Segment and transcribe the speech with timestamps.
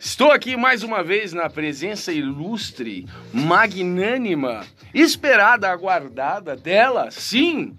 [0.00, 7.74] Estou aqui mais uma vez na presença ilustre, magnânima, esperada, aguardada dela, sim.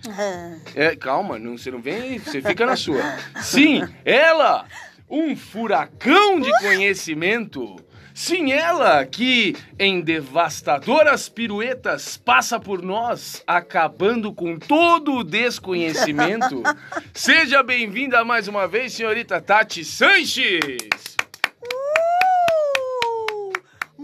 [0.75, 3.01] É, calma, não, você não vem, você fica na sua.
[3.41, 4.65] Sim, ela,
[5.09, 7.77] um furacão de conhecimento.
[8.13, 16.61] Sim, ela que em devastadoras piruetas passa por nós, acabando com todo o desconhecimento.
[17.13, 21.08] Seja bem-vinda mais uma vez, senhorita Tati Sanches.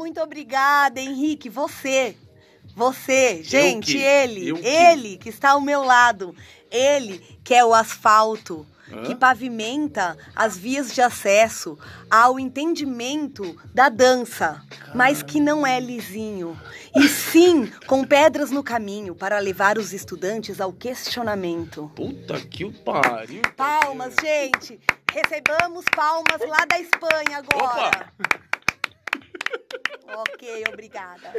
[0.06, 1.50] Muito obrigada, Henrique.
[1.50, 2.16] Você.
[2.76, 6.36] Você, gente, ele, ele que está ao meu lado,
[6.70, 8.68] ele que é o asfalto,
[9.04, 11.76] que pavimenta as vias de acesso
[12.08, 14.62] ao entendimento da dança,
[14.94, 16.60] mas que não é lisinho,
[16.96, 21.92] e sim com pedras no caminho para levar os estudantes ao questionamento.
[21.96, 23.42] Puta que pariu!
[23.58, 24.80] Palmas, gente!
[25.12, 27.88] Recebamos palmas lá da Espanha agora!
[27.88, 28.46] Opa!
[30.08, 31.34] Ok, obrigada.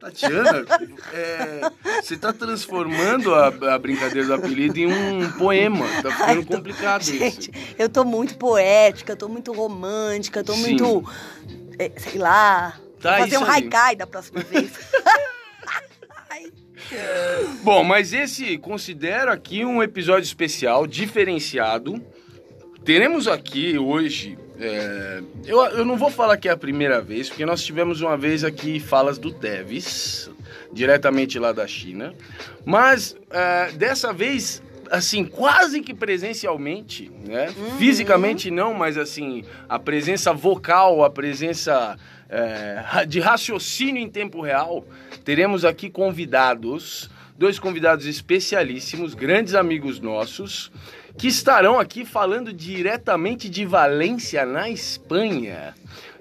[0.00, 0.64] Tatiana,
[1.12, 1.60] é,
[2.00, 5.86] você está transformando a, a, brincadeira do apelido em um poema.
[6.02, 7.74] Tá ficando Ai, tô, complicado gente, isso.
[7.78, 10.62] Eu tô muito poética, tô muito romântica, tô Sim.
[10.62, 11.04] muito.
[11.78, 12.80] É, sei lá.
[12.98, 14.72] Tá, fazer um haikai da próxima vez.
[17.62, 22.02] Bom, mas esse considero aqui um episódio especial, diferenciado.
[22.84, 27.46] Teremos aqui hoje é, eu, eu não vou falar que é a primeira vez, porque
[27.46, 30.30] nós tivemos uma vez aqui falas do Tevis,
[30.70, 32.12] diretamente lá da China.
[32.64, 37.48] Mas é, dessa vez, assim, quase que presencialmente, né?
[37.56, 37.78] Uhum.
[37.78, 41.96] Fisicamente não, mas assim, a presença vocal, a presença
[42.28, 44.84] é, de raciocínio em tempo real.
[45.24, 50.70] Teremos aqui convidados, dois convidados especialíssimos, grandes amigos nossos
[51.16, 55.74] que estarão aqui falando diretamente de Valência, na Espanha.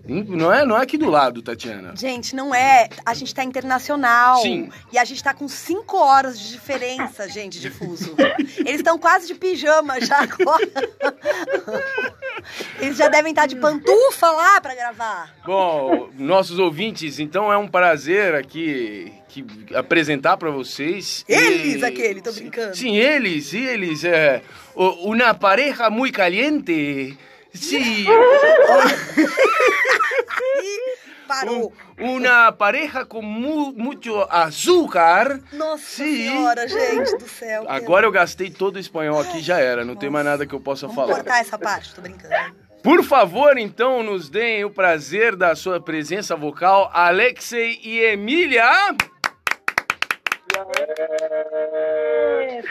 [0.09, 1.94] Não é, não é aqui do lado, Tatiana.
[1.95, 2.89] Gente, não é.
[3.05, 4.41] A gente tá internacional.
[4.41, 4.69] Sim.
[4.91, 8.16] E a gente tá com cinco horas de diferença, gente, de fuso.
[8.57, 10.67] Eles estão quase de pijama já agora.
[12.79, 15.35] Eles já devem estar de pantufa lá para gravar.
[15.45, 19.45] Bom, nossos ouvintes, então é um prazer aqui que
[19.75, 21.23] apresentar para vocês.
[21.28, 21.85] Eles, e...
[21.85, 22.75] aquele, tô brincando.
[22.75, 24.03] Sim, eles, eles.
[24.03, 24.41] É,
[24.79, 27.17] uma pareja muito caliente.
[27.53, 28.06] Sim.
[31.28, 31.73] Parou.
[31.97, 35.40] uma pareja com mu muito açúcar.
[35.53, 36.28] Nossa Sim.
[36.29, 37.66] senhora, gente do céu.
[37.67, 39.81] Agora eu gastei todo o espanhol aqui, já era.
[39.81, 40.00] Não Nossa.
[40.00, 41.07] tem mais nada que eu possa Vamos falar.
[41.07, 42.34] Vou cortar essa parte, tô brincando.
[42.81, 48.66] Por favor, então, nos deem o prazer da sua presença vocal, Alexei e Emília.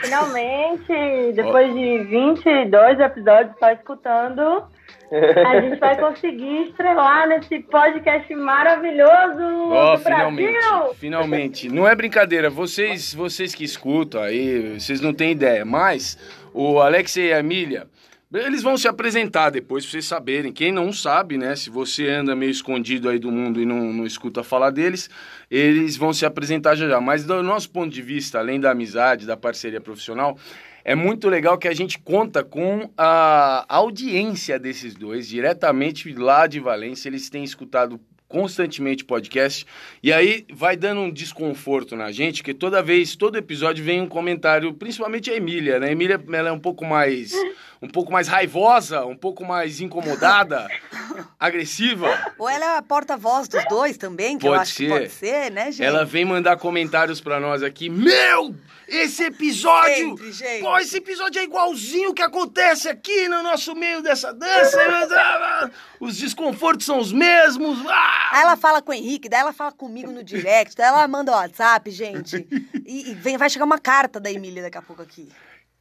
[0.01, 4.63] Finalmente, depois de 22 episódios só escutando,
[5.11, 10.93] a gente vai conseguir estrelar nesse podcast maravilhoso oh, do finalmente, Brasil.
[10.95, 11.69] Finalmente.
[11.69, 16.17] Não é brincadeira, vocês, vocês que escutam aí, vocês não têm ideia, mas
[16.53, 17.87] o Alex e a Emília
[18.31, 20.53] eles vão se apresentar depois pra vocês saberem.
[20.53, 21.55] Quem não sabe, né?
[21.55, 25.09] Se você anda meio escondido aí do mundo e não, não escuta falar deles,
[25.49, 27.01] eles vão se apresentar já já.
[27.01, 30.37] Mas do nosso ponto de vista, além da amizade, da parceria profissional,
[30.83, 36.59] é muito legal que a gente conta com a audiência desses dois, diretamente lá de
[36.59, 37.09] Valência.
[37.09, 39.65] Eles têm escutado constantemente podcast.
[40.01, 44.07] E aí vai dando um desconforto na gente, que toda vez, todo episódio vem um
[44.07, 45.87] comentário, principalmente a Emília, né?
[45.87, 47.33] A Emília ela é um pouco mais
[47.81, 50.67] um pouco mais raivosa, um pouco mais incomodada,
[51.39, 52.33] agressiva.
[52.37, 54.83] Ou ela é a porta-voz dos dois também, que pode eu acho ser.
[54.83, 55.83] que pode ser, né, gente?
[55.83, 57.89] Ela vem mandar comentários para nós aqui.
[57.89, 58.53] Meu,
[58.85, 60.61] esse episódio, Entre, gente.
[60.61, 65.71] pô, esse episódio é igualzinho o que acontece aqui no nosso meio dessa dança.
[66.01, 67.79] Os desconfortos são os mesmos.
[67.87, 68.18] Ah!
[68.31, 71.31] Aí ela fala com o Henrique, daí ela fala comigo no direct, daí ela manda
[71.31, 72.47] o WhatsApp, gente.
[72.85, 75.29] E, e vem, vai chegar uma carta da Emília daqui a pouco aqui.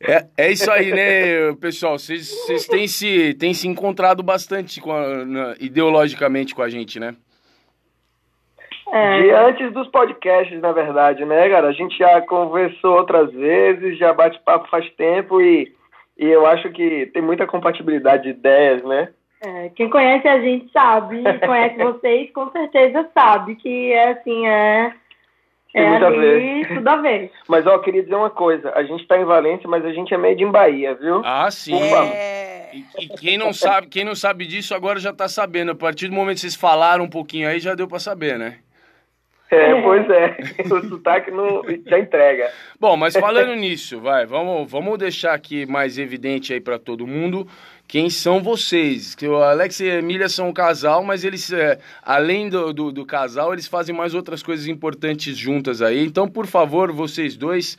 [0.01, 1.99] É, é isso aí, né, pessoal?
[1.99, 2.31] Vocês
[2.69, 7.17] têm se, têm se encontrado bastante com a, na, ideologicamente com a gente, né?
[8.91, 9.23] É.
[9.23, 11.69] De antes dos podcasts, na verdade, né, cara?
[11.69, 15.73] A gente já conversou outras vezes, já bate papo faz tempo e,
[16.17, 19.09] e eu acho que tem muita compatibilidade de ideias, né?
[19.41, 24.93] É, quem conhece a gente sabe, conhece vocês, com certeza sabe que é assim, é.
[25.75, 26.75] É Tem muito a ver.
[26.75, 27.31] tudo a ver.
[27.47, 28.73] Mas, ó, eu queria dizer uma coisa.
[28.75, 31.21] A gente tá em Valência, mas a gente é made in Bahia, viu?
[31.25, 31.79] Ah, sim.
[31.79, 32.71] É...
[32.73, 35.73] E, e quem não sabe, quem não sabe disso agora já tá sabendo.
[35.73, 38.59] A partir do momento que vocês falaram um pouquinho aí, já deu pra saber, né?
[39.51, 40.37] É, pois é.
[40.71, 42.51] O sotaque não, já entrega.
[42.79, 47.47] Bom, mas falando nisso, vai, vamos, vamos deixar aqui mais evidente aí pra todo mundo
[47.89, 49.15] quem são vocês.
[49.15, 52.93] Que o Alex e a Emília são um casal, mas eles, é, além do, do,
[52.93, 56.05] do casal, eles fazem mais outras coisas importantes juntas aí.
[56.05, 57.79] Então, por favor, vocês dois,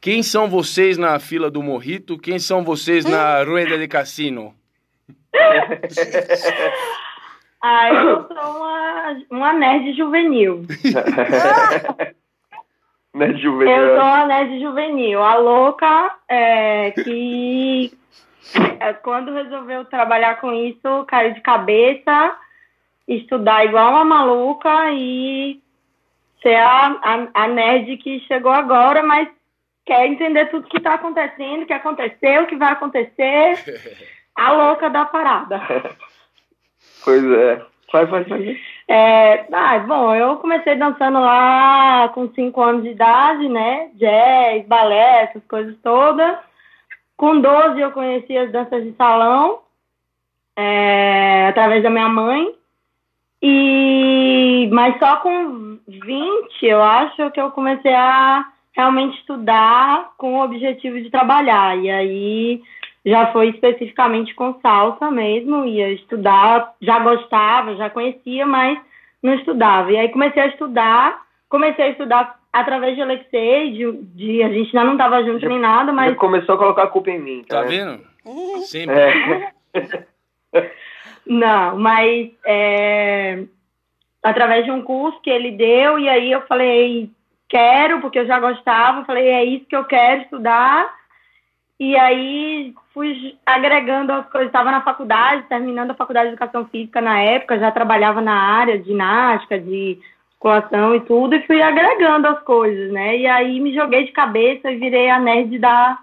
[0.00, 2.18] quem são vocês na fila do Morrito?
[2.18, 4.54] Quem são vocês na Rueda de Cassino?
[7.62, 10.64] Ah, eu sou uma, uma nerd juvenil.
[13.12, 13.96] Eu juvenil?
[13.96, 15.22] sou uma nerd juvenil.
[15.22, 17.92] A louca é, que
[19.02, 22.36] quando resolveu trabalhar com isso, caiu de cabeça,
[23.06, 25.60] estudar igual uma maluca e
[26.42, 29.28] ser a, a, a nerd que chegou agora, mas
[29.84, 33.58] quer entender tudo que está acontecendo, que aconteceu, que vai acontecer.
[34.36, 35.60] A louca da parada.
[37.04, 37.62] Pois é.
[37.92, 38.60] Vai, vai, vai.
[38.88, 43.90] É, ah, bom, eu comecei dançando lá com 5 anos de idade, né?
[43.94, 46.38] Jazz, balé, essas coisas todas.
[47.20, 49.58] Com 12 eu conheci as danças de salão,
[50.56, 52.50] é, através da minha mãe.
[53.42, 60.42] E, mas só com 20, eu acho que eu comecei a realmente estudar com o
[60.42, 61.76] objetivo de trabalhar.
[61.76, 62.62] E aí
[63.04, 68.78] já foi especificamente com salsa mesmo, ia estudar, já gostava, já conhecia, mas
[69.22, 69.92] não estudava.
[69.92, 71.20] E aí comecei a estudar,
[71.50, 75.48] comecei a estudar através de Alexei, de, de a gente ainda não estava junto Já-
[75.48, 77.44] nem nada, mas Já começou a colocar a culpa em mim.
[77.48, 77.68] Tá né?
[77.68, 78.00] vendo?
[78.24, 78.60] Uhum.
[78.62, 78.94] Sempre.
[78.94, 80.06] É.
[81.26, 83.44] Não, mas é,
[84.22, 87.10] através de um curso que ele deu, e aí eu falei,
[87.48, 90.92] quero, porque eu já gostava, falei, é isso que eu quero estudar.
[91.78, 97.00] E aí fui agregando as coisas, estava na faculdade, terminando a faculdade de educação física
[97.00, 99.98] na época, já trabalhava na área de ginástica, de
[100.40, 103.16] musculação e tudo, e fui agregando as coisas, né?
[103.18, 105.98] E aí me joguei de cabeça e virei a nerd da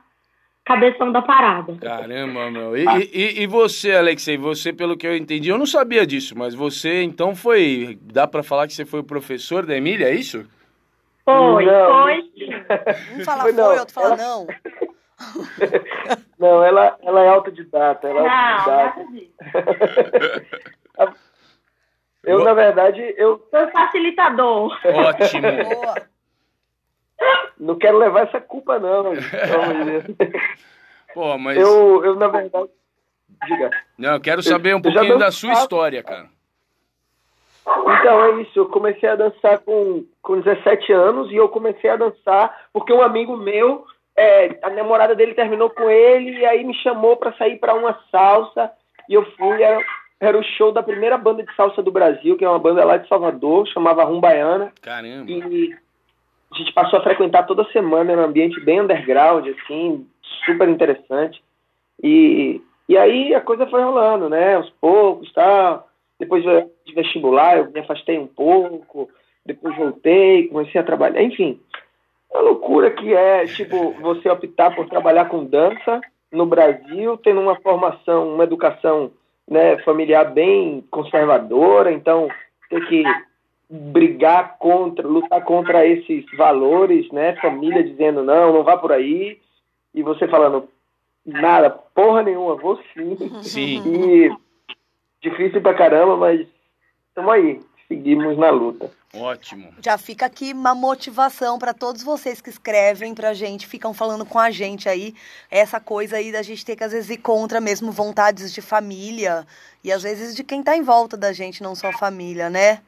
[0.63, 1.75] cabeção da parada.
[1.81, 2.77] Caramba, meu.
[2.77, 6.53] E, e, e você, Alexei, você, pelo que eu entendi, eu não sabia disso, mas
[6.53, 7.97] você então foi.
[8.01, 10.45] Dá pra falar que você foi o professor da Emília, é isso?
[11.25, 12.03] Foi, Não.
[12.03, 12.31] foi.
[13.19, 14.47] Um fala Foi foi, não, outro fala ela- não.
[16.39, 18.07] Não, ela, ela é autodidata.
[18.07, 19.07] Ela é Não, autodidata.
[22.27, 24.77] Eu, na verdade, eu Sou facilitador.
[24.83, 25.47] Ótimo.
[25.47, 25.95] Boa.
[27.57, 29.13] não quero levar essa culpa, não.
[31.13, 31.57] Pô, mas.
[31.57, 32.69] Eu, eu, na verdade.
[33.47, 33.71] Diga.
[33.97, 36.27] Não, eu quero saber um eu pouquinho da sua história, cara.
[37.65, 38.59] Então, é isso.
[38.59, 43.01] Eu comecei a dançar com, com 17 anos e eu comecei a dançar porque um
[43.01, 43.85] amigo meu,
[44.15, 47.97] é, a namorada dele terminou com ele e aí me chamou para sair para uma
[48.11, 48.71] salsa
[49.09, 49.61] e eu fui.
[49.61, 49.79] Era,
[50.19, 52.97] era o show da primeira banda de salsa do Brasil, que é uma banda lá
[52.97, 54.73] de Salvador, chamava Rumbaiana.
[54.81, 55.29] Caramba.
[55.29, 55.75] E
[56.51, 60.07] a gente passou a frequentar toda semana, era um ambiente bem underground, assim,
[60.45, 61.41] super interessante.
[62.01, 64.55] E, e aí a coisa foi rolando, né?
[64.55, 65.87] Aos poucos, tal.
[66.19, 69.09] Depois de vestibular, eu me afastei um pouco.
[69.45, 71.21] Depois voltei, comecei a trabalhar.
[71.21, 71.59] Enfim,
[72.33, 76.01] a loucura que é, tipo, você optar por trabalhar com dança
[76.31, 79.11] no Brasil, tendo uma formação, uma educação
[79.49, 82.29] né, familiar bem conservadora, então
[82.69, 83.03] ter que
[83.69, 87.35] brigar contra, lutar contra esses valores, né?
[87.37, 89.39] Família dizendo não, não vá por aí,
[89.93, 90.67] e você falando
[91.25, 93.17] nada, porra nenhuma, vou sim.
[93.41, 93.83] Sim.
[95.23, 96.47] E difícil pra caramba, mas
[97.09, 98.91] estamos aí, seguimos na luta.
[99.13, 99.73] Ótimo.
[99.81, 104.37] Já fica aqui uma motivação para todos vocês que escrevem pra gente, ficam falando com
[104.37, 105.15] a gente aí,
[105.49, 109.47] essa coisa aí da gente ter que às vezes ir contra mesmo vontades de família
[109.83, 112.81] e às vezes de quem tá em volta da gente, não só a família, né?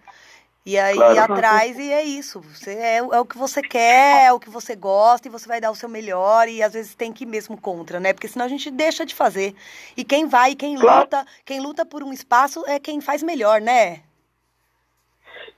[0.66, 1.16] E aí Claro.
[1.16, 2.42] ir atrás e é isso.
[2.42, 5.62] Você é, é o que você quer, é o que você gosta e você vai
[5.62, 8.14] dar o seu melhor e às vezes tem que ir mesmo contra, né?
[8.14, 9.56] Porque senão a gente deixa de fazer.
[9.96, 11.00] E quem vai, quem Claro.
[11.00, 14.02] luta, quem luta por um espaço é quem faz melhor, né?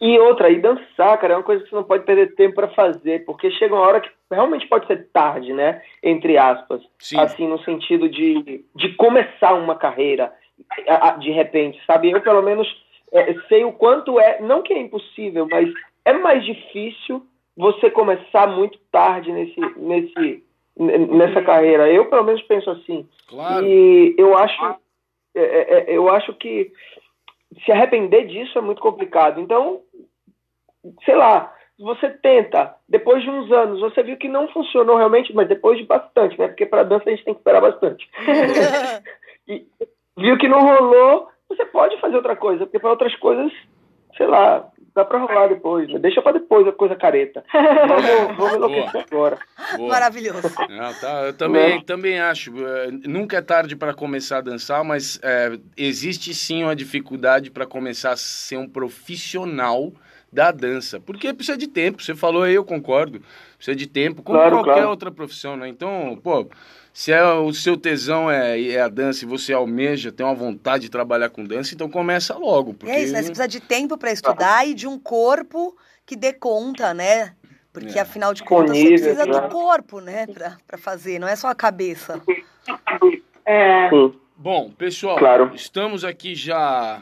[0.02, 2.70] E outra, e dançar, cara, é uma coisa que você não pode perder tempo pra
[2.70, 5.84] fazer, porque chega uma hora que realmente pode ser tarde, né?
[6.02, 6.82] Entre aspas.
[6.98, 7.20] Sim.
[7.20, 10.34] Assim, no sentido de, de começar uma carreira
[11.20, 12.12] de repente, sabe?
[12.12, 12.68] Eu, pelo menos,
[13.12, 15.70] é, sei o quanto é, não que é impossível, mas
[16.06, 20.44] é mais difícil você começar muito tarde nesse, nesse,
[20.78, 21.92] nessa carreira.
[21.92, 23.08] Eu, pelo menos, penso assim.
[23.28, 23.66] Claro.
[23.66, 24.76] E eu acho,
[25.36, 26.72] é, é, é, eu acho que
[27.66, 29.40] se arrepender disso é muito complicado.
[29.40, 29.82] Então,
[31.06, 35.48] sei lá, você tenta, depois de uns anos, você viu que não funcionou realmente, mas
[35.48, 36.48] depois de bastante, né?
[36.48, 38.08] Porque para dança a gente tem que esperar bastante.
[39.48, 39.66] e
[40.18, 43.52] viu que não rolou, você pode fazer outra coisa, porque para outras coisas,
[44.16, 45.98] sei lá, dá para rolar depois, né?
[45.98, 47.44] Deixa para depois a coisa careta.
[47.52, 49.40] Vamos, vamos enlouquecer agora.
[49.78, 49.90] Boa.
[49.90, 50.54] Maravilhoso.
[50.70, 51.84] Não, tá, eu também, é.
[51.84, 52.52] também acho.
[52.66, 57.66] É, nunca é tarde para começar a dançar, mas é, existe sim uma dificuldade para
[57.66, 59.92] começar a ser um profissional
[60.32, 61.00] da dança.
[61.00, 62.02] Porque precisa de tempo.
[62.02, 63.22] Você falou aí, eu concordo.
[63.58, 64.90] Precisa de tempo, como claro, qualquer claro.
[64.90, 65.68] outra profissão, né?
[65.68, 66.48] Então, pô,
[66.94, 70.84] se é, o seu tesão é, é a dança e você almeja, tem uma vontade
[70.84, 72.74] de trabalhar com dança, então começa logo.
[72.74, 72.92] Porque...
[72.92, 73.22] É isso, né?
[73.22, 77.34] Você precisa de tempo para estudar e de um corpo que dê conta, né?
[77.72, 78.02] Porque é.
[78.02, 80.28] afinal de contas você precisa do corpo, né,
[80.68, 82.22] para fazer, não é só a cabeça.
[83.44, 83.90] É.
[84.38, 85.52] Bom, pessoal, claro.
[85.56, 87.02] estamos aqui já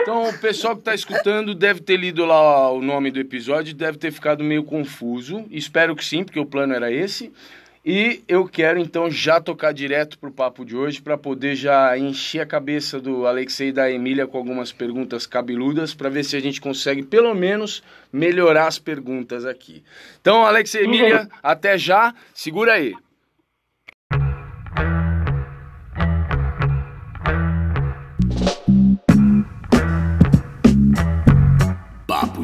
[0.00, 3.98] então o pessoal que está escutando deve ter lido lá o nome do episódio, deve
[3.98, 5.44] ter ficado meio confuso.
[5.50, 7.30] Espero que sim, porque o plano era esse.
[7.84, 12.40] E eu quero então já tocar direto pro papo de hoje para poder já encher
[12.40, 16.40] a cabeça do Alexei e da Emília com algumas perguntas cabeludas para ver se a
[16.40, 19.84] gente consegue pelo menos melhorar as perguntas aqui.
[20.18, 22.14] Então, Alexei e Emília, até já.
[22.32, 22.94] Segura aí.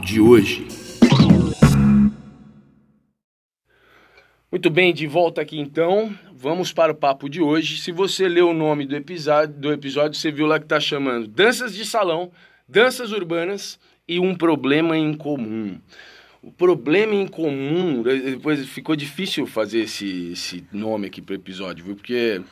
[0.04, 0.66] De hoje.
[4.52, 6.14] Muito bem, de volta aqui então.
[6.32, 7.78] Vamos para o papo de hoje.
[7.78, 11.26] Se você leu o nome do episódio, do episódio você viu lá que está chamando
[11.26, 12.30] Danças de Salão,
[12.68, 15.80] Danças Urbanas e um Problema em Comum.
[16.42, 21.82] O problema em comum, depois ficou difícil fazer esse, esse nome aqui para o episódio,
[21.82, 21.96] viu?
[21.96, 22.42] Porque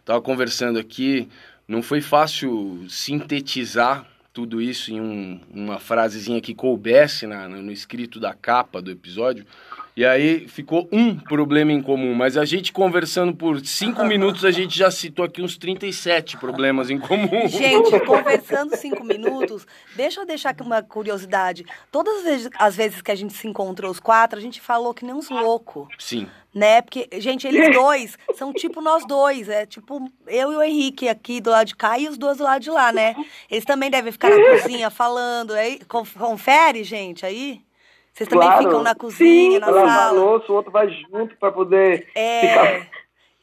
[0.00, 1.28] estava conversando aqui,
[1.68, 8.18] não foi fácil sintetizar tudo isso em um, uma frasezinha que coubesse na, no escrito
[8.18, 9.44] da capa do episódio.
[9.94, 14.50] E aí ficou um problema em comum, mas a gente conversando por cinco minutos, a
[14.50, 17.46] gente já citou aqui uns 37 problemas em comum.
[17.46, 21.66] Gente, conversando cinco minutos, deixa eu deixar aqui uma curiosidade.
[21.90, 24.94] Todas as vezes, as vezes que a gente se encontrou os quatro, a gente falou
[24.94, 25.88] que nem uns loucos.
[25.98, 26.26] Sim.
[26.54, 26.80] Né?
[26.80, 29.50] Porque, gente, eles dois são tipo nós dois.
[29.50, 32.44] É tipo eu e o Henrique aqui do lado de cá e os dois do
[32.44, 33.14] lado de lá, né?
[33.50, 35.52] Eles também devem ficar na cozinha falando.
[35.52, 35.80] Aí,
[36.16, 37.60] confere, gente, aí?
[38.12, 38.64] Vocês também claro.
[38.64, 40.10] ficam na cozinha, Sim, na sala.
[40.12, 42.40] Louça, o outro vai junto para poder é...
[42.40, 43.02] ficar.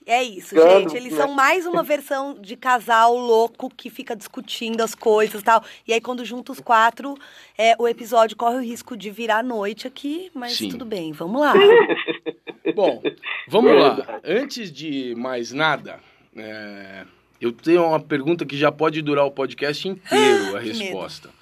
[0.10, 0.98] É isso, gente.
[0.98, 1.20] Eles né?
[1.20, 5.64] são mais uma versão de casal louco que fica discutindo as coisas e tal.
[5.88, 7.16] E aí, quando junta os quatro,
[7.56, 10.70] é, o episódio corre o risco de virar noite aqui, mas Sim.
[10.70, 11.54] tudo bem, vamos lá.
[12.76, 13.04] Bom,
[13.48, 14.20] vamos lá.
[14.24, 16.00] Antes de mais nada,
[16.36, 17.06] é,
[17.40, 21.28] eu tenho uma pergunta que já pode durar o podcast inteiro, a resposta.
[21.28, 21.39] Medo.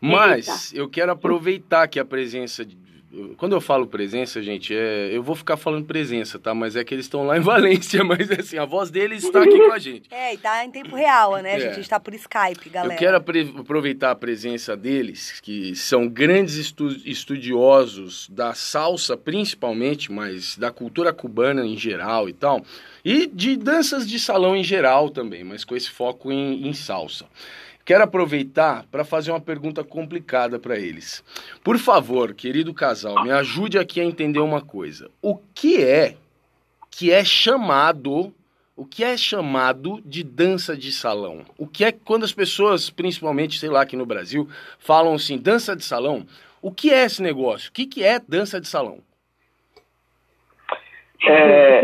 [0.00, 0.82] Mas Eita.
[0.82, 2.76] eu quero aproveitar que a presença de,
[3.36, 6.54] quando eu falo presença, gente, é, eu vou ficar falando presença, tá?
[6.54, 9.58] Mas é que eles estão lá em Valência, mas assim, a voz deles está aqui
[9.58, 10.08] com a gente.
[10.10, 11.52] É, e tá em tempo real, né?
[11.52, 11.56] É.
[11.56, 12.94] A gente está por Skype, galera.
[12.94, 13.16] Eu quero
[13.60, 21.12] aproveitar a presença deles, que são grandes estu estudiosos da salsa, principalmente, mas da cultura
[21.12, 22.62] cubana em geral e tal,
[23.04, 27.26] e de danças de salão em geral também, mas com esse foco em, em salsa.
[27.86, 31.22] Quero aproveitar para fazer uma pergunta complicada para eles.
[31.62, 35.08] Por favor, querido casal, me ajude aqui a entender uma coisa.
[35.22, 36.16] O que é
[36.90, 38.34] que é chamado,
[38.74, 41.44] o que é chamado de dança de salão?
[41.56, 44.48] O que é quando as pessoas, principalmente, sei lá, aqui no Brasil,
[44.80, 46.26] falam assim, dança de salão?
[46.60, 47.70] O que é esse negócio?
[47.70, 48.98] O que, que é dança de salão?
[51.24, 51.82] É,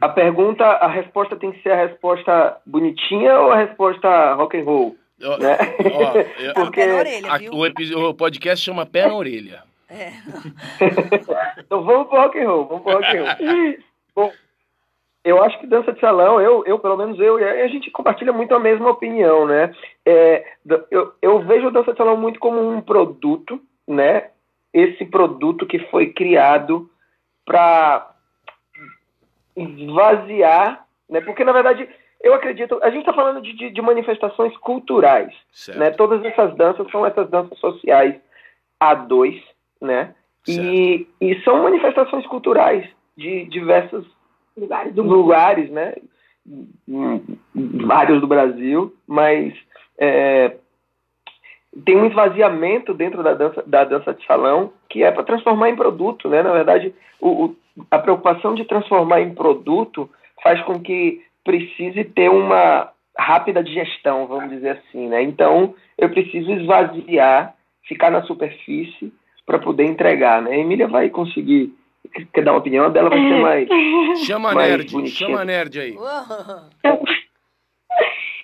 [0.00, 4.64] a pergunta, a resposta tem que ser a resposta bonitinha ou a resposta rock and
[4.64, 4.99] roll?
[5.20, 5.58] Né?
[6.54, 9.62] ó, Porque orelha, a, o, o, podcast chama Pé na Orelha.
[9.92, 10.12] É.
[11.58, 13.74] então vamos pro rock and roll, vamos pro rock and roll.
[14.14, 14.32] Bom,
[15.24, 18.54] eu acho que dança de salão, eu, eu pelo menos eu, a gente compartilha muito
[18.54, 19.74] a mesma opinião, né?
[20.06, 20.44] É,
[20.92, 24.28] eu, eu vejo a dança de salão muito como um produto, né?
[24.72, 26.88] Esse produto que foi criado
[27.44, 28.14] para
[29.56, 31.20] esvaziar, né?
[31.20, 31.88] Porque na verdade
[32.22, 35.78] eu acredito, a gente está falando de, de, de, manifestações culturais, certo.
[35.78, 35.90] né?
[35.90, 38.14] Todas essas danças são essas danças sociais
[38.78, 39.40] a dois,
[39.80, 40.14] né?
[40.46, 44.06] E, e são manifestações culturais de diversos
[44.56, 45.94] lugares, do lugares né?
[47.54, 49.54] Vários do Brasil, mas
[49.98, 50.56] é,
[51.84, 55.76] tem um esvaziamento dentro da dança, da dança de salão que é para transformar em
[55.76, 56.42] produto, né?
[56.42, 57.56] Na verdade, o, o,
[57.90, 60.10] a preocupação de transformar em produto
[60.42, 65.22] faz com que precise ter uma rápida digestão, vamos dizer assim, né?
[65.22, 67.54] Então, eu preciso esvaziar,
[67.86, 69.12] ficar na superfície
[69.44, 70.52] para poder entregar, né?
[70.52, 71.74] A Emília vai conseguir
[72.32, 73.40] quer dar uma opinião dela vai ser é.
[73.40, 73.68] mais
[74.24, 75.28] chama mais nerd, bonitinha.
[75.28, 75.96] chama nerd aí.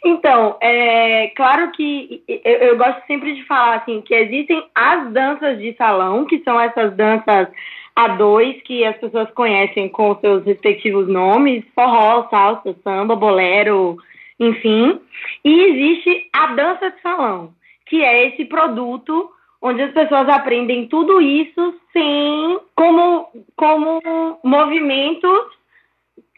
[0.04, 5.58] Então, é claro que eu, eu, gosto sempre de falar assim que existem as danças
[5.58, 7.48] de salão, que são essas danças
[7.96, 13.96] a dois que as pessoas conhecem com seus respectivos nomes, forró, salsa, samba, bolero,
[14.38, 15.00] enfim.
[15.42, 17.54] E existe a dança de salão,
[17.86, 19.30] que é esse produto
[19.62, 24.00] onde as pessoas aprendem tudo isso sem como como
[24.44, 25.56] movimentos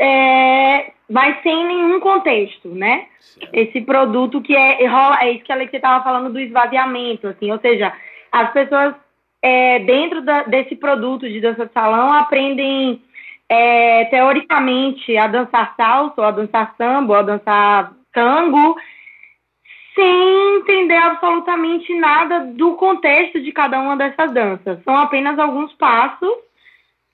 [0.00, 3.08] é, mas sem nenhum contexto, né?
[3.52, 7.58] Esse produto que é é isso que a você estava falando do esvaziamento, assim, ou
[7.58, 7.92] seja,
[8.30, 8.94] as pessoas
[9.42, 13.02] é, dentro da, desse produto de dança de salão, aprendem
[13.48, 18.76] é, teoricamente a dançar salsa, ou a dançar samba, ou a dançar tango,
[19.94, 24.82] sem entender absolutamente nada do contexto de cada uma dessas danças.
[24.84, 26.48] São apenas alguns passos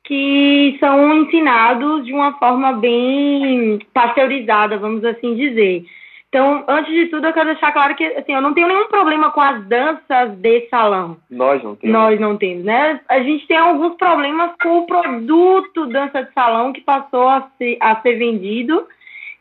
[0.05, 5.85] que são ensinados de uma forma bem pasteurizada, vamos assim dizer.
[6.35, 9.31] Então, antes de tudo, eu quero deixar claro que assim, eu não tenho nenhum problema
[9.31, 11.17] com as danças de salão.
[11.31, 11.95] Nós não temos.
[11.95, 13.01] Nós não temos, né?
[13.09, 17.79] A gente tem alguns problemas com o produto dança de salão que passou a ser,
[17.79, 18.85] a ser vendido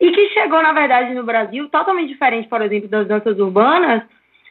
[0.00, 4.04] e que chegou, na verdade, no Brasil totalmente diferente, por exemplo, das danças urbanas.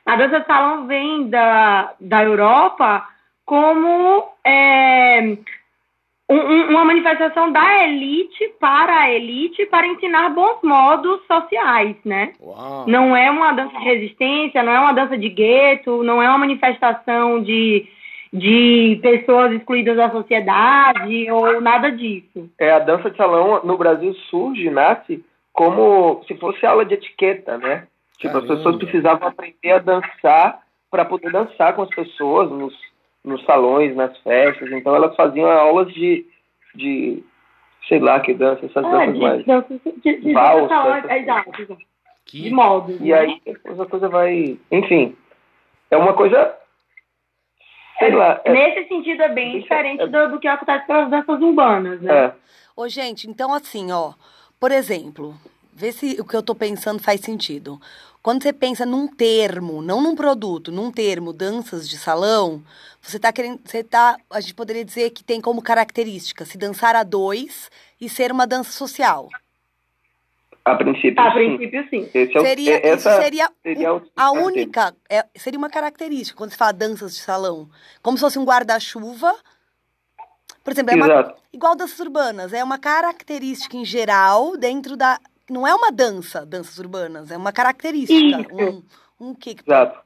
[0.05, 3.07] A dança de salão vem da, da Europa
[3.45, 5.37] como é,
[6.29, 12.33] um, uma manifestação da elite para a elite para ensinar bons modos sociais, né?
[12.41, 12.85] Uau.
[12.87, 16.37] Não é uma dança de resistência, não é uma dança de gueto, não é uma
[16.37, 17.85] manifestação de,
[18.31, 22.49] de pessoas excluídas da sociedade ou nada disso.
[22.57, 27.57] É, a dança de salão no Brasil surge, nasce como se fosse aula de etiqueta,
[27.57, 27.87] né?
[28.17, 28.53] Tipo, Caramba.
[28.53, 30.59] as pessoas precisavam aprender a dançar
[30.89, 32.73] para poder dançar com as pessoas nos
[33.23, 34.71] nos salões, nas festas.
[34.71, 36.25] Então elas faziam aulas de,
[36.75, 37.23] de
[37.87, 39.45] sei lá, que dança, essas ah, danças de, mais.
[39.45, 40.73] Dança, de, de valsa,
[41.09, 41.77] é, exato, exato.
[42.25, 42.41] Que...
[42.41, 42.99] De modos.
[42.99, 43.13] E né?
[43.13, 43.41] aí
[43.79, 44.57] a coisa vai.
[44.71, 45.15] Enfim.
[45.91, 46.55] É uma coisa.
[47.99, 48.41] Sei é, lá.
[48.43, 52.01] É, nesse sentido é bem diferente é, do, do, que acontece com as danças urbanas,
[52.01, 52.25] né?
[52.25, 52.33] É.
[52.75, 54.13] Ô, gente, então assim, ó.
[54.59, 55.35] Por exemplo,
[55.73, 57.79] vê se o que eu tô pensando faz sentido.
[58.23, 62.63] Quando você pensa num termo, não num produto, num termo, danças de salão,
[63.01, 63.59] você está querendo.
[63.65, 64.15] Você tá.
[64.29, 68.47] A gente poderia dizer que tem como característica se dançar a dois e ser uma
[68.47, 69.27] dança social.
[70.63, 72.09] A princípio, a princípio sim.
[72.09, 72.19] sim.
[72.33, 74.95] É seria, é, essa seria, seria a única.
[75.09, 77.69] É, seria uma característica quando se fala danças de salão.
[78.01, 79.35] Como se fosse um guarda-chuva.
[80.63, 85.19] Por exemplo, é uma, igual danças urbanas, é uma característica em geral dentro da.
[85.49, 88.53] Não é uma dança, danças urbanas, é uma característica.
[88.53, 88.83] Um,
[89.19, 89.99] um que Exato.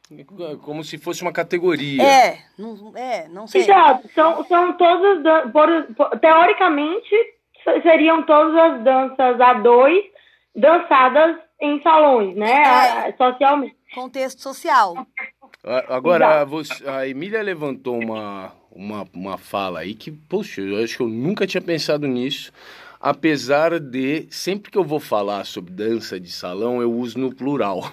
[0.61, 2.01] Como se fosse uma categoria.
[2.01, 3.61] É, não, é, não sei.
[3.61, 4.09] Exato.
[4.13, 7.15] São, são todas, por, por, teoricamente,
[7.83, 10.05] seriam todas as danças a dois
[10.55, 13.07] dançadas em salões, né?
[13.07, 13.13] É.
[13.13, 13.75] Socialmente.
[13.93, 15.07] Contexto social.
[15.87, 21.03] Agora, você, a Emília levantou uma, uma, uma fala aí que, poxa, eu acho que
[21.03, 22.51] eu nunca tinha pensado nisso
[23.09, 27.89] apesar de sempre que eu vou falar sobre dança de salão, eu uso no plural.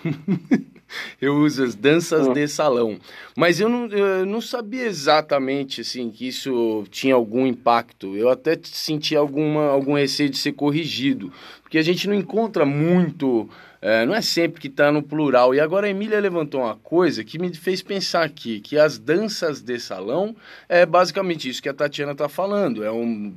[1.22, 2.98] eu uso as danças de salão.
[3.36, 8.16] Mas eu não, eu não sabia exatamente assim que isso tinha algum impacto.
[8.16, 11.32] Eu até senti alguma, algum receio de ser corrigido.
[11.62, 13.48] Porque a gente não encontra muito
[13.86, 15.54] é, não é sempre que está no plural.
[15.54, 19.60] E agora a Emília levantou uma coisa que me fez pensar aqui, que as danças
[19.60, 20.34] de salão
[20.66, 22.82] é basicamente isso que a Tatiana está falando.
[22.82, 23.36] É, um,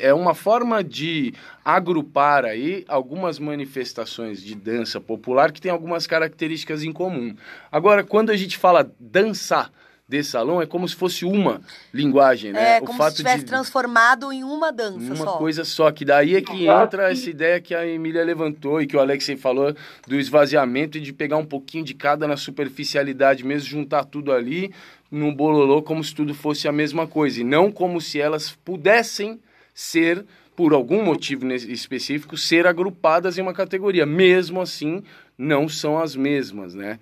[0.00, 1.34] é uma forma de
[1.64, 7.34] agrupar aí algumas manifestações de dança popular que tem algumas características em comum.
[7.72, 9.72] Agora, quando a gente fala dançar,
[10.08, 11.60] de salão é como se fosse uma
[11.92, 12.76] linguagem, né?
[12.76, 13.44] É, como o fato se tivesse de...
[13.44, 15.36] transformado em uma dança uma só.
[15.36, 18.96] coisa só, que daí é que entra essa ideia que a Emília levantou e que
[18.96, 19.74] o Alexei falou
[20.06, 24.72] do esvaziamento e de pegar um pouquinho de cada na superficialidade mesmo, juntar tudo ali
[25.10, 29.38] num bololô como se tudo fosse a mesma coisa, e não como se elas pudessem
[29.74, 30.24] ser
[30.56, 34.04] por algum motivo específico, ser agrupadas em uma categoria.
[34.04, 35.04] Mesmo assim,
[35.36, 36.98] não são as mesmas, né?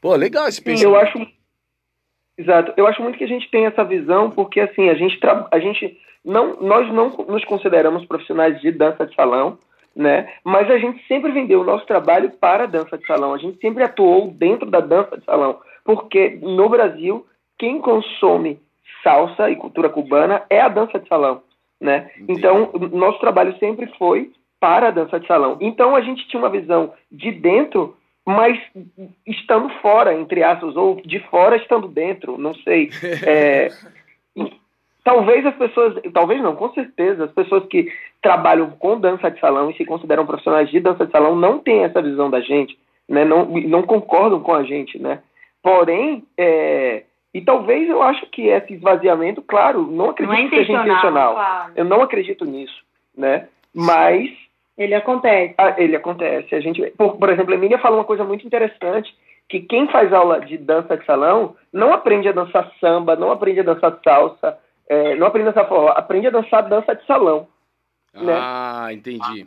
[0.00, 0.94] Pô, legal esse pensamento.
[0.94, 1.37] Eu acho
[2.38, 2.72] Exato.
[2.76, 5.18] Eu acho muito que a gente tem essa visão porque assim a gente
[5.50, 9.58] a gente não nós não nos consideramos profissionais de dança de salão,
[9.94, 10.32] né?
[10.44, 13.34] Mas a gente sempre vendeu o nosso trabalho para a dança de salão.
[13.34, 17.26] A gente sempre atuou dentro da dança de salão, porque no Brasil
[17.58, 18.60] quem consome
[19.02, 21.42] salsa e cultura cubana é a dança de salão,
[21.80, 22.08] né?
[22.16, 22.38] Entendi.
[22.38, 25.56] Então nosso trabalho sempre foi para a dança de salão.
[25.60, 27.96] Então a gente tinha uma visão de dentro
[28.28, 28.58] mas
[29.26, 32.90] estando fora, entre aspas, ou de fora estando dentro, não sei.
[33.26, 33.68] É,
[35.02, 39.70] talvez as pessoas, talvez não, com certeza, as pessoas que trabalham com dança de salão
[39.70, 43.24] e se consideram profissionais de dança de salão não têm essa visão da gente, né?
[43.24, 45.20] não, não concordam com a gente, né?
[45.62, 50.56] Porém, é, e talvez eu acho que esse esvaziamento, claro, não acredito não é que
[50.56, 51.34] seja intencional.
[51.34, 51.72] Claro.
[51.76, 52.84] Eu não acredito nisso,
[53.16, 53.48] né?
[53.74, 54.30] Mas
[54.78, 55.54] ele acontece.
[55.58, 56.54] Ah, ele acontece.
[56.54, 59.12] A gente, por, por exemplo, a Emília fala uma coisa muito interessante,
[59.48, 63.60] que quem faz aula de dança de salão não aprende a dançar samba, não aprende
[63.60, 64.56] a dançar salsa,
[64.88, 67.48] é, não aprende a dançar forró, aprende a dançar dança de salão.
[68.14, 68.32] Né?
[68.36, 69.46] Ah, entendi.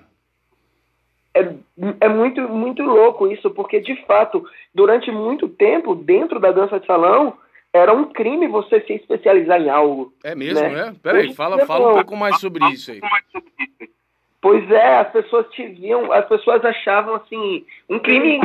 [1.33, 1.53] É,
[2.01, 6.85] é muito, muito louco isso, porque de fato, durante muito tempo, dentro da dança de
[6.85, 7.37] salão,
[7.73, 10.13] era um crime você se especializar em algo.
[10.23, 10.89] É mesmo, né?
[10.89, 10.93] é?
[11.01, 12.99] Peraí, fala, fala um pouco mais sobre isso aí.
[14.41, 18.39] Pois é, as pessoas te viam, as pessoas achavam assim, um crime.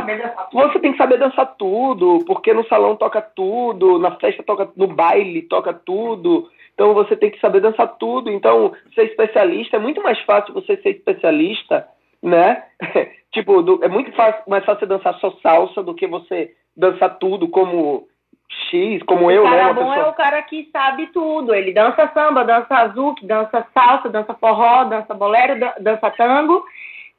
[0.53, 4.85] Você tem que saber dançar tudo, porque no salão toca tudo, na festa toca, no
[4.85, 6.47] baile toca tudo.
[6.75, 8.29] Então você tem que saber dançar tudo.
[8.29, 11.87] Então, ser especialista é muito mais fácil você ser especialista,
[12.21, 12.63] né?
[13.33, 17.17] tipo, do, é muito fácil, mais fácil você dançar só salsa do que você dançar
[17.17, 18.07] tudo como
[18.49, 19.49] X, como o eu, né?
[19.49, 19.95] O cara bom pessoa...
[19.95, 21.53] é o cara que sabe tudo.
[21.53, 26.63] Ele dança samba, dança azuki, dança salsa, dança forró, dança bolero, dança tango.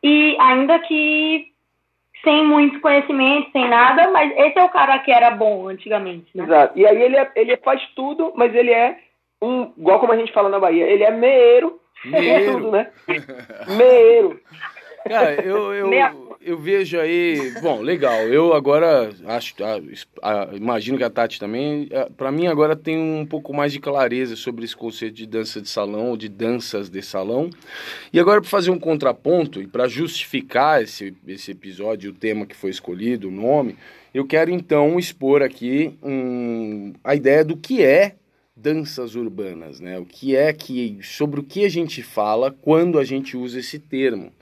[0.02, 1.46] E ainda que
[2.24, 6.44] sem muito conhecimento, sem nada, mas esse é o cara que era bom antigamente, né?
[6.44, 6.78] Exato.
[6.78, 8.98] E aí ele, é, ele faz tudo, mas ele é
[9.40, 12.52] um, igual como a gente fala na Bahia, ele é meeiro, meiro.
[12.58, 12.90] tudo, né?
[13.76, 14.40] meiro.
[15.06, 15.90] Cara, eu, eu,
[16.40, 17.52] eu vejo aí.
[17.60, 18.20] Bom, legal.
[18.22, 19.54] Eu agora acho.
[20.54, 21.88] imagino que a Tati também.
[22.16, 25.68] Para mim, agora tem um pouco mais de clareza sobre esse conceito de dança de
[25.68, 27.50] salão ou de danças de salão.
[28.12, 32.56] E agora, para fazer um contraponto e para justificar esse, esse episódio, o tema que
[32.56, 33.76] foi escolhido, o nome,
[34.14, 38.14] eu quero então expor aqui um, a ideia do que é
[38.60, 39.98] danças urbanas, né?
[39.98, 43.78] O que é que sobre o que a gente fala quando a gente usa esse
[43.78, 44.32] termo.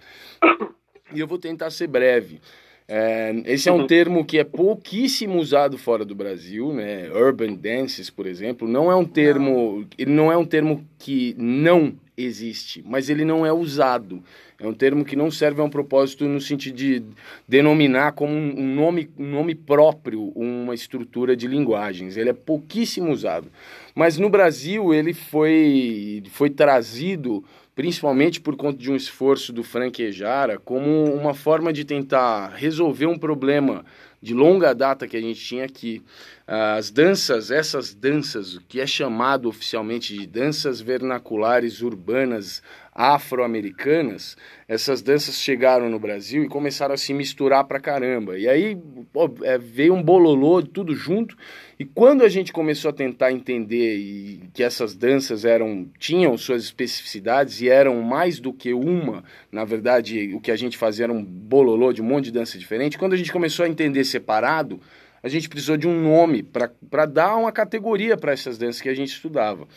[1.15, 2.41] E eu vou tentar ser breve.
[2.89, 7.11] É, esse é um termo que é pouquíssimo usado fora do Brasil, né?
[7.11, 11.95] Urban dances, por exemplo, não é um termo, ele não é um termo que não
[12.17, 14.23] existe, mas ele não é usado.
[14.59, 17.03] É um termo que não serve a um propósito no sentido de
[17.47, 22.17] denominar como um nome, um nome próprio uma estrutura de linguagens.
[22.17, 23.51] Ele é pouquíssimo usado.
[23.95, 30.03] Mas no Brasil ele foi, foi trazido principalmente por conta de um esforço do Frank
[30.03, 33.85] Ejara, como uma forma de tentar resolver um problema
[34.27, 36.03] de longa data que a gente tinha aqui.
[36.49, 42.61] As danças, essas danças, que é chamado oficialmente de danças vernaculares urbanas
[42.97, 48.39] afro-americanas, essas danças chegaram no Brasil e começaram a se misturar pra caramba.
[48.39, 48.79] E aí
[49.43, 51.37] é, veio um bololô de tudo junto.
[51.79, 56.65] E quando a gente começou a tentar entender e, que essas danças eram tinham suas
[56.65, 61.13] especificidades e eram mais do que uma, na verdade, o que a gente fazia era
[61.13, 62.97] um bololô de um monte de dança diferente.
[62.97, 64.81] Quando a gente começou a entender separado,
[65.23, 68.95] a gente precisou de um nome para dar uma categoria para essas danças que a
[68.95, 69.69] gente estudava.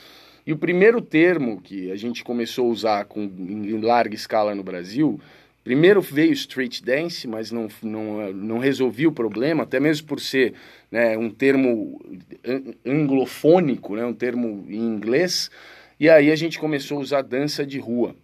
[0.49, 4.63] E o primeiro termo que a gente começou a usar com, em larga escala no
[4.63, 5.21] Brasil,
[5.63, 10.55] primeiro veio street dance, mas não, não, não resolvia o problema, até mesmo por ser
[10.91, 12.01] né, um termo
[12.83, 15.51] anglofônico, né, um termo em inglês.
[15.99, 18.15] E aí a gente começou a usar dança de rua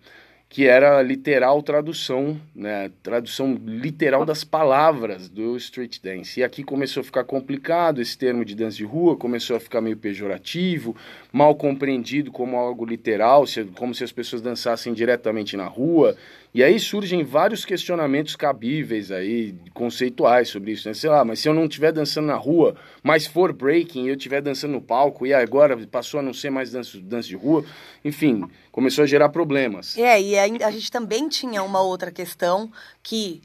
[0.56, 6.40] que era literal tradução, né, tradução literal das palavras do street dance.
[6.40, 9.82] E aqui começou a ficar complicado, esse termo de dança de rua começou a ficar
[9.82, 10.96] meio pejorativo,
[11.30, 13.44] mal compreendido como algo literal,
[13.76, 16.16] como se as pessoas dançassem diretamente na rua.
[16.56, 20.94] E aí surgem vários questionamentos cabíveis aí, conceituais sobre isso, né?
[20.94, 24.42] Sei lá, mas se eu não estiver dançando na rua, mas for breaking, eu estiver
[24.42, 27.66] dançando no palco e agora passou a não ser mais dança, dança de rua,
[28.06, 29.98] enfim, começou a gerar problemas.
[29.98, 32.72] É, e a, a gente também tinha uma outra questão
[33.04, 33.42] que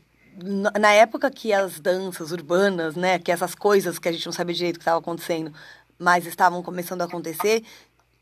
[0.79, 4.55] na época que as danças urbanas, né, que essas coisas que a gente não sabia
[4.55, 5.53] direito que estava acontecendo,
[5.99, 7.65] mas estavam começando a acontecer,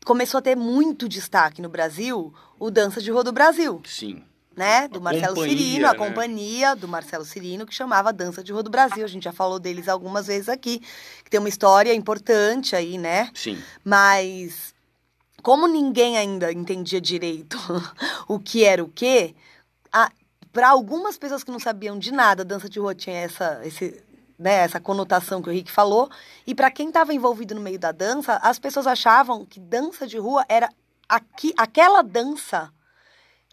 [0.03, 3.83] começou a ter muito destaque no Brasil o Dança de Rua do Brasil.
[3.85, 4.23] Sim
[4.59, 5.97] né, do Marcelo Cirino, a né?
[5.97, 9.05] companhia do Marcelo Cirino, que chamava Dança de Rua do Brasil.
[9.05, 10.79] A gente já falou deles algumas vezes aqui,
[11.23, 13.31] que tem uma história importante aí, né?
[13.33, 13.57] Sim.
[13.85, 14.75] Mas
[15.41, 17.57] como ninguém ainda entendia direito
[18.27, 19.33] o que era o quê,
[20.51, 24.03] para algumas pessoas que não sabiam de nada, dança de rua tinha essa, esse,
[24.37, 26.09] né, essa conotação que o Rick falou.
[26.45, 30.17] E para quem estava envolvido no meio da dança, as pessoas achavam que dança de
[30.17, 30.69] rua era
[31.07, 32.73] aqui, aquela dança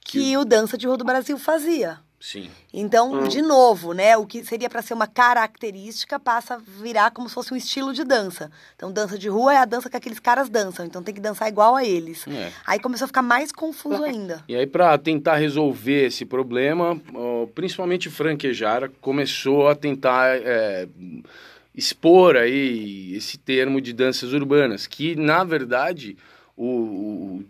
[0.06, 1.98] que, que o Dança de Rua do Brasil fazia.
[2.18, 2.50] Sim.
[2.72, 3.28] Então, hum.
[3.28, 7.34] de novo, né, o que seria para ser uma característica passa a virar como se
[7.34, 8.50] fosse um estilo de dança.
[8.74, 11.48] Então, dança de rua é a dança que aqueles caras dançam, então tem que dançar
[11.48, 12.26] igual a eles.
[12.26, 12.50] É.
[12.66, 14.42] Aí começou a ficar mais confuso ainda.
[14.48, 17.00] E aí, para tentar resolver esse problema,
[17.54, 20.88] principalmente Frank Ejara começou a tentar é,
[21.74, 26.16] expor aí esse termo de danças urbanas, que na verdade
[26.56, 27.44] o, o,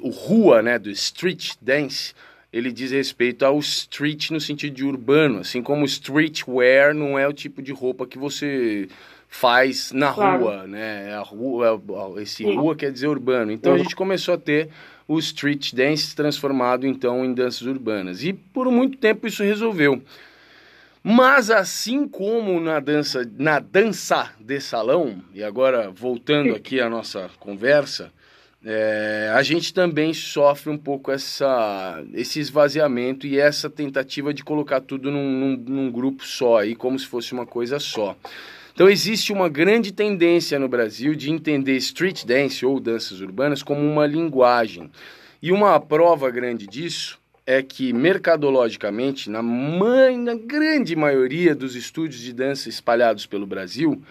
[0.00, 2.14] o rua, né, do street dance,
[2.52, 7.32] ele diz respeito ao street no sentido de urbano, assim como streetwear não é o
[7.32, 8.88] tipo de roupa que você
[9.28, 10.44] faz na claro.
[10.44, 11.12] rua, né?
[11.12, 11.82] A rua,
[12.18, 12.54] esse Sim.
[12.54, 13.50] rua quer dizer urbano.
[13.50, 13.80] Então uhum.
[13.80, 14.68] a gente começou a ter
[15.08, 18.22] o street dance transformado então em danças urbanas.
[18.22, 20.00] E por muito tempo isso resolveu.
[21.02, 27.28] Mas assim como na dança, na dança de salão, e agora voltando aqui à nossa
[27.40, 28.12] conversa,
[28.64, 34.80] é, a gente também sofre um pouco essa, esse esvaziamento e essa tentativa de colocar
[34.80, 38.16] tudo num, num, num grupo só, aí, como se fosse uma coisa só.
[38.72, 43.80] Então existe uma grande tendência no Brasil de entender street dance ou danças urbanas como
[43.80, 44.90] uma linguagem.
[45.42, 52.20] E uma prova grande disso é que mercadologicamente, na, mãe, na grande maioria dos estúdios
[52.20, 54.02] de dança espalhados pelo Brasil,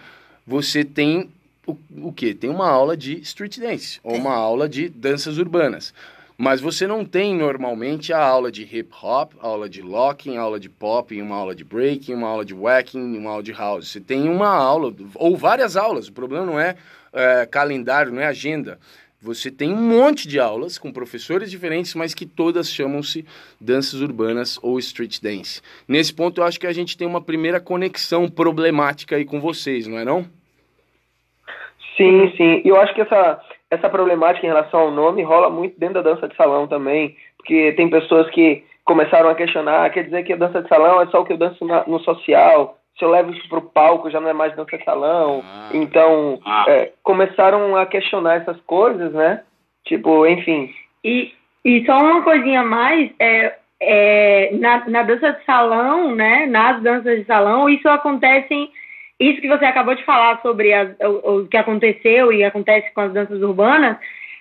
[0.46, 1.28] você tem
[1.66, 1.76] o,
[2.08, 2.34] o que?
[2.34, 5.92] Tem uma aula de street dance ou uma aula de danças urbanas.
[6.36, 10.40] Mas você não tem normalmente a aula de hip hop, a aula de locking, a
[10.40, 13.88] aula de pop, uma aula de breaking, uma aula de whacking, uma aula de house.
[13.88, 16.08] Você tem uma aula, ou várias aulas.
[16.08, 16.74] O problema não é,
[17.12, 18.80] é calendário, não é agenda.
[19.22, 23.24] Você tem um monte de aulas com professores diferentes, mas que todas chamam-se
[23.60, 25.62] danças urbanas ou street dance.
[25.86, 29.86] Nesse ponto, eu acho que a gente tem uma primeira conexão problemática aí com vocês,
[29.86, 30.28] não é não?
[31.96, 32.62] Sim, sim.
[32.64, 36.14] E eu acho que essa, essa problemática em relação ao nome rola muito dentro da
[36.14, 40.36] dança de salão também, porque tem pessoas que começaram a questionar, quer dizer que a
[40.36, 43.32] dança de salão é só o que eu danço na, no social, se eu levo
[43.32, 45.42] isso para o palco já não é mais dança de salão.
[45.44, 45.70] Ah.
[45.72, 46.64] Então, ah.
[46.68, 49.42] É, começaram a questionar essas coisas, né?
[49.84, 50.70] Tipo, enfim.
[51.02, 51.32] E,
[51.64, 56.46] e só uma coisinha a mais, é, é, na, na dança de salão, né?
[56.46, 58.70] Nas danças de salão, isso acontece
[59.18, 63.00] isso que você acabou de falar sobre as, o, o, que aconteceu e acontece com
[63.00, 63.96] as danças urbanas,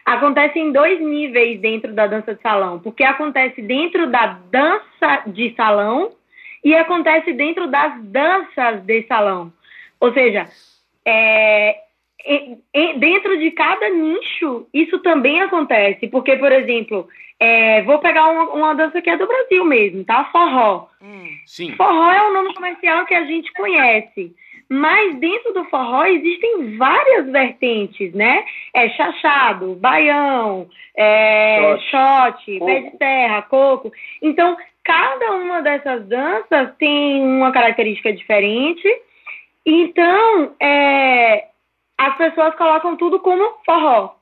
[0.06, 5.54] acontece em dois níveis dentro da dança de salão, porque acontece dentro da dança de
[5.56, 6.12] salão
[6.64, 9.52] e acontece dentro das danças de salão.
[10.00, 10.48] Ou seja,
[11.06, 11.78] é,
[12.98, 16.08] dentro de cada nicho, isso também acontece.
[16.08, 17.08] Porque, por exemplo,
[17.40, 20.26] é, vou pegar uma, uma, dança que é do Brasil mesmo, tá?
[20.26, 20.88] Forró.
[21.02, 21.76] Hum, sim.
[21.76, 24.34] Forró é o nome comercial que a gente conhece.
[24.70, 28.44] Mas dentro do forró existem várias vertentes, né?
[28.74, 33.92] É chachado, baião, é, shot, pé de terra, coco.
[34.22, 38.88] Então, cada uma dessas danças tem uma característica diferente.
[39.66, 41.48] Então, é,
[41.98, 44.16] as pessoas colocam tudo como forró.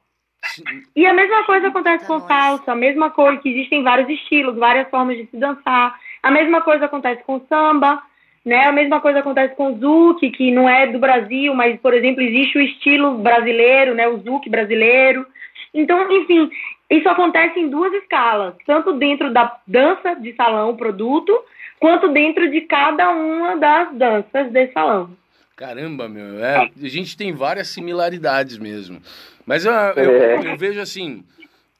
[0.95, 4.89] E a mesma coisa acontece com salsa, a mesma coisa, que existem vários estilos, várias
[4.89, 5.99] formas de se dançar.
[6.21, 8.01] A mesma coisa acontece com samba.
[8.45, 8.65] Né?
[8.65, 12.21] A mesma coisa acontece com o Zouk, que não é do Brasil, mas, por exemplo,
[12.21, 14.08] existe o estilo brasileiro, né?
[14.08, 15.25] o Zouk brasileiro.
[15.73, 16.49] Então, enfim,
[16.89, 21.34] isso acontece em duas escalas, tanto dentro da dança de salão, produto,
[21.80, 25.15] quanto dentro de cada uma das danças de salão.
[25.56, 28.99] Caramba, meu, é, a gente tem várias similaridades mesmo.
[29.45, 30.47] Mas eu, eu, é.
[30.47, 31.23] eu vejo assim,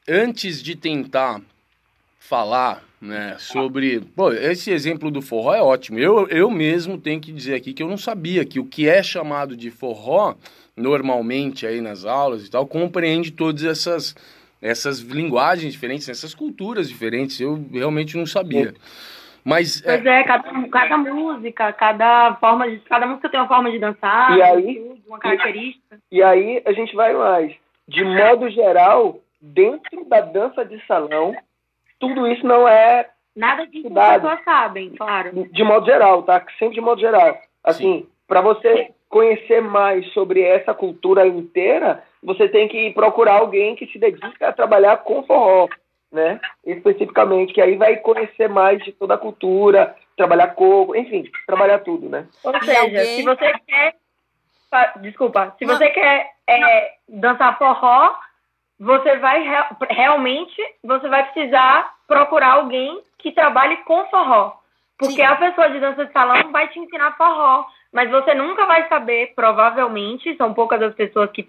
[0.08, 1.40] antes de tentar
[2.18, 4.00] falar né, sobre.
[4.14, 5.98] Pô, esse exemplo do forró é ótimo.
[5.98, 9.02] Eu, eu mesmo tenho que dizer aqui que eu não sabia que o que é
[9.02, 10.36] chamado de forró,
[10.76, 14.14] normalmente aí nas aulas e tal, compreende todas essas,
[14.62, 17.40] essas linguagens diferentes, essas culturas diferentes.
[17.40, 18.72] Eu realmente não sabia.
[19.44, 22.78] Mas, é pois é, é cada, cada música, cada forma de.
[22.78, 25.98] Cada música tem uma forma de dançar, e aí, uma característica.
[26.12, 27.52] E aí a gente vai mais.
[27.88, 31.34] De modo geral, dentro da dança de salão,
[32.02, 33.08] tudo isso não é.
[33.34, 35.48] Nada disso as pessoas sabem, claro.
[35.52, 36.44] De modo geral, tá?
[36.58, 37.38] Sempre de modo geral.
[37.62, 43.86] Assim, para você conhecer mais sobre essa cultura inteira, você tem que procurar alguém que
[43.86, 45.68] se dedica a trabalhar com forró,
[46.10, 46.40] né?
[46.66, 52.08] Especificamente, que aí vai conhecer mais de toda a cultura, trabalhar coco, enfim, trabalhar tudo,
[52.08, 52.26] né?
[52.42, 53.04] Ou seja, alguém...
[53.04, 53.94] se você quer.
[55.02, 55.76] Desculpa, se Não.
[55.76, 58.14] você quer é, dançar forró,
[58.82, 59.44] você vai
[59.90, 64.54] realmente você vai precisar procurar alguém que trabalhe com forró.
[64.98, 65.22] Porque Sim.
[65.22, 69.32] a pessoa de dança de salão vai te ensinar forró, mas você nunca vai saber,
[69.36, 71.48] provavelmente, são poucas as pessoas que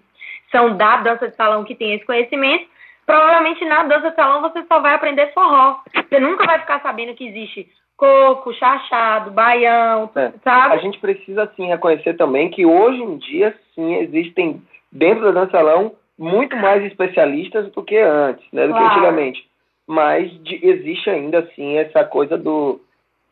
[0.52, 2.68] são da dança de salão que têm esse conhecimento.
[3.04, 5.80] Provavelmente na dança de salão você só vai aprender forró.
[5.92, 10.32] Você nunca vai ficar sabendo que existe coco, chachado, baião, é.
[10.44, 10.74] sabe?
[10.74, 15.46] A gente precisa sim reconhecer também que hoje em dia sim existem dentro da dança
[15.46, 18.86] de salão muito mais especialistas do que antes, né, do claro.
[18.86, 19.48] que antigamente.
[19.86, 22.80] Mas de, existe ainda assim essa coisa do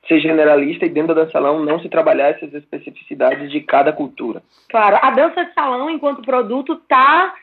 [0.06, 4.42] ser generalista e dentro da dança salão não se trabalhar essas especificidades de cada cultura.
[4.68, 7.34] Claro, a dança de salão enquanto produto está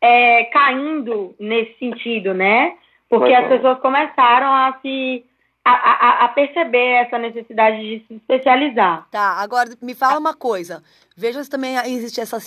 [0.00, 2.74] é, caindo nesse sentido, né?
[3.08, 5.24] Porque Mas, as pessoas começaram a se
[5.64, 9.06] a, a, a, perceber essa necessidade de se especializar.
[9.10, 10.82] Tá, agora me fala uma coisa.
[11.16, 12.38] Veja se também existe essa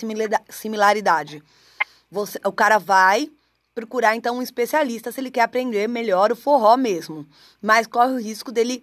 [0.50, 1.42] similaridade.
[2.16, 3.30] Você, o cara vai
[3.74, 7.28] procurar então um especialista se ele quer aprender melhor o forró mesmo.
[7.62, 8.82] Mas corre o risco dele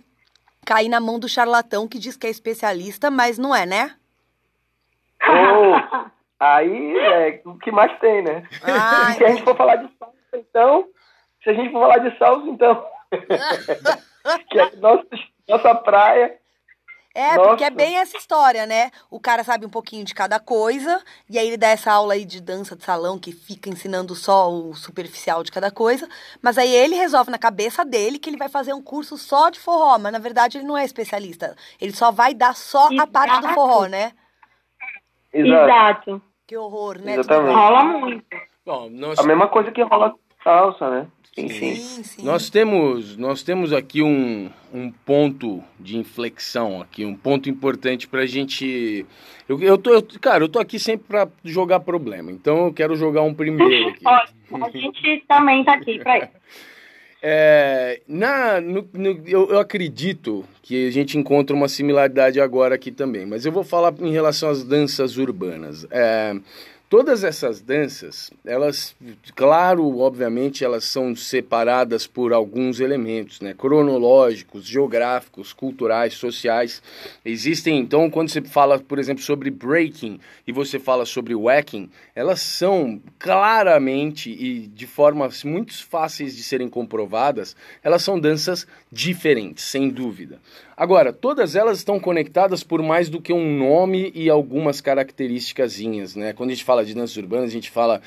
[0.67, 3.97] cair na mão do charlatão que diz que é especialista, mas não é, né?
[5.27, 8.47] Oh, aí é o que mais tem, né?
[9.17, 10.89] Se a gente for falar de salsa, então.
[11.43, 12.87] Se a gente for falar de salsa, então.
[14.51, 15.07] que é nossa,
[15.49, 16.39] nossa praia.
[17.15, 17.49] É, Nossa.
[17.51, 18.91] porque é bem essa história, né?
[19.11, 22.25] O cara sabe um pouquinho de cada coisa, e aí ele dá essa aula aí
[22.25, 26.09] de dança de salão que fica ensinando só o superficial de cada coisa,
[26.41, 29.61] mas aí ele resolve na cabeça dele que ele vai fazer um curso só de
[29.61, 31.55] forró, mas na verdade ele não é especialista.
[31.81, 33.03] Ele só vai dar só Exato.
[33.03, 34.13] a parte do forró, né?
[35.33, 35.65] Exato.
[35.65, 36.23] Exato.
[36.47, 37.15] Que horror, né?
[37.15, 37.55] Exatamente.
[37.55, 38.25] Rola muito.
[38.65, 39.19] Bom, nós...
[39.19, 41.07] A mesma coisa que rola salsa, né?
[41.35, 42.03] Sim, sim.
[42.03, 48.07] sim, Nós temos, nós temos aqui um, um ponto de inflexão aqui, um ponto importante
[48.07, 49.07] para a gente.
[49.49, 52.95] Eu, eu tô, eu, cara, eu tô aqui sempre para jogar problema, então eu quero
[52.97, 54.05] jogar um primeiro aqui.
[54.07, 56.29] a gente também tá aqui para isso.
[57.25, 62.91] É, na, no, no, eu, eu, acredito que a gente encontra uma similaridade agora aqui
[62.91, 65.87] também, mas eu vou falar em relação às danças urbanas.
[65.89, 66.35] É,
[66.93, 68.95] Todas essas danças, elas,
[69.35, 73.55] claro, obviamente, elas são separadas por alguns elementos, né?
[73.57, 76.83] Cronológicos, geográficos, culturais, sociais.
[77.25, 82.43] Existem, então, quando você fala, por exemplo, sobre breaking e você fala sobre whacking, elas
[82.43, 89.89] são claramente e de formas muito fáceis de serem comprovadas, elas são danças diferentes, sem
[89.89, 90.39] dúvida.
[90.83, 95.79] Agora, todas elas estão conectadas por mais do que um nome e algumas características,
[96.17, 96.33] né?
[96.33, 98.03] Quando a gente fala de danças urbanas, a gente fala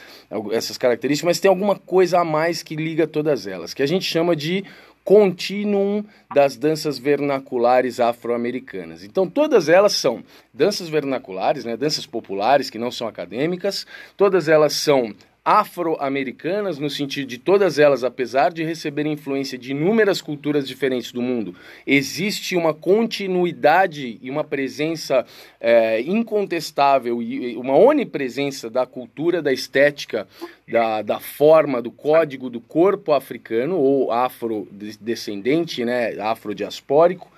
[0.52, 4.04] essas características, mas tem alguma coisa a mais que liga todas elas, que a gente
[4.04, 4.66] chama de
[5.06, 9.06] continuum das danças vernaculares afro-americanas.
[9.06, 10.22] Então, todas elas são
[10.54, 17.28] danças vernaculares, né, danças populares que não são acadêmicas, todas elas são afro-americanas, no sentido
[17.28, 21.54] de todas elas, apesar de receberem influência de inúmeras culturas diferentes do mundo,
[21.86, 25.24] existe uma continuidade e uma presença
[25.62, 30.28] é, incontestável e uma onipresença da cultura, da estética,
[30.68, 37.32] da, da forma, do código do corpo africano ou afrodescendente, né, afrodiaspórico,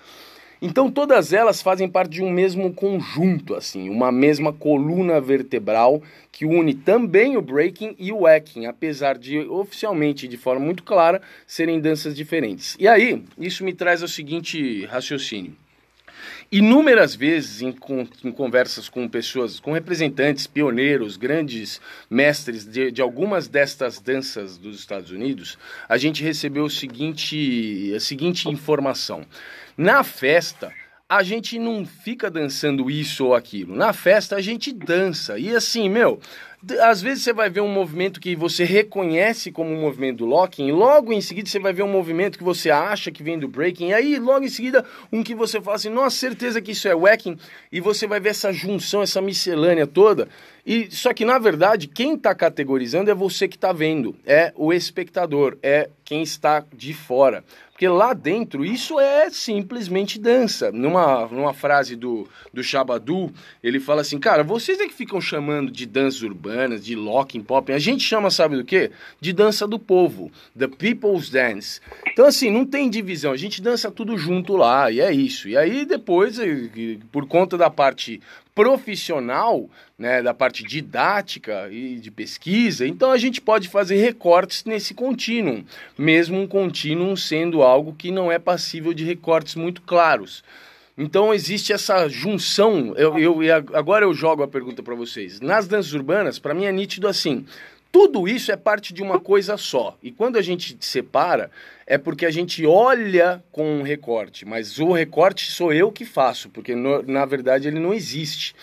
[0.61, 6.01] então todas elas fazem parte de um mesmo conjunto, assim, uma mesma coluna vertebral
[6.31, 11.21] que une também o breaking e o wacking, apesar de oficialmente, de forma muito clara,
[11.45, 12.75] serem danças diferentes.
[12.79, 15.55] E aí, isso me traz ao seguinte raciocínio.
[16.49, 17.75] Inúmeras vezes em,
[18.23, 24.79] em, conversas com pessoas, com representantes, pioneiros, grandes mestres de, de, algumas destas danças dos
[24.79, 25.57] Estados Unidos,
[25.89, 29.25] a gente recebeu o seguinte, a seguinte informação.
[29.77, 30.73] Na festa,
[31.07, 33.75] a gente não fica dançando isso ou aquilo.
[33.75, 35.37] Na festa a gente dança.
[35.37, 36.19] E assim, meu,
[36.81, 40.71] Às vezes você vai ver um movimento que você reconhece como um movimento do locking,
[40.71, 43.89] logo em seguida você vai ver um movimento que você acha que vem do breaking,
[43.89, 46.95] e aí logo em seguida um que você fala assim, nossa, certeza que isso é
[46.95, 47.37] wacking,
[47.71, 50.27] e você vai ver essa junção, essa miscelânea toda.
[50.65, 54.73] E só que na verdade, quem está categorizando é você que está vendo, é o
[54.73, 57.43] espectador, é quem está de fora.
[57.77, 60.71] Porque lá dentro isso é simplesmente dança.
[60.71, 65.71] Numa, numa frase do, do Shabadu, ele fala assim: Cara, vocês é que ficam chamando
[65.71, 67.71] de danças urbanas, de locking pop.
[67.71, 68.89] A gente chama, sabe do quê?
[69.21, 70.31] De dança do povo.
[70.57, 71.79] The People's Dance.
[72.11, 73.31] Então, assim, não tem divisão.
[73.31, 75.47] A gente dança tudo junto lá, e é isso.
[75.47, 78.19] E aí depois, eh, por conta da parte
[78.57, 84.95] profissional, né, da parte didática e de pesquisa, então a gente pode fazer recortes nesse
[84.95, 85.63] contínuo,
[85.95, 90.43] mesmo um contínuo sendo algo que não é passível de recortes muito claros.
[90.97, 92.95] Então existe essa junção.
[92.97, 93.37] Eu, eu,
[93.75, 95.39] agora eu jogo a pergunta para vocês.
[95.39, 97.45] Nas danças urbanas, para mim é nítido assim.
[97.99, 99.97] Tudo isso é parte de uma coisa só.
[100.03, 101.49] E quando a gente separa,
[101.87, 106.47] é porque a gente olha com um recorte, mas o recorte sou eu que faço,
[106.49, 108.53] porque no, na verdade ele não existe.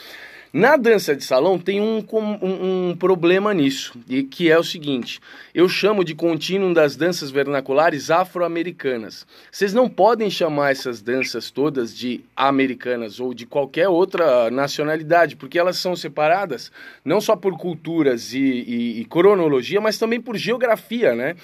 [0.54, 5.20] Na dança de salão tem um, um, um, problema nisso, e que é o seguinte:
[5.52, 9.26] eu chamo de contínuo das danças vernaculares afro-americanas.
[9.50, 15.58] Vocês não podem chamar essas danças todas de americanas ou de qualquer outra nacionalidade, porque
[15.58, 16.70] elas são separadas
[17.04, 21.34] não só por culturas e, e, e cronologia, mas também por geografia, né?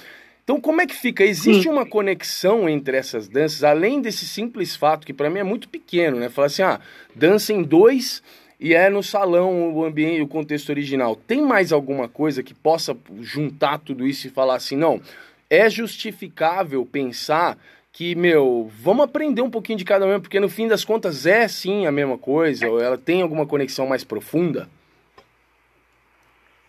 [0.44, 1.24] Então, como é que fica?
[1.24, 5.68] Existe uma conexão entre essas danças, além desse simples fato, que para mim é muito
[5.68, 6.28] pequeno, né?
[6.28, 6.80] Falar assim, ah,
[7.14, 8.22] dança em dois
[8.60, 11.16] e é no salão o ambiente, o contexto original.
[11.16, 15.00] Tem mais alguma coisa que possa juntar tudo isso e falar assim, não,
[15.48, 17.56] é justificável pensar
[17.90, 21.48] que, meu, vamos aprender um pouquinho de cada um, porque no fim das contas é
[21.48, 24.68] sim a mesma coisa, ou ela tem alguma conexão mais profunda?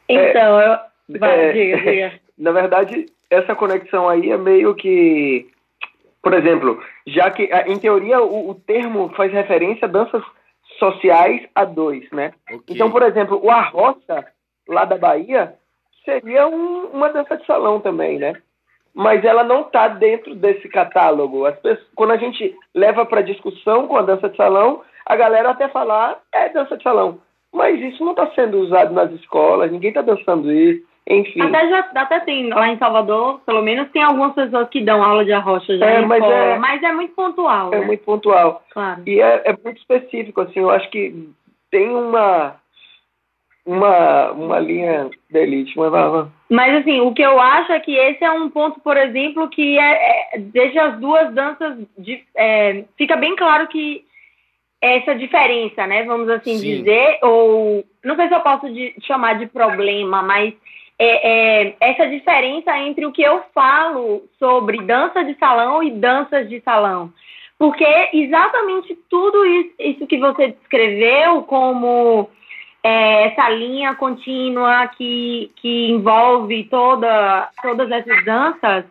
[0.08, 0.78] Então, eu...
[1.20, 2.14] Vai, é, diga, diga.
[2.38, 5.48] Na verdade, essa conexão aí é meio que,
[6.24, 10.24] por exemplo, já que em teoria o, o termo faz referência a danças
[10.82, 12.34] sociais a dois, né?
[12.52, 12.76] Okay.
[12.76, 14.26] Então, por exemplo, o Arroça,
[14.68, 15.54] lá da Bahia,
[16.04, 18.34] seria um, uma dança de salão também, né?
[18.94, 21.46] Mas ela não está dentro desse catálogo.
[21.46, 25.52] As pessoas, quando a gente leva para discussão com a dança de salão, a galera
[25.52, 27.20] até falar ah, é dança de salão.
[27.54, 30.84] Mas isso não está sendo usado nas escolas, ninguém está dançando isso.
[31.10, 31.42] Enfim.
[31.42, 35.26] Até, já, até tem, lá em Salvador, pelo menos, tem algumas pessoas que dão aula
[35.26, 37.74] de arrocha já é, mas, é, mas é muito pontual.
[37.74, 37.86] É né?
[37.86, 38.64] muito pontual.
[38.72, 39.02] Claro.
[39.06, 41.30] E é, é muito específico, assim, eu acho que
[41.70, 42.56] tem uma
[43.66, 47.96] uma, uma linha de elite, mas vai, Mas assim, o que eu acho é que
[47.96, 52.84] esse é um ponto, por exemplo, que é, é deixa as duas danças de, é,
[52.98, 54.04] fica bem claro que
[54.82, 56.04] essa diferença, né?
[56.04, 56.78] Vamos assim Sim.
[56.78, 60.56] dizer, ou não sei se eu posso de, chamar de problema, mas
[61.04, 66.48] é, é, essa diferença entre o que eu falo sobre dança de salão e danças
[66.48, 67.12] de salão.
[67.58, 67.84] Porque
[68.14, 72.30] exatamente tudo isso, isso que você descreveu como
[72.84, 78.86] é, essa linha contínua que, que envolve toda, todas essas danças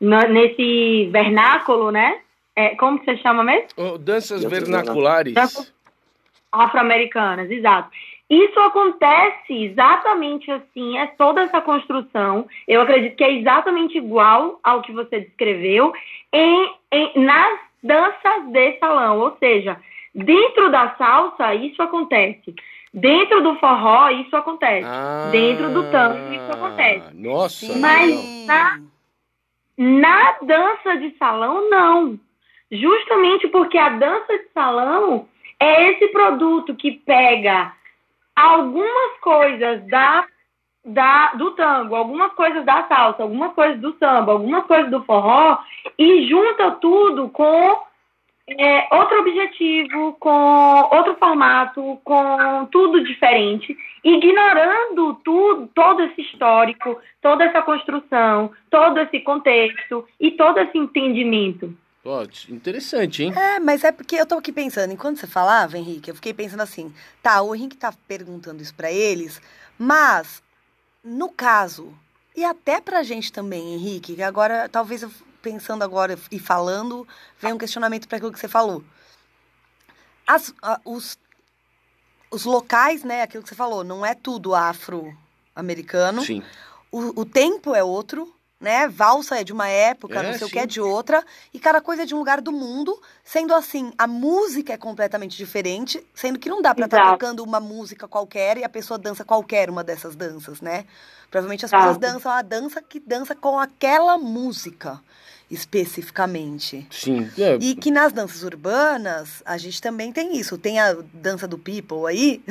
[0.00, 2.18] na, nesse vernáculo, né?
[2.56, 3.68] É, como que você chama mesmo?
[3.76, 5.34] Oh, danças vernaculares.
[6.50, 7.88] Afro-americanas, exato.
[8.30, 12.46] Isso acontece exatamente assim, é toda essa construção.
[12.66, 15.92] Eu acredito que é exatamente igual ao que você descreveu
[16.32, 19.18] em, em, nas danças de salão.
[19.18, 19.78] Ou seja,
[20.14, 22.54] dentro da salsa, isso acontece.
[22.94, 24.86] Dentro do forró, isso acontece.
[24.86, 27.14] Ah, dentro do tango, isso acontece.
[27.14, 27.78] Nossa!
[27.78, 28.80] Mas na,
[29.76, 32.18] na dança de salão, não.
[32.70, 35.26] Justamente porque a dança de salão
[35.58, 37.72] é esse produto que pega
[38.34, 40.26] algumas coisas da,
[40.84, 45.58] da, do tango, algumas coisas da salsa, algumas coisas do samba, algumas coisas do forró
[45.98, 47.82] e junta tudo com
[48.48, 57.44] é, outro objetivo, com outro formato, com tudo diferente, ignorando tudo, todo esse histórico, toda
[57.44, 61.76] essa construção, todo esse contexto e todo esse entendimento.
[62.04, 63.32] Ó, interessante, hein?
[63.36, 66.60] É, mas é porque eu tô aqui pensando, enquanto você falava, Henrique, eu fiquei pensando
[66.60, 66.92] assim,
[67.22, 69.40] tá, o Henrique tá perguntando isso para eles,
[69.78, 70.42] mas
[71.04, 71.96] no caso,
[72.34, 77.06] e até pra gente também, Henrique, que agora, talvez eu pensando agora e falando,
[77.38, 78.82] vem um questionamento para aquilo que você falou.
[80.26, 81.18] As, a, os,
[82.30, 86.22] os locais, né, aquilo que você falou, não é tudo afro-americano.
[86.22, 86.42] Sim.
[86.90, 88.32] O, o tempo é outro,
[88.62, 88.86] né?
[88.88, 90.44] Valsa é de uma época, é, não sei sim.
[90.44, 93.52] o que é de outra, e cada coisa é de um lugar do mundo, sendo
[93.52, 97.58] assim, a música é completamente diferente, sendo que não dá pra estar tá tocando uma
[97.58, 100.84] música qualquer e a pessoa dança qualquer uma dessas danças, né?
[101.28, 105.00] Provavelmente as pessoas dançam a dança que dança com aquela música
[105.50, 106.86] especificamente.
[106.90, 107.28] Sim.
[107.36, 107.56] É.
[107.60, 110.56] E que nas danças urbanas a gente também tem isso.
[110.56, 112.42] Tem a dança do people aí,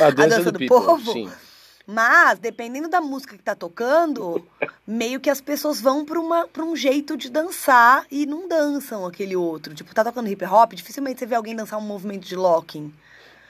[0.00, 1.12] a dança, a dança do, do povo.
[1.12, 1.30] Sim.
[1.86, 4.44] Mas, dependendo da música que tá tocando,
[4.86, 9.06] meio que as pessoas vão pra, uma, pra um jeito de dançar e não dançam
[9.06, 9.72] aquele outro.
[9.72, 12.92] Tipo, tá tocando hip hop, dificilmente você vê alguém dançar um movimento de locking.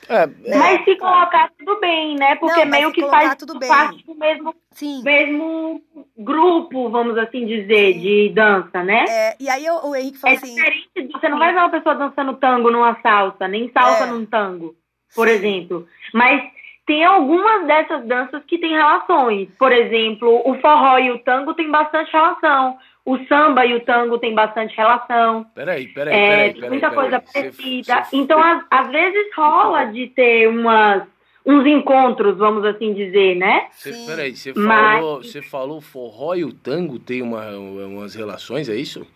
[0.09, 0.57] É, né?
[0.57, 2.37] Mas se colocar tudo bem, né?
[2.37, 3.69] Porque não, meio que faz tudo bem.
[3.69, 5.03] parte do mesmo, Sim.
[5.03, 5.83] mesmo
[6.17, 8.01] grupo, vamos assim dizer, Sim.
[8.01, 9.05] de dança, né?
[9.09, 10.55] É, e aí o, o Henrique falou é assim...
[10.55, 14.07] Diferente, você não vai ver uma pessoa dançando tango numa salsa, nem salsa é.
[14.07, 14.77] num tango,
[15.15, 15.35] por Sim.
[15.35, 15.89] exemplo.
[16.15, 16.43] Mas
[16.87, 19.49] tem algumas dessas danças que têm relações.
[19.59, 22.79] Por exemplo, o forró e o tango têm bastante relação.
[23.05, 25.45] O samba e o tango têm bastante relação.
[25.55, 26.71] Peraí, peraí, é, peraí, peraí.
[26.71, 27.53] Muita peraí, coisa peraí.
[27.53, 28.05] parecida.
[28.05, 28.17] Cê, cê...
[28.17, 31.03] Então, às, às, vezes rola de ter umas,
[31.45, 33.67] uns encontros, vamos assim dizer, né?
[33.73, 35.47] Cê, peraí, você falou, Mas...
[35.47, 39.07] falou forró e o tango têm uma, umas relações, é isso?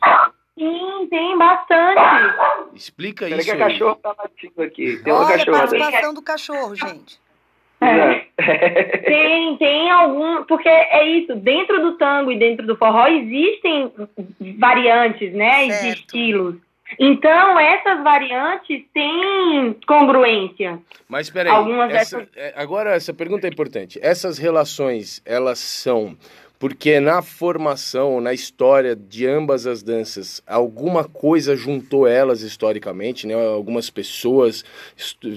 [0.59, 2.01] Sim, tem bastante.
[2.75, 3.51] Explica Peraí isso.
[3.51, 4.97] que a cachorro tá latindo aqui.
[5.03, 7.21] Tem Olha uma cachorra a participação do cachorro, gente.
[7.81, 8.27] É.
[9.05, 10.45] tem, tem algum.
[10.45, 13.91] Porque é isso, dentro do tango e dentro do forró existem
[14.59, 15.71] variantes, né?
[15.71, 15.83] Certo.
[15.83, 16.55] De estilos.
[16.99, 20.81] Então, essas variantes têm congruência.
[21.09, 22.37] Mas peraí, Algumas essa, dessas...
[22.37, 23.99] É, agora essa pergunta é importante.
[24.03, 26.17] Essas relações, elas são
[26.61, 33.33] porque na formação, na história de ambas as danças, alguma coisa juntou elas historicamente, né?
[33.35, 34.63] Algumas pessoas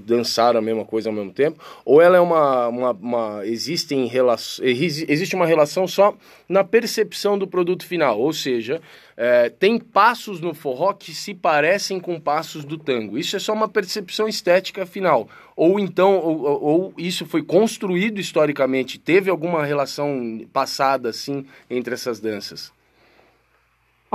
[0.06, 4.66] dançaram a mesma coisa ao mesmo tempo, ou ela é uma, uma, uma existem relação,
[4.66, 6.14] existe uma relação só
[6.50, 8.82] na percepção do produto final, ou seja,
[9.16, 13.18] é, tem passos no forró que se parecem com passos do tango.
[13.18, 15.28] Isso é só uma percepção estética final.
[15.56, 22.20] Ou então, ou, ou isso foi construído historicamente, teve alguma relação passada assim entre essas
[22.20, 22.74] danças?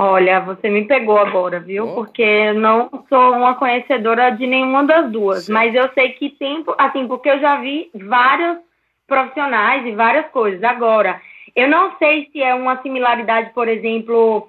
[0.01, 1.85] Olha, você me pegou agora, viu?
[1.85, 1.95] Oh.
[1.95, 5.53] Porque eu não sou uma conhecedora de nenhuma das duas, certo.
[5.53, 8.59] mas eu sei que tem, assim, porque eu já vi vários
[9.05, 10.63] profissionais e várias coisas.
[10.63, 11.19] Agora,
[11.53, 14.47] eu não sei se é uma similaridade, por exemplo,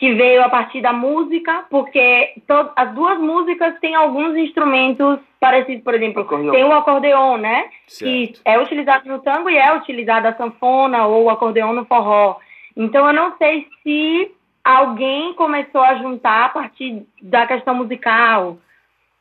[0.00, 2.32] que veio a partir da música, porque
[2.74, 6.52] as duas músicas têm alguns instrumentos parecidos, por exemplo, acordeon.
[6.52, 7.66] tem o acordeon, né?
[7.86, 8.10] Certo.
[8.10, 12.38] Que é utilizado no tango e é utilizado a sanfona ou o acordeon no forró.
[12.74, 14.32] Então eu não sei se
[14.64, 18.56] alguém começou a juntar a partir da questão musical.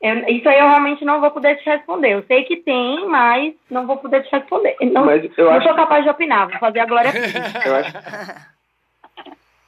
[0.01, 2.13] Eu, isso aí eu realmente não vou poder te responder.
[2.13, 4.77] Eu sei que tem, mas não vou poder te responder.
[4.79, 5.67] Não, mas eu não acho...
[5.67, 7.11] sou capaz de opinar, vou fazer a glória.
[7.67, 8.58] eu acho...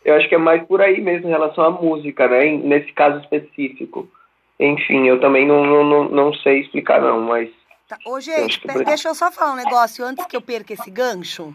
[0.03, 2.57] Eu acho que é mais por aí mesmo em relação à música, né?
[2.57, 4.09] Nesse caso específico.
[4.59, 7.49] Enfim, eu também não, não, não sei explicar, não, mas.
[7.87, 7.97] Tá.
[8.05, 11.53] Ô, gente, eu deixa eu só falar um negócio antes que eu perca esse gancho.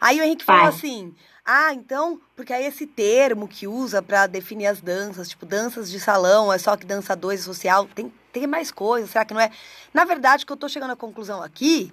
[0.00, 1.14] Aí o Henrique falou assim:
[1.44, 5.98] ah, então, porque aí esse termo que usa para definir as danças, tipo danças de
[5.98, 9.50] salão, é só que dança dois social, tem, tem mais coisas, será que não é?
[9.92, 11.92] Na verdade, o que eu tô chegando à conclusão aqui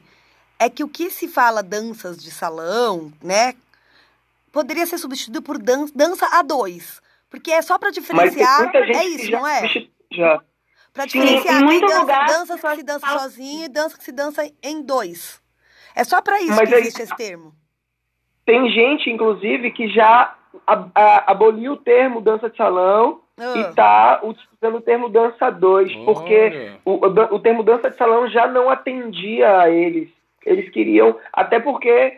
[0.60, 3.54] é que o que se fala danças de salão, né,
[4.58, 7.00] poderia ser substituído por dan dança a dois.
[7.30, 8.72] Porque é só para diferenciar.
[8.76, 9.62] é isso, não é?
[10.12, 10.42] Já.
[10.92, 11.60] Pra diferenciar.
[11.60, 15.40] Sim, tem dança, dança que se dança sozinho e dança que se dança em dois.
[15.96, 17.54] É só para isso Mas que existe esse termo.
[18.48, 20.36] Tem gente, inclusive, que já
[21.28, 26.94] aboliu o termo dança de salão e está utilizando o termo dança dois, porque o,
[27.36, 30.10] o termo dança de salão já não atendia a eles.
[30.44, 32.18] Eles queriam, até porque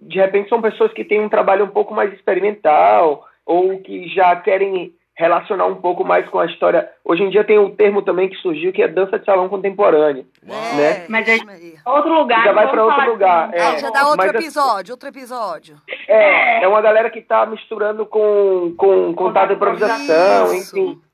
[0.00, 4.34] de repente são pessoas que têm um trabalho um pouco mais experimental ou que já
[4.36, 6.88] querem relacionar um pouco mais com a história.
[7.04, 10.24] Hoje em dia tem um termo também que surgiu que é dança de salão contemporâneo,
[10.42, 11.06] é, né?
[11.08, 11.36] Mas é
[11.84, 12.42] outro lugar.
[12.42, 13.50] Já vai para outro lugar.
[13.52, 15.76] É, já dá outro episódio, outro episódio.
[16.08, 20.78] É, é uma galera que está misturando com com contato de improvisação, Isso.
[20.78, 21.09] enfim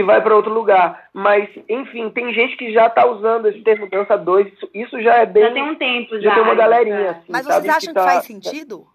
[0.00, 1.08] que vai para outro lugar.
[1.12, 4.46] Mas, enfim, tem gente que já está usando esse termo dança 2.
[4.46, 5.42] Isso, isso, já é bem.
[5.42, 6.30] Já tem um tempo, já.
[6.30, 7.10] Já tem uma galerinha.
[7.10, 8.00] Assim, Mas vocês acham que, tá...
[8.00, 8.86] que, faz sentido?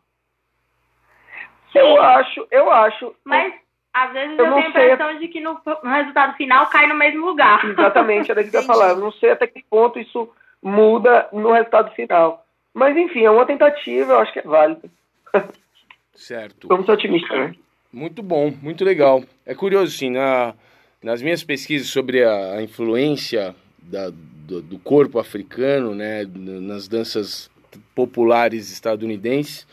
[1.75, 3.15] Eu acho, eu acho.
[3.23, 3.53] Mas.
[3.93, 6.95] Às vezes eu, eu tenho a impressão de que no, no, resultado final cai no
[6.95, 7.63] mesmo lugar.
[7.63, 8.89] Exatamente, era isso que eu ia falar.
[8.89, 10.29] Eu não sei até que ponto isso
[10.61, 12.45] muda no resultado final.
[12.73, 14.91] Mas enfim, é uma tentativa, eu acho que é válido.
[16.13, 16.67] Certo.
[16.67, 17.55] Vamos ser otimistas, né?
[17.93, 19.23] Muito bom, muito legal.
[19.45, 20.53] É curioso, sim, na,
[21.05, 27.47] nas minhas pesquisas sobre a, a influência da, do, do, corpo africano, né, nas danças
[27.93, 29.67] populares estadunidenses,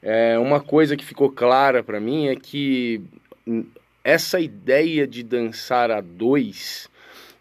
[0.00, 3.02] é, uma coisa que ficou clara para mim é que
[4.04, 6.88] essa ideia de dançar a dois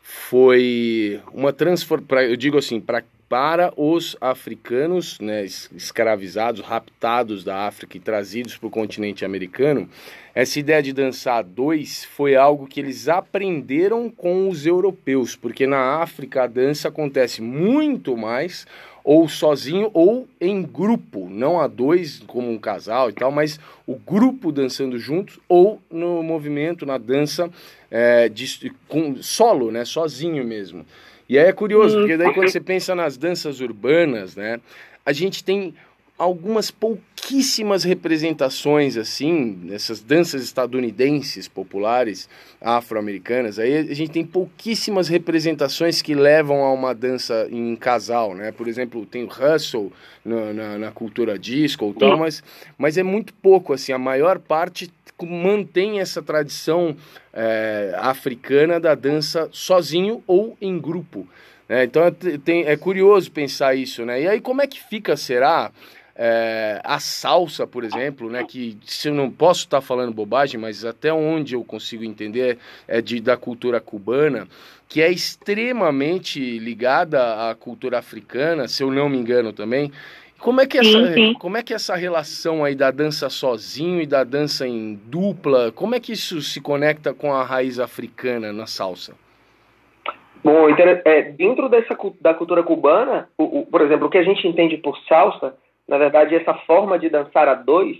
[0.02, 7.97] foi uma transformação, eu digo assim, pra, para os africanos né, escravizados, raptados da África
[7.97, 9.89] e trazidos para o continente americano,
[10.34, 16.01] essa ideia de dançar dois foi algo que eles aprenderam com os europeus, porque na
[16.01, 18.67] África a dança acontece muito mais
[19.03, 23.95] ou sozinho ou em grupo, não a dois como um casal e tal, mas o
[23.95, 27.49] grupo dançando juntos ou no movimento, na dança
[27.89, 30.86] é, de, com solo, né, sozinho mesmo.
[31.28, 34.59] E aí é curioso, porque daí quando você pensa nas danças urbanas, né,
[35.05, 35.73] a gente tem
[36.17, 42.30] algumas pouquíssimas representações assim, nessas danças estadunidenses populares
[42.61, 43.59] afro-americanas.
[43.59, 48.51] Aí a gente tem pouquíssimas representações que levam a uma dança em casal, né?
[48.51, 49.91] Por exemplo, tem o hustle
[50.23, 52.41] na, na, na cultura disco ou tal, mas,
[52.78, 53.91] mas é muito pouco assim.
[53.91, 54.89] A maior parte
[55.24, 56.95] mantém essa tradição
[57.34, 61.28] é, africana da dança sozinho ou em grupo.
[61.70, 64.22] É, então é, tem, é curioso pensar isso, né?
[64.22, 65.72] E aí como é que fica, será,
[66.16, 70.86] é, a salsa, por exemplo, né, que se eu não posso estar falando bobagem, mas
[70.86, 72.57] até onde eu consigo entender
[72.88, 74.47] é de, da cultura cubana,
[74.88, 79.91] que é extremamente ligada à cultura africana, se eu não me engano também.
[80.46, 81.34] Como é que essa, sim, sim.
[81.34, 85.96] como é que essa relação aí da dança sozinho e da dança em dupla, como
[85.96, 89.16] é que isso se conecta com a raiz africana na salsa?
[90.43, 94.48] Bom, é, dentro dessa da cultura cubana, o, o, por exemplo, o que a gente
[94.48, 95.56] entende por salsa
[95.88, 97.98] na verdade, essa forma de dançar a dois,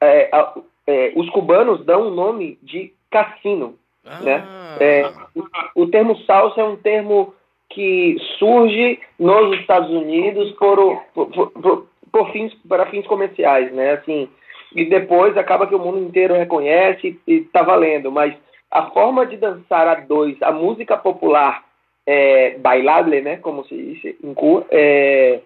[0.00, 0.54] é, a,
[0.86, 3.78] é, os cubanos dão o nome de cassino.
[4.04, 4.20] Ah.
[4.20, 4.44] Né?
[4.80, 7.34] É, o, o, termo salsa é um termo
[7.74, 13.92] que surge nos Estados Unidos por, por, por, por fins, para fins comerciais, né?
[13.92, 14.28] Assim,
[14.74, 18.10] e depois acaba que o mundo inteiro reconhece e está valendo.
[18.10, 18.34] Mas
[18.70, 21.64] a forma de dançar a dois, a música popular
[22.06, 25.40] é, bailable, né, como se diz em Cuba, é,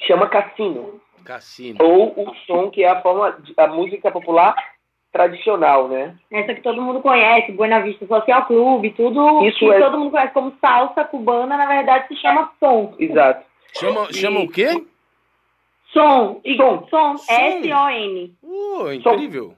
[0.00, 1.00] chama cassino.
[1.24, 1.78] Cassino.
[1.80, 4.54] Ou o som, que é a forma, a música popular
[5.12, 6.14] tradicional, né?
[6.30, 9.80] Essa que todo mundo conhece, Buena Vista Social Clube, tudo Isso que é...
[9.80, 12.94] todo mundo conhece como salsa cubana, na verdade se chama som.
[12.98, 13.44] Exato.
[13.78, 14.14] Chama, e...
[14.14, 14.68] chama o quê?
[15.92, 16.40] Som.
[16.56, 16.86] Som.
[16.88, 17.14] Som.
[17.28, 18.34] S-O-N.
[18.42, 19.54] Uh, incrível.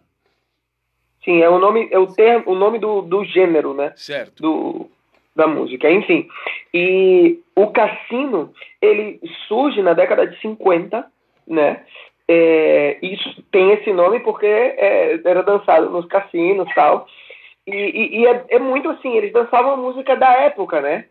[1.24, 3.92] Sim, é o nome, é o termo, o nome do, do gênero, né?
[3.94, 4.42] Certo.
[4.42, 4.90] Do,
[5.36, 5.90] da música.
[5.90, 6.26] Enfim,
[6.74, 11.06] e o cassino, ele surge na década de 50,
[11.46, 11.84] né?
[12.34, 17.06] É, isso tem esse nome porque é, era dançado nos cassinos tal.
[17.66, 21.04] E, e, e é, é, muito assim, eles dançavam a música da época, né?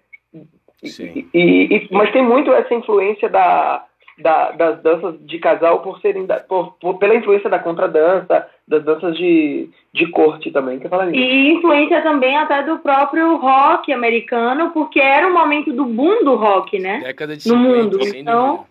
[0.84, 1.30] Sim.
[1.32, 3.86] E, e, mas tem muito essa influência da,
[4.18, 8.84] da, das danças de casal por serem da, por, por, pela influência da contradança, das
[8.84, 14.72] danças de, de corte também, que fala E influência também até do próprio rock americano,
[14.72, 17.02] porque era o momento do boom do rock, né?
[17.04, 18.00] Década de 50, no mundo.
[18.16, 18.66] Então,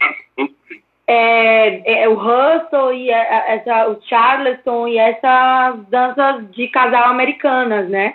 [1.12, 8.14] é, é, o hustle e essa, o charleston e essas danças de casal americanas, né?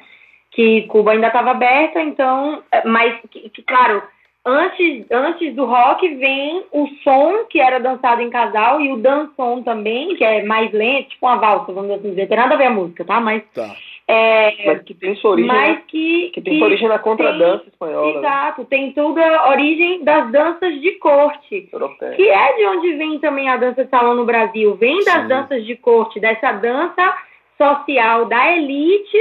[0.52, 4.02] Que Cuba ainda estava aberta, então, mas que, que, claro,
[4.46, 9.62] antes, antes do rock vem o som que era dançado em casal e o dançom
[9.62, 12.68] também, que é mais lento, tipo uma valsa, vamos assim dizer, tem nada a ver
[12.68, 13.20] a música, tá?
[13.20, 13.76] Mas tá.
[14.08, 17.68] É, mas que tem sua origem, mas que, que tem que sua origem na contradança
[17.68, 18.14] espanhola.
[18.14, 18.20] Né?
[18.20, 18.68] Exato, né?
[18.70, 22.12] tem toda a origem das danças de corte, Europeia.
[22.12, 24.76] que é de onde vem também a dança de salão no Brasil.
[24.76, 25.28] Vem das Sim.
[25.28, 27.18] danças de corte, dessa dança
[27.58, 29.18] social da elite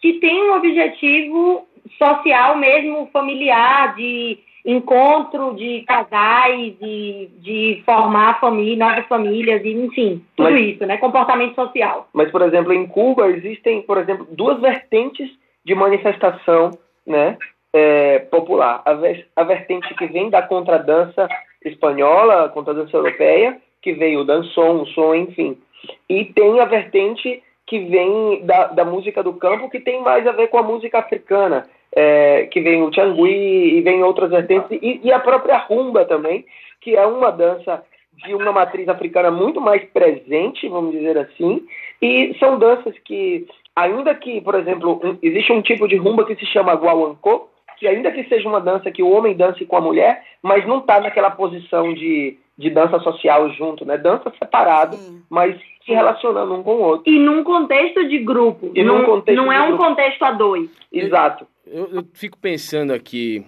[0.00, 1.66] que tem um objetivo
[1.96, 10.24] social mesmo familiar de encontro de casais, de, de formar família, novas famílias, e, enfim,
[10.36, 10.96] tudo mas, isso, né?
[10.96, 12.08] Comportamento social.
[12.12, 15.30] Mas, por exemplo, em Cuba existem, por exemplo, duas vertentes
[15.64, 16.70] de manifestação
[17.06, 17.36] né,
[17.72, 18.82] é, popular.
[18.84, 18.96] A,
[19.40, 21.28] a vertente que vem da contradança
[21.64, 25.58] espanhola, a contradança europeia, que veio o dançom, o som, enfim.
[26.08, 30.32] E tem a vertente que vem da, da música do campo, que tem mais a
[30.32, 35.00] ver com a música africana, é, que vem o Tiangui e vem outras vertentes, e,
[35.02, 36.44] e, a própria rumba também,
[36.80, 37.82] que é uma dança
[38.24, 41.66] de uma matriz africana muito mais presente, vamos dizer assim,
[42.00, 46.36] e são danças que, ainda que, por exemplo, um, existe um tipo de rumba que
[46.36, 49.80] se chama guauancô, que ainda que seja uma dança que o homem dance com a
[49.80, 53.98] mulher, mas não está naquela posição de, de dança social junto, né?
[53.98, 55.22] Dança separado, Sim.
[55.28, 57.12] mas se relacionando um com o outro.
[57.12, 58.72] E num contexto de grupo.
[58.74, 59.84] E não, num contexto não é um grupo.
[59.84, 60.70] contexto a dois.
[60.92, 61.46] Exato.
[61.66, 63.44] Eu, eu fico pensando aqui,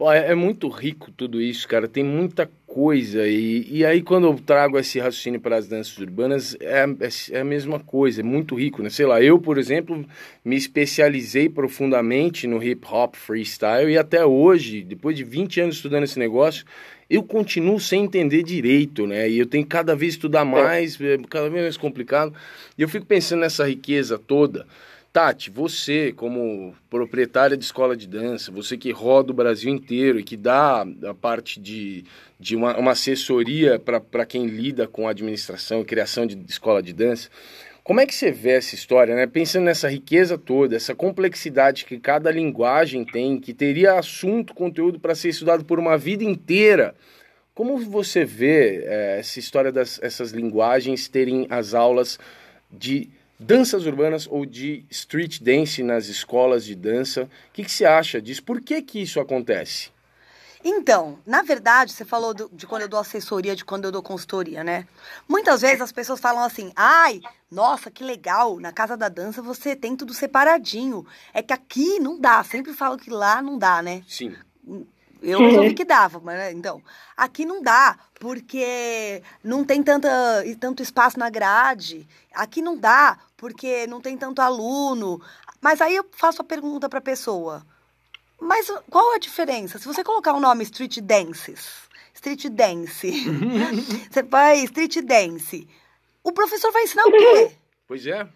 [0.00, 1.88] É, é muito rico tudo isso, cara.
[1.88, 3.26] Tem muita coisa.
[3.26, 7.40] E, e aí, quando eu trago esse raciocínio para as danças urbanas, é, é, é,
[7.40, 8.20] a mesma coisa.
[8.20, 8.90] É muito rico, né?
[8.90, 10.06] Sei lá, eu, por exemplo,
[10.44, 13.90] me especializei profundamente no hip hop freestyle.
[13.90, 16.64] E até hoje, depois de 20 anos estudando esse negócio,
[17.10, 19.28] eu continuo sem entender direito, né?
[19.28, 22.32] E eu tenho que cada vez estudar mais, é cada vez mais complicado.
[22.76, 24.64] E eu fico pensando nessa riqueza toda.
[25.12, 30.22] Tati, você como proprietária de escola de dança, você que roda o Brasil inteiro e
[30.22, 32.04] que dá a parte de,
[32.38, 36.92] de uma, uma assessoria para quem lida com a administração e criação de escola de
[36.92, 37.30] dança,
[37.88, 39.26] como é que você vê essa história, né?
[39.26, 45.14] Pensando nessa riqueza toda, essa complexidade que cada linguagem tem, que teria assunto, conteúdo para
[45.14, 46.94] ser estudado por uma vida inteira.
[47.54, 52.18] Como você vê é, essa história dessas linguagens terem as aulas
[52.70, 53.08] de
[53.38, 57.24] danças urbanas ou de street dance nas escolas de dança.
[57.24, 58.42] O que, que você acha disso?
[58.42, 59.90] Por que, que isso acontece?
[60.64, 64.02] Então, na verdade, você falou do, de quando eu dou assessoria, de quando eu dou
[64.02, 64.88] consultoria, né?
[65.28, 67.20] Muitas vezes as pessoas falam assim: ai,
[67.50, 71.06] nossa, que legal, na casa da dança você tem tudo separadinho.
[71.32, 74.02] É que aqui não dá, sempre falo que lá não dá, né?
[74.08, 74.34] Sim.
[75.20, 76.80] Eu resolvi que dava, mas né, então,
[77.16, 80.08] aqui não dá, porque não tem tanta,
[80.60, 82.06] tanto espaço na grade.
[82.32, 85.22] Aqui não dá, porque não tem tanto aluno.
[85.62, 87.64] Mas aí eu faço a pergunta para a pessoa.
[88.38, 89.78] Mas qual a diferença?
[89.78, 93.10] Se você colocar o nome Street Dances, Street Dance,
[94.10, 95.66] você vai Street Dance,
[96.22, 97.56] o professor vai ensinar o quê?
[97.86, 98.28] Pois é.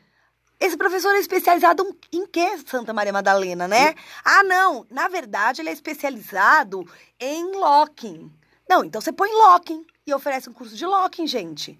[0.58, 3.96] Esse professor é especializado em que, Santa Maria Madalena, né?
[4.24, 4.86] Ah, não.
[4.88, 6.88] Na verdade, ele é especializado
[7.18, 8.32] em locking.
[8.68, 11.76] Não, então você põe locking e oferece um curso de locking, gente.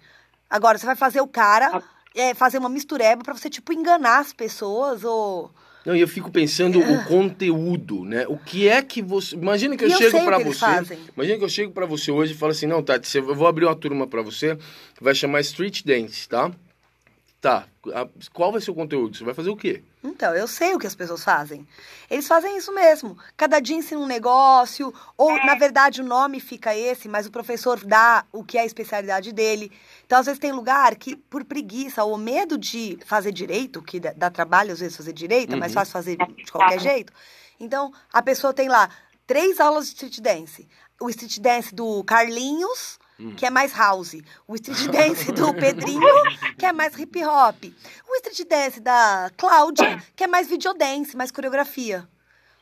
[0.49, 1.81] Agora, você vai fazer o cara
[2.15, 5.51] é, fazer uma mistureba para você, tipo, enganar as pessoas ou...
[5.85, 8.25] Não, e eu fico pensando o conteúdo, né?
[8.27, 9.35] O que é que você.
[9.35, 10.59] Imagina que eu, eu chego para você.
[10.59, 10.97] Fazem.
[11.13, 13.65] Imagina que eu chego para você hoje e falo assim: não, Tati, eu vou abrir
[13.65, 14.55] uma turma para você
[14.95, 16.49] que vai chamar Street Dance, tá?
[17.43, 17.67] Tá,
[18.31, 19.17] qual vai ser o conteúdo?
[19.17, 19.83] Você vai fazer o quê?
[20.01, 21.67] Então, eu sei o que as pessoas fazem.
[22.09, 23.17] Eles fazem isso mesmo.
[23.35, 27.83] Cada dia ensina um negócio, ou na verdade o nome fica esse, mas o professor
[27.83, 29.69] dá o que é a especialidade dele.
[30.05, 34.29] Então, às vezes tem lugar que, por preguiça ou medo de fazer direito, que dá
[34.29, 35.57] trabalho às vezes fazer direito, uhum.
[35.57, 35.79] é mais uhum.
[35.79, 37.13] fácil fazer de qualquer jeito.
[37.59, 38.89] Então, a pessoa tem lá
[39.25, 40.67] três aulas de street dance.
[41.01, 43.35] O street dance do Carlinhos, Hum.
[43.35, 44.15] que é mais house.
[44.47, 46.01] O street dance do Pedrinho,
[46.57, 47.63] que é mais hip hop.
[48.09, 52.07] O street dance da Cláudia, que é mais videodance, mais coreografia.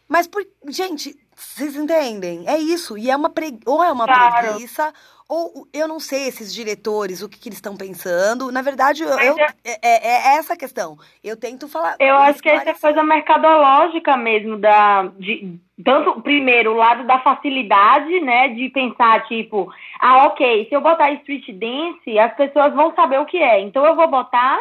[0.08, 2.48] Mas, por, gente, vocês entendem?
[2.48, 2.98] É isso.
[2.98, 3.58] E é uma pre...
[3.66, 4.50] ou é uma claro.
[4.50, 4.94] preguiça,
[5.32, 8.52] ou eu não sei esses diretores, o que, que eles estão pensando.
[8.52, 10.98] Na verdade, eu, eu é, é, é, é, essa a questão.
[11.24, 11.96] Eu tento falar.
[12.02, 17.20] Eu acho que essa é coisa mercadológica mesmo, da, de, tanto, primeiro, o lado da
[17.20, 19.72] facilidade, né, de pensar, tipo,
[20.02, 23.62] ah, ok, se eu botar street dance, as pessoas vão saber o que é.
[23.62, 24.60] Então eu vou botar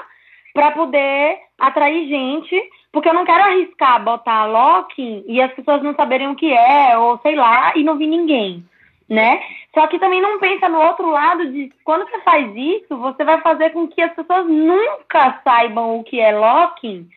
[0.54, 2.62] para poder atrair gente,
[2.92, 6.96] porque eu não quero arriscar botar locking e as pessoas não saberem o que é,
[6.96, 8.64] ou sei lá, e não vir ninguém
[9.11, 9.42] né?
[9.74, 13.40] Só que também não pensa no outro lado de quando você faz isso, você vai
[13.40, 17.11] fazer com que as pessoas nunca saibam o que é locking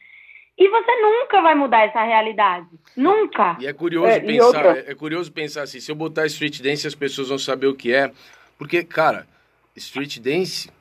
[0.57, 2.67] e você nunca vai mudar essa realidade.
[2.97, 3.57] Nunca.
[3.59, 4.91] E é curioso é, pensar, outra...
[4.91, 7.93] é curioso pensar assim, se eu botar street dance as pessoas vão saber o que
[7.93, 8.11] é,
[8.57, 9.27] porque cara,
[9.75, 10.71] street dance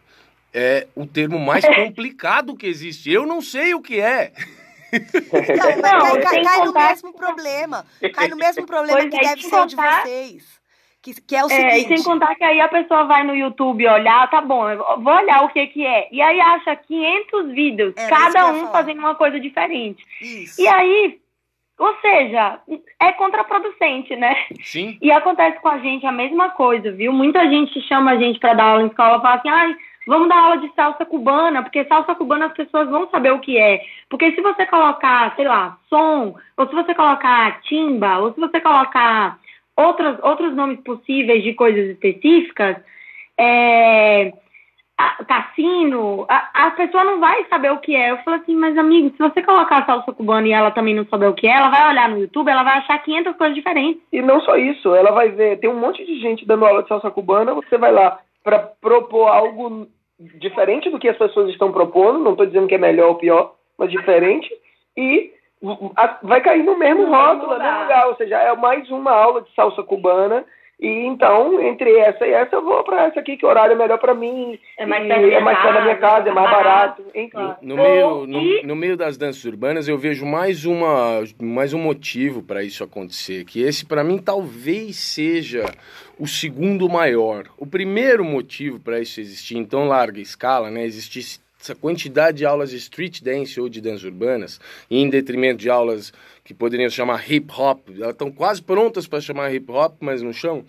[0.52, 3.10] é o termo mais complicado que existe.
[3.10, 4.32] Eu não sei o que é.
[4.92, 7.86] Então, não, cai, cai no mesmo problema.
[8.14, 10.61] Cai no mesmo problema pois que é, deve ser o de vocês.
[11.02, 11.66] Que, que é o seguinte...
[11.66, 14.62] É, e sem contar que aí a pessoa vai no YouTube olhar, tá bom,
[15.02, 16.08] vou olhar o que que é.
[16.12, 20.06] E aí acha 500 vídeos, é, cada um fazendo uma coisa diferente.
[20.20, 20.62] Isso.
[20.62, 21.18] E aí,
[21.76, 22.60] ou seja,
[23.00, 24.36] é contraproducente, né?
[24.62, 24.96] Sim.
[25.02, 27.12] E acontece com a gente a mesma coisa, viu?
[27.12, 29.76] Muita gente chama a gente para dar aula em escola e fala assim, ai,
[30.06, 33.58] vamos dar aula de salsa cubana, porque salsa cubana as pessoas vão saber o que
[33.58, 33.82] é.
[34.08, 38.60] Porque se você colocar, sei lá, som, ou se você colocar timba, ou se você
[38.60, 39.42] colocar
[39.76, 42.76] outros, outros nomes possíveis de coisas específicas,
[43.38, 44.32] é,
[45.26, 48.10] cassino, a, a, pessoa não vai saber o que é.
[48.10, 51.06] Eu falo assim, mas amigo, se você colocar a salsa cubana e ela também não
[51.06, 54.02] saber o que é, ela vai olhar no YouTube, ela vai achar 500 coisas diferentes.
[54.12, 56.88] E não só isso, ela vai ver, tem um monte de gente dando aula de
[56.88, 59.86] salsa cubana, você vai lá para propor algo
[60.18, 63.54] diferente do que as pessoas estão propondo, não estou dizendo que é melhor ou pior,
[63.78, 64.48] mas diferente,
[64.96, 65.32] e
[66.22, 68.08] vai cair no mesmo rótulo, no mesmo lugar.
[68.08, 70.44] Ou seja, é mais uma aula de salsa cubana
[70.80, 73.76] E então, entre essa e essa, eu vou para essa aqui, que o horário é
[73.76, 74.58] melhor para mim.
[74.76, 77.04] É mais perto é mais da minha casa, é mais barato.
[77.14, 77.54] Enfim.
[77.62, 82.42] No, meio, no, no, meio das danças urbanas, eu vejo mais, uma, mais um motivo
[82.42, 83.44] para isso acontecer.
[83.44, 85.66] Que esse, para mim, talvez seja
[86.18, 87.44] o segundo maior.
[87.56, 90.84] O primeiro motivo para isso existir em tão larga escala, né?
[90.84, 94.60] Existisse essa quantidade de aulas de street dance ou de danças urbanas,
[94.90, 99.54] em detrimento de aulas que poderiam chamar hip hop, elas estão quase prontas para chamar
[99.54, 100.64] hip hop, mas não chão.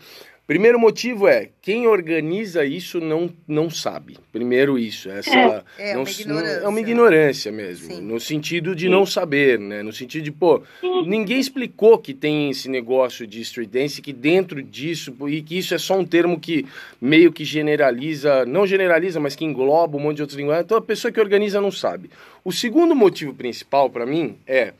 [0.45, 4.17] Primeiro motivo é, quem organiza isso não, não sabe.
[4.29, 6.59] Primeiro isso, essa é, é, não, uma ignorância.
[6.59, 8.01] é uma ignorância mesmo, Sim.
[8.01, 8.91] no sentido de Sim.
[8.91, 9.81] não saber, né?
[9.81, 11.07] No sentido de, pô, Sim.
[11.07, 15.73] ninguém explicou que tem esse negócio de street dance, que dentro disso, e que isso
[15.73, 16.65] é só um termo que
[16.99, 20.65] meio que generaliza, não generaliza, mas que engloba um monte de outras linguagens.
[20.65, 22.09] Então a pessoa que organiza não sabe.
[22.43, 24.73] O segundo motivo principal para mim é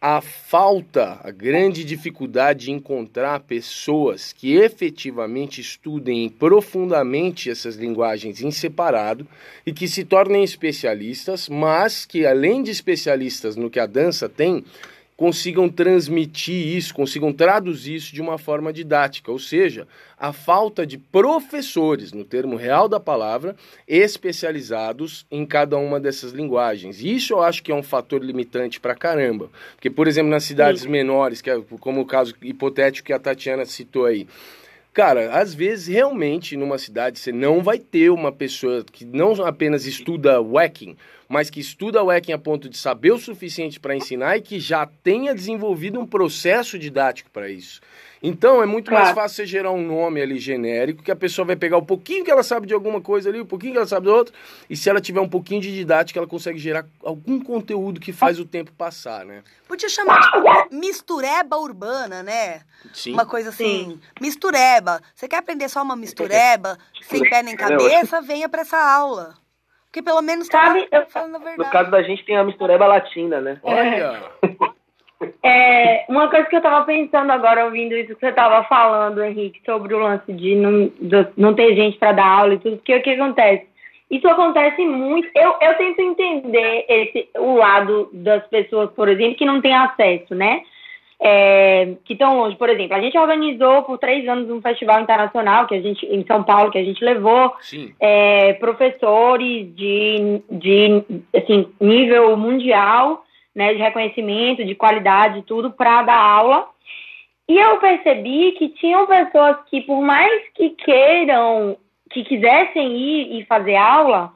[0.00, 8.50] a falta, a grande dificuldade de encontrar pessoas que efetivamente estudem profundamente essas linguagens em
[8.50, 9.26] separado
[9.64, 14.64] e que se tornem especialistas, mas que além de especialistas no que a dança tem,
[15.16, 19.88] consigam transmitir isso, consigam traduzir isso de uma forma didática, ou seja,
[20.18, 23.56] a falta de professores, no termo real da palavra,
[23.88, 27.02] especializados em cada uma dessas linguagens.
[27.02, 30.82] Isso eu acho que é um fator limitante para caramba, porque por exemplo nas cidades
[30.82, 30.90] Sim.
[30.90, 34.26] menores, que é como o caso hipotético que a Tatiana citou aí,
[34.96, 39.84] Cara, às vezes realmente numa cidade você não vai ter uma pessoa que não apenas
[39.84, 40.96] estuda whacking,
[41.28, 44.86] mas que estuda whacking a ponto de saber o suficiente para ensinar e que já
[44.86, 47.82] tenha desenvolvido um processo didático para isso.
[48.26, 49.04] Então é muito claro.
[49.04, 52.24] mais fácil você gerar um nome ali genérico, que a pessoa vai pegar um pouquinho
[52.24, 54.34] que ela sabe de alguma coisa ali, um pouquinho que ela sabe de outra,
[54.68, 58.40] e se ela tiver um pouquinho de didática, ela consegue gerar algum conteúdo que faz
[58.40, 59.44] o tempo passar, né?
[59.68, 62.62] Podia chamar tipo mistureba urbana, né?
[62.92, 63.12] Sim.
[63.12, 64.00] Uma coisa assim, Sim.
[64.20, 65.00] mistureba.
[65.14, 69.34] Você quer aprender só uma mistureba, sem pé nem cabeça, venha para essa aula.
[69.84, 71.58] Porque pelo menos tá Sabe, falando a verdade.
[71.58, 73.60] No caso da gente tem a mistureba latina, né?
[73.62, 74.30] Olha!
[74.42, 74.48] É,
[76.08, 79.94] uma coisa que eu tava pensando agora, ouvindo isso que você tava falando, Henrique, sobre
[79.94, 83.02] o lance de não, de não ter gente para dar aula e tudo, porque o
[83.02, 83.66] que acontece?
[84.10, 85.28] Isso acontece muito.
[85.34, 90.34] Eu, eu tento entender esse, o lado das pessoas, por exemplo, que não têm acesso,
[90.34, 90.62] né?
[91.18, 92.56] É, que estão longe.
[92.56, 96.24] Por exemplo, a gente organizou por três anos um festival internacional que a gente em
[96.26, 97.54] São Paulo que a gente levou
[97.98, 101.02] é, professores de, de
[101.34, 103.24] assim, nível mundial
[103.56, 106.68] né, de reconhecimento, de qualidade, tudo para dar aula.
[107.48, 111.78] E eu percebi que tinham pessoas que, por mais que queiram,
[112.10, 114.32] que quisessem ir e fazer aula,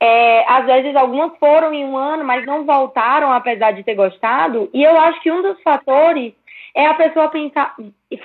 [0.00, 4.68] é, às vezes algumas foram em um ano, mas não voltaram, apesar de ter gostado.
[4.74, 6.34] E eu acho que um dos fatores
[6.74, 7.76] é a pessoa pensar,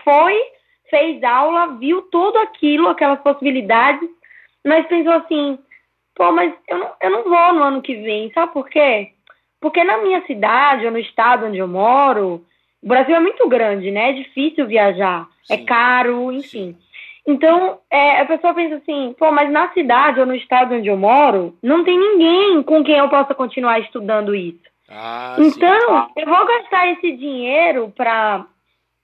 [0.03, 0.35] foi,
[0.89, 4.09] fez aula, viu tudo aquilo, aquelas possibilidades,
[4.65, 5.59] mas pensou assim,
[6.15, 9.11] pô, mas eu não, eu não vou no ano que vem, sabe por quê?
[9.61, 12.43] Porque na minha cidade ou no estado onde eu moro,
[12.81, 14.09] o Brasil é muito grande, né?
[14.09, 15.61] É difícil viajar, é Sim.
[15.61, 16.73] é caro, enfim.
[16.73, 16.77] Sim.
[17.27, 20.97] Então, é, a pessoa pensa assim, pô, mas na cidade ou no estado onde eu
[20.97, 24.59] moro, não tem ninguém com quem eu possa continuar estudando isso.
[24.89, 26.11] Ah, então, sim.
[26.17, 28.45] eu vou gastar esse dinheiro para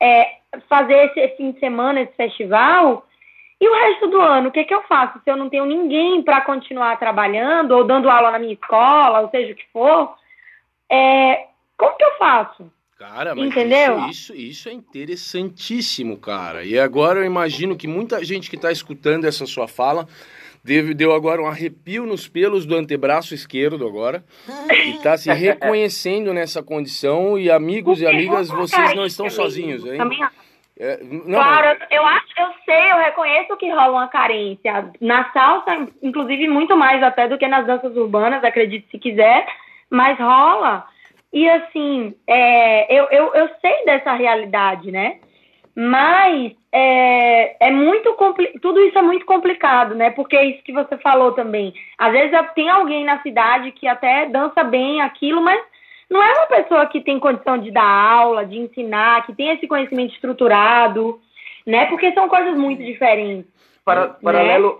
[0.01, 0.37] é,
[0.67, 3.05] fazer esse fim de semana, esse festival,
[3.61, 5.19] e o resto do ano, o que, que eu faço?
[5.23, 9.29] Se eu não tenho ninguém para continuar trabalhando ou dando aula na minha escola, ou
[9.29, 10.15] seja o que for,
[10.91, 12.71] é, como que eu faço?
[12.97, 13.99] Cara, mas Entendeu?
[14.09, 16.65] Isso, isso, isso, é interessantíssimo, cara.
[16.65, 20.07] E agora eu imagino que muita gente que está escutando essa sua fala
[20.63, 24.23] deu, deu agora um arrepio nos pelos do antebraço esquerdo agora
[24.71, 27.37] e está se reconhecendo nessa condição.
[27.37, 29.99] E amigos e amigas, vocês não estão sozinhos, hein?
[30.79, 35.87] É, não, claro, eu acho, eu sei, eu reconheço que rola uma carência na salsa,
[36.03, 39.47] inclusive muito mais até do que nas danças urbanas, acredite se quiser
[39.89, 40.85] mas rola.
[41.31, 45.19] E assim, é, eu, eu, eu sei dessa realidade, né?
[45.75, 48.15] Mas é, é muito
[48.61, 50.09] tudo isso é muito complicado, né?
[50.09, 51.73] Porque é isso que você falou também.
[51.97, 55.61] Às vezes tem alguém na cidade que até dança bem aquilo, mas
[56.09, 59.67] não é uma pessoa que tem condição de dar aula, de ensinar, que tem esse
[59.67, 61.19] conhecimento estruturado,
[61.65, 61.85] né?
[61.85, 63.45] Porque são coisas muito diferentes.
[63.85, 64.15] Para, né?
[64.21, 64.73] paralelo,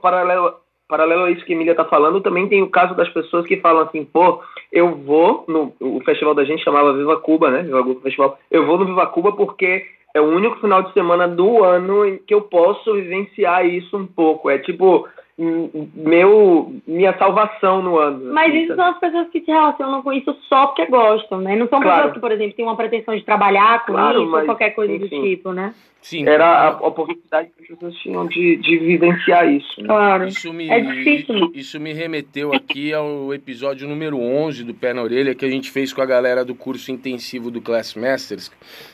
[0.87, 3.57] paralelo, a isso que a Emília está falando, também tem o caso das pessoas que
[3.57, 7.63] falam assim, pô, eu vou no o festival da gente chamava Viva Cuba, né?
[7.63, 8.39] Viva Cuba Festival.
[8.49, 12.17] Eu vou no Viva Cuba porque é o único final de semana do ano em
[12.17, 14.49] que eu posso vivenciar isso um pouco.
[14.49, 15.07] É tipo,
[15.37, 18.33] meu, minha salvação no ano.
[18.33, 21.55] Mas assim, isso são as pessoas que se relacionam com isso só porque gostam, né?
[21.55, 21.97] Não são claro.
[21.97, 24.93] pessoas que, por exemplo, têm uma pretensão de trabalhar com claro, isso ou qualquer coisa
[24.93, 25.75] enfim, do tipo, né?
[26.01, 26.27] Sim.
[26.27, 29.79] Era a oportunidade que as pessoas tinham de, de vivenciar isso.
[29.79, 29.87] Né?
[29.87, 30.27] Claro.
[30.27, 31.51] Isso me, é difícil.
[31.53, 35.69] Isso me remeteu aqui ao episódio número 11 do Pé na Orelha que a gente
[35.69, 38.51] fez com a galera do curso intensivo do Class Masters,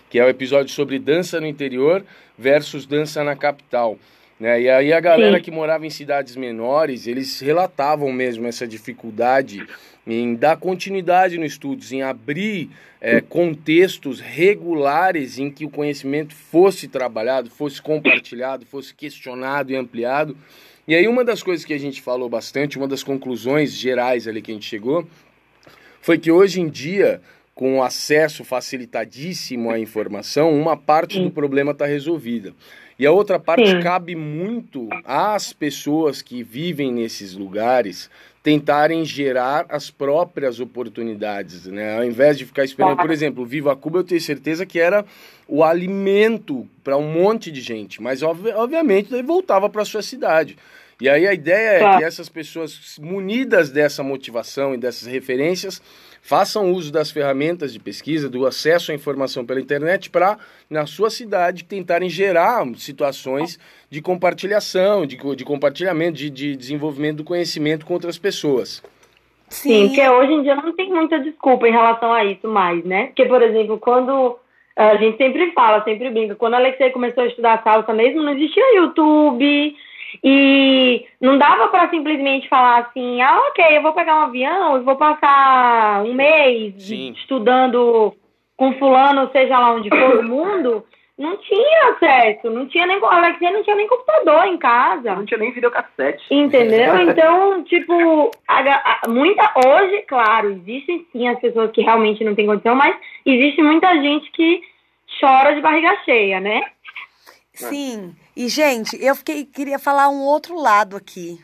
[0.10, 2.04] que é o episódio sobre dança no interior
[2.38, 3.98] versus dança na capital.
[4.44, 4.64] Né?
[4.64, 5.44] E aí a galera Sim.
[5.44, 9.66] que morava em cidades menores, eles relatavam mesmo essa dificuldade
[10.06, 12.70] em dar continuidade nos estudos, em abrir
[13.00, 20.36] é, contextos regulares em que o conhecimento fosse trabalhado, fosse compartilhado, fosse questionado e ampliado.
[20.86, 24.41] E aí uma das coisas que a gente falou bastante, uma das conclusões gerais ali
[24.41, 25.08] que a gente chegou,
[26.02, 27.22] foi que hoje em dia,
[27.56, 32.54] com o acesso facilitadíssimo à informação, uma parte do problema está resolvida.
[32.98, 33.82] E a outra parte Sim.
[33.82, 38.10] cabe muito às pessoas que vivem nesses lugares
[38.44, 41.98] tentarem gerar as próprias oportunidades, né?
[41.98, 45.06] Ao invés de ficar esperando, por exemplo, Viva Cuba, eu tenho certeza que era
[45.48, 50.58] o alimento para um monte de gente, mas obviamente daí voltava para sua cidade.
[51.00, 55.82] E aí a ideia é que essas pessoas munidas dessa motivação e dessas referências
[56.26, 60.38] Façam uso das ferramentas de pesquisa, do acesso à informação pela internet para,
[60.69, 63.59] na sua cidade, tentarem gerar situações
[63.89, 68.82] de compartilhação, de, de compartilhamento, de, de desenvolvimento do conhecimento com outras pessoas.
[69.49, 73.07] Sim, porque hoje em dia não tem muita desculpa em relação a isso mais, né?
[73.07, 74.38] Porque, por exemplo, quando
[74.78, 78.32] a gente sempre fala, sempre brinca, quando a Alexei começou a estudar salsa mesmo, não
[78.32, 79.76] existia YouTube,
[80.24, 84.84] e não dava para simplesmente falar assim, ah, ok, eu vou pegar um avião e
[84.84, 87.14] vou passar um mês Sim.
[87.18, 88.14] estudando
[88.57, 90.86] com fulano, seja lá onde for no mundo.
[91.18, 92.99] Não tinha acesso, não tinha nem.
[93.03, 95.14] Alexia não tinha nem computador em casa.
[95.14, 96.24] Não tinha nem videocassete.
[96.32, 96.95] Entendeu?
[97.07, 99.53] Então, tipo, a, a, muita.
[99.64, 104.32] Hoje, claro, existem sim as pessoas que realmente não têm condição, mas existe muita gente
[104.32, 104.61] que
[105.20, 106.64] chora de barriga cheia, né?
[107.53, 108.16] Sim.
[108.36, 111.43] E, gente, eu fiquei, queria falar um outro lado aqui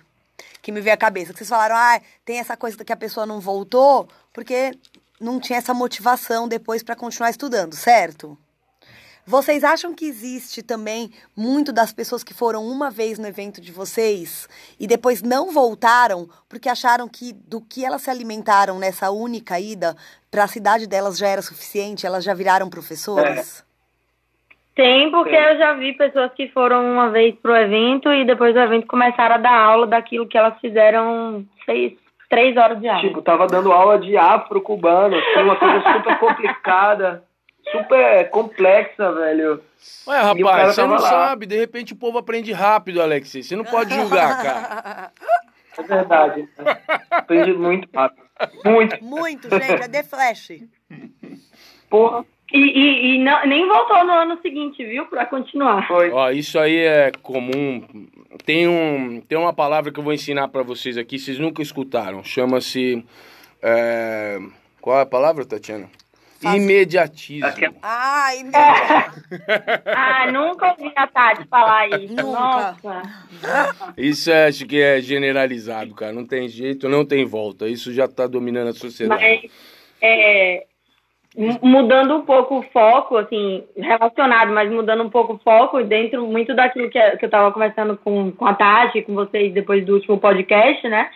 [0.61, 1.31] que me veio à cabeça.
[1.31, 4.71] Que vocês falaram, ah, tem essa coisa que a pessoa não voltou porque
[5.19, 8.37] não tinha essa motivação depois para continuar estudando, certo?
[9.25, 13.71] Vocês acham que existe também muito das pessoas que foram uma vez no evento de
[13.71, 14.47] vocês
[14.79, 19.95] e depois não voltaram porque acharam que do que elas se alimentaram nessa única ida
[20.31, 23.59] para a cidade delas já era suficiente, elas já viraram professoras?
[23.59, 23.68] É.
[24.79, 25.43] Tem, porque Sim.
[25.43, 29.35] eu já vi pessoas que foram uma vez pro evento e depois do evento começaram
[29.35, 31.97] a dar aula daquilo que elas fizeram seis,
[32.29, 33.01] três horas de aula.
[33.01, 37.23] Tipo, tava dando aula de afro-cubano, assim, uma coisa super complicada,
[37.69, 39.61] super complexa, velho.
[40.07, 40.99] Ué, rapaz, você não lá.
[40.99, 43.47] sabe, de repente o povo aprende rápido, Alexis.
[43.47, 45.11] Você não pode julgar, cara.
[45.77, 46.41] É verdade.
[46.57, 46.77] Né?
[47.09, 48.21] Aprendi muito rápido.
[48.65, 49.01] Muito.
[49.01, 50.51] Muito, gente, é The Flash.
[51.89, 52.25] Porra.
[52.51, 55.05] E, e, e não, nem voltou no ano seguinte, viu?
[55.05, 55.87] Pra continuar.
[55.87, 56.09] Foi.
[56.11, 57.83] Ó, isso aí é comum.
[58.43, 62.23] Tem, um, tem uma palavra que eu vou ensinar para vocês aqui, vocês nunca escutaram.
[62.23, 63.03] Chama-se.
[63.61, 64.39] É...
[64.81, 65.89] Qual é a palavra, Tatiana?
[66.41, 66.61] Fácil.
[66.61, 67.75] Imediatismo.
[67.83, 69.23] Ah, imediatismo.
[69.85, 72.15] ah, nunca ouvi a Tati falar isso.
[72.15, 72.23] Nunca.
[72.23, 73.01] Nossa.
[73.97, 76.13] Isso é, acho que é generalizado, cara.
[76.13, 77.67] Não tem jeito, não tem volta.
[77.67, 79.21] Isso já tá dominando a sociedade.
[79.21, 79.51] Mas,
[80.01, 80.65] é,
[81.37, 86.55] mudando um pouco o foco, assim, relacionado, mas mudando um pouco o foco, dentro muito
[86.55, 90.17] daquilo que, que eu estava conversando com, com a Tati, com vocês depois do último
[90.17, 91.09] podcast, né?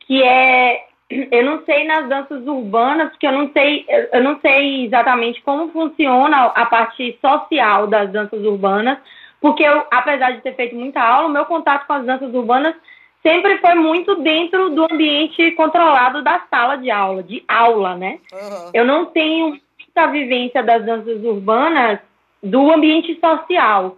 [0.00, 4.84] Que é, eu não sei nas danças urbanas, porque eu não sei, eu não sei
[4.84, 8.98] exatamente como funciona a parte social das danças urbanas,
[9.40, 12.74] porque eu, apesar de ter feito muita aula, o meu contato com as danças urbanas
[13.22, 18.18] sempre foi muito dentro do ambiente controlado da sala de aula, de aula, né?
[18.32, 18.70] Uhum.
[18.72, 22.00] Eu não tenho muita vivência das danças urbanas
[22.42, 23.96] do ambiente social.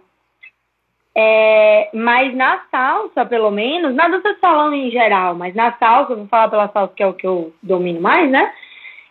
[1.15, 6.15] É, mas na salsa, pelo menos, na dança de salão em geral, mas na salsa,
[6.15, 8.51] vou falar pela salsa que é o que eu domino mais, né?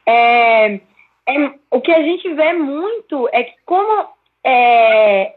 [0.04, 0.80] É,
[1.26, 4.08] é, o que a gente vê muito é que como
[4.44, 5.36] é,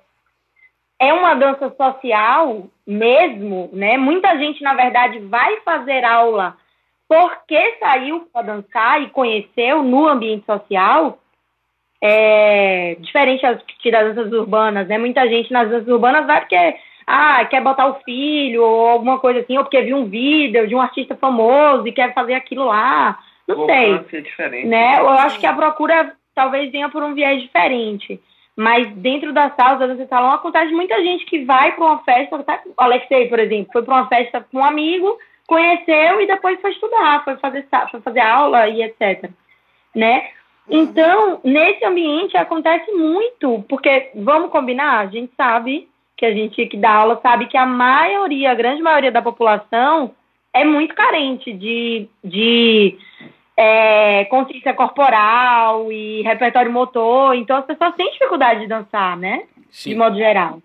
[1.00, 3.98] é uma dança social mesmo, né?
[3.98, 6.56] Muita gente, na verdade, vai fazer aula
[7.08, 11.20] porque saiu para dançar e conheceu no ambiente social,
[12.02, 14.98] é, diferente das, danças urbanas, né?
[14.98, 16.76] Muita gente nas danças urbanas vai porque
[17.08, 20.76] ah, quer botar o filho ou alguma coisa assim, ou porque viu um vídeo de
[20.76, 23.20] um artista famoso e quer fazer aquilo lá.
[23.48, 24.04] Não sei.
[24.10, 24.68] Ser diferente.
[24.68, 25.00] Né?
[25.00, 28.20] Eu acho que a procura talvez venha por um viés diferente.
[28.56, 32.42] Mas dentro da sala, da dança salão, acontece muita gente que vai para uma festa,
[32.44, 32.62] tá?
[32.66, 36.72] o Alexei, por exemplo, foi para uma festa com um amigo, conheceu e depois foi
[36.72, 39.30] estudar, foi fazer, foi fazer aula e etc.
[39.94, 40.30] Né?
[40.70, 45.88] Então, nesse ambiente acontece muito, porque vamos combinar, a gente sabe
[46.18, 50.12] que a gente que dá aula sabe que a maioria, a grande maioria da população
[50.54, 52.98] é muito carente de, de
[53.58, 57.36] é, consciência corporal e repertório motor.
[57.36, 59.44] Então as pessoas têm dificuldade de dançar, né?
[59.70, 59.92] Sim.
[59.92, 60.62] De modo geral.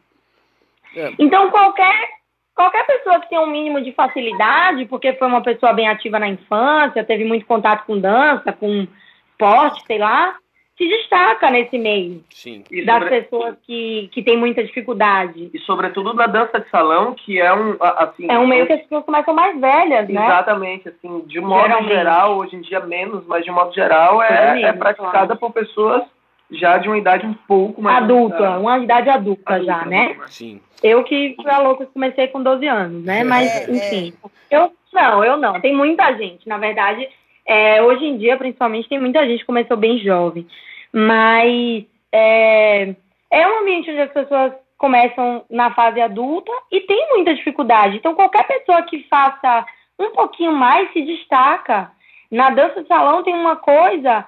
[0.97, 1.13] É.
[1.19, 2.21] Então qualquer
[2.55, 6.29] qualquer pessoa que tenha um mínimo de facilidade, porque foi uma pessoa bem ativa na
[6.29, 8.87] infância, teve muito contato com dança, com
[9.31, 10.35] esporte, sei lá,
[10.81, 12.25] se destaca nesse meio.
[12.31, 12.65] Sim.
[12.87, 13.21] das sobre...
[13.21, 15.51] pessoas que, que têm muita dificuldade.
[15.53, 18.27] E sobretudo da dança de salão, que é um assim.
[18.31, 20.25] É um meio que as pessoas começam mais velhas, né?
[20.25, 21.93] Exatamente, assim, de modo Geralmente.
[21.93, 25.37] geral, hoje em dia menos, mas de modo geral é, é praticada claro.
[25.37, 26.03] por pessoas
[26.51, 28.61] já de uma idade um pouco mais adulta, avançada.
[28.61, 30.17] uma idade adulta, adulta já, né?
[30.29, 30.61] Sim.
[30.83, 33.23] Eu que fui a louca comecei com 12 anos, né?
[33.23, 34.15] Mas, é, enfim.
[34.51, 34.57] É.
[34.57, 35.61] Eu não, eu não.
[35.61, 37.07] Tem muita gente, na verdade.
[37.47, 40.47] É, hoje em dia, principalmente, tem muita gente que começou bem jovem.
[40.93, 42.95] Mas é,
[43.31, 47.97] é um ambiente onde as pessoas começam na fase adulta e tem muita dificuldade.
[47.97, 49.67] Então, qualquer pessoa que faça
[49.99, 51.93] um pouquinho mais se destaca.
[52.31, 54.25] Na dança de salão tem uma coisa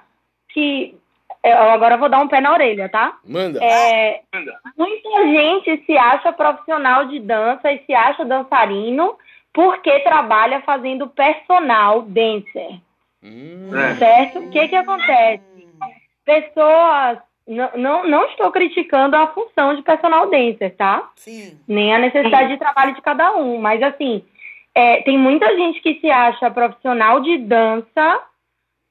[0.49, 0.95] que.
[1.43, 3.17] Eu agora vou dar um pé na orelha, tá?
[3.27, 3.59] Manda.
[3.61, 4.21] É,
[4.77, 9.17] muita gente se acha profissional de dança e se acha dançarino
[9.51, 12.79] porque trabalha fazendo personal dancer.
[13.21, 13.69] Hum.
[13.97, 14.39] Certo?
[14.39, 15.43] O que que acontece?
[16.25, 17.19] Pessoas.
[17.45, 21.09] Não, não, não estou criticando a função de personal dancer, tá?
[21.15, 21.59] Sim.
[21.67, 22.53] Nem a necessidade Sim.
[22.53, 23.59] de trabalho de cada um.
[23.59, 24.23] Mas, assim,
[24.73, 28.21] é, tem muita gente que se acha profissional de dança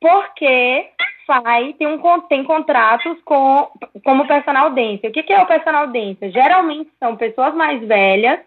[0.01, 0.91] porque
[1.27, 3.71] faz, tem, um, tem contratos com,
[4.05, 5.09] como personal dancer.
[5.09, 6.31] O que, que é o personal dancer?
[6.31, 8.41] Geralmente são pessoas mais velhas,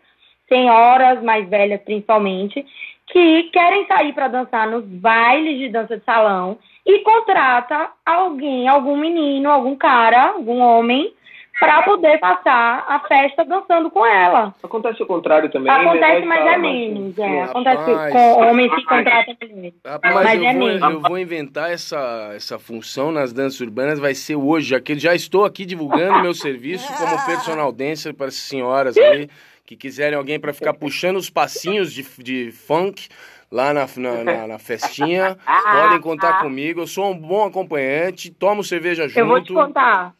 [0.47, 2.65] senhoras mais velhas principalmente,
[3.07, 8.95] que querem sair para dançar nos bailes de dança de salão e contrata alguém, algum
[8.95, 11.11] menino, algum cara, algum homem,
[11.59, 14.53] para poder passar a festa dançando com ela.
[14.61, 15.71] Acontece o contrário também.
[15.71, 16.25] Acontece, né?
[16.25, 17.17] mas é menos.
[17.17, 17.43] É.
[17.43, 19.73] Acontece rapaz, com homens que contratam também.
[19.85, 20.93] Rapaz, mas eu, é vou, menos.
[20.93, 25.15] eu vou inventar essa, essa função nas danças urbanas, vai ser hoje, já que já
[25.15, 29.29] estou aqui divulgando meu serviço como personal dancer para as senhoras aí
[29.65, 33.07] que quiserem alguém para ficar puxando os passinhos de, de funk
[33.55, 36.81] lá na, na, na, festinha, podem contar comigo.
[36.81, 39.19] Eu sou um bom acompanhante, tomo cerveja junto.
[39.19, 40.13] Eu vou te contar.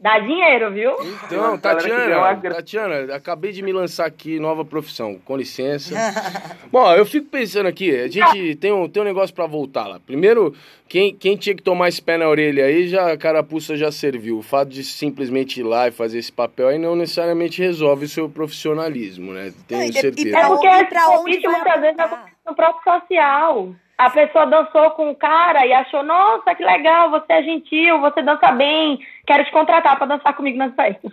[0.00, 0.92] Dá dinheiro, viu?
[1.26, 5.94] Então, Tatiana, Tatiana, acabei de me lançar aqui, nova profissão, com licença.
[6.72, 10.00] Bom, eu fico pensando aqui, a gente tem um, tem um negócio para voltar lá.
[10.00, 10.54] Primeiro,
[10.88, 14.38] quem, quem tinha que tomar esse pé na orelha aí, já a carapuça já serviu.
[14.38, 18.08] O fato de simplesmente ir lá e fazer esse papel aí não necessariamente resolve o
[18.08, 19.52] seu profissionalismo, né?
[19.68, 20.38] Tenho certeza.
[20.38, 25.10] É porque é pra onde muitas vezes acontece no próprio social a pessoa dançou com
[25.10, 29.52] o cara e achou, nossa, que legal, você é gentil, você dança bem, quero te
[29.52, 31.12] contratar para dançar comigo nas festas.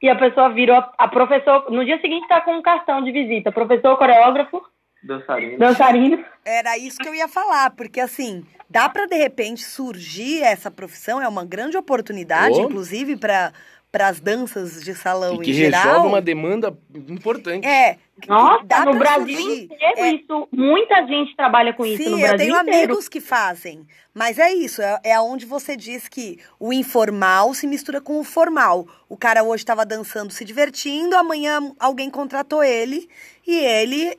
[0.00, 3.10] E a pessoa virou a, a professor, no dia seguinte está com um cartão de
[3.10, 4.62] visita, professor, coreógrafo,
[5.02, 5.58] dançarino.
[5.58, 6.24] dançarino.
[6.44, 11.20] Era isso que eu ia falar, porque assim, dá para de repente surgir essa profissão,
[11.20, 12.66] é uma grande oportunidade, oh.
[12.66, 13.52] inclusive para
[13.90, 15.82] para as danças de salão e que em geral.
[15.82, 16.76] resolve uma demanda
[17.08, 17.66] importante.
[17.66, 17.96] É.
[18.26, 19.64] Nossa, no Brasil surgir.
[19.64, 20.12] inteiro é.
[20.12, 22.84] isso, muita gente trabalha com isso Sim, no Brasil eu tenho inteiro.
[22.84, 27.66] amigos que fazem, mas é isso, é, é onde você diz que o informal se
[27.66, 28.88] mistura com o formal.
[29.08, 33.08] O cara hoje estava dançando, se divertindo, amanhã alguém contratou ele
[33.46, 34.18] e ele,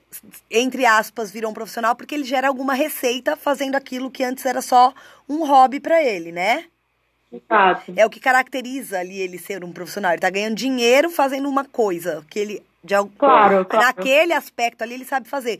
[0.49, 4.61] entre aspas, virou um profissional porque ele gera alguma receita fazendo aquilo que antes era
[4.61, 4.93] só
[5.28, 6.65] um hobby para ele, né?
[7.32, 7.94] Exato.
[7.96, 10.12] É o que caracteriza ali ele ser um profissional.
[10.12, 13.86] Ele tá ganhando dinheiro fazendo uma coisa que ele de claro, claro.
[13.86, 15.60] naquele aspecto ali ele sabe fazer.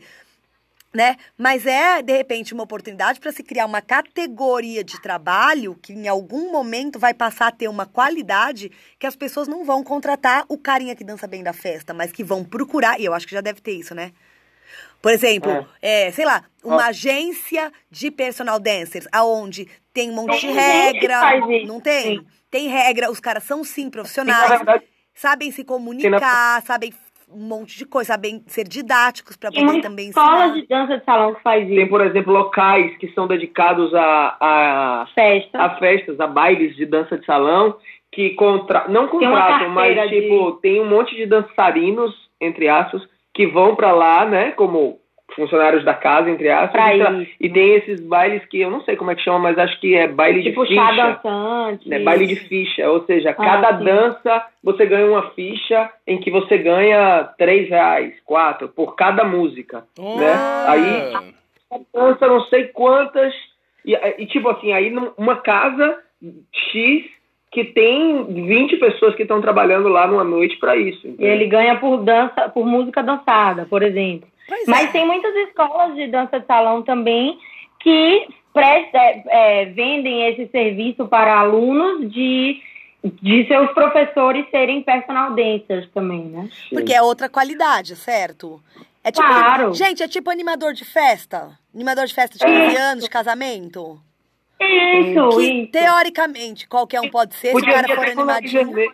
[0.92, 1.16] Né?
[1.38, 6.08] Mas é, de repente, uma oportunidade para se criar uma categoria de trabalho que em
[6.08, 10.58] algum momento vai passar a ter uma qualidade que as pessoas não vão contratar o
[10.58, 13.40] carinha que dança bem da festa, mas que vão procurar, e eu acho que já
[13.40, 14.10] deve ter isso, né?
[15.02, 16.08] Por exemplo, é.
[16.08, 21.40] é sei lá, uma agência de personal dancers, aonde tem um monte de regra.
[21.66, 22.18] Não tem?
[22.18, 22.26] Sim.
[22.50, 24.84] Tem regra, os caras são sim profissionais, verdade,
[25.14, 26.92] sabem se comunicar, sabem
[27.32, 30.24] um monte de coisa, sabem ser didáticos para poder também ensinar.
[30.24, 31.76] escola de dança de salão que faz isso.
[31.76, 35.62] Tem, por exemplo, locais que são dedicados a, a, Festa.
[35.62, 37.76] a festas, a bailes de dança de salão,
[38.10, 38.88] que contra...
[38.88, 40.60] não contratam, mas tipo, de...
[40.60, 43.02] tem um monte de dançarinos, entre aspas,
[43.40, 45.00] que vão para lá, né, como
[45.34, 46.82] funcionários da casa, entre aspas,
[47.40, 49.80] e, e, tem esses bailes que eu não sei como é que chama, mas acho
[49.80, 50.84] que é baile tipo de ficha.
[50.84, 51.88] Tipo chá dançante.
[51.88, 53.84] Né, baile de ficha, ou seja, ah, cada sim.
[53.84, 59.84] dança você ganha uma ficha em que você ganha três reais, quatro, por cada música,
[59.98, 60.18] oh.
[60.18, 60.34] né?
[60.66, 61.32] Aí
[61.94, 63.32] dança não sei quantas,
[63.86, 65.98] e, e tipo assim, aí uma casa
[66.52, 67.06] X
[67.50, 71.14] que tem 20 pessoas que estão trabalhando lá numa noite para isso.
[71.18, 74.28] E ele ganha por dança, por música dançada, por exemplo.
[74.46, 74.92] Pois Mas é.
[74.92, 77.38] tem muitas escolas de dança de salão também
[77.80, 79.22] que presta, é,
[79.62, 82.60] é, vendem esse serviço para alunos de,
[83.02, 86.48] de seus professores serem personal dancers também, né?
[86.70, 88.60] Porque é outra qualidade, certo?
[89.02, 89.72] É tipo, claro.
[89.74, 91.58] Gente, é tipo animador de festa.
[91.74, 92.80] Animador de festa de 15 é.
[92.80, 94.00] anos, de casamento.
[94.60, 95.72] Isso, que, isso.
[95.72, 98.92] Teoricamente, qualquer um pode ser, se o cara for animadinho.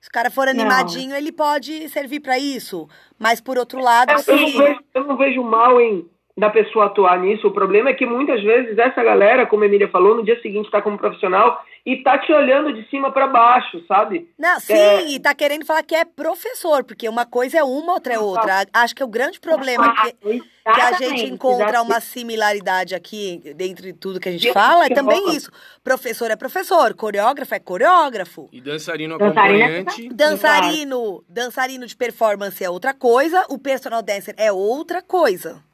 [0.00, 1.16] Se o cara for animadinho, não.
[1.16, 2.88] ele pode servir para isso.
[3.18, 4.30] Mas por outro lado, é, se...
[4.30, 7.48] eu, não vejo, eu não vejo mal em da pessoa atuar nisso.
[7.48, 10.66] O problema é que muitas vezes essa galera, como a Emília falou, no dia seguinte
[10.66, 14.28] está como profissional e tá te olhando de cima para baixo, sabe?
[14.38, 15.08] Não, sim, é...
[15.08, 18.66] e tá querendo falar que é professor, porque uma coisa é uma, outra é outra.
[18.72, 20.40] Acho que o grande problema é que,
[20.74, 25.30] que a gente encontra uma similaridade aqui, dentre tudo que a gente fala, é também
[25.30, 25.50] isso.
[25.82, 28.48] Professor é professor, coreógrafo é coreógrafo.
[28.52, 30.08] E dançarino acompanhante.
[30.10, 35.64] Dançarino, dançarino de performance é outra coisa, o personal dancer é outra coisa.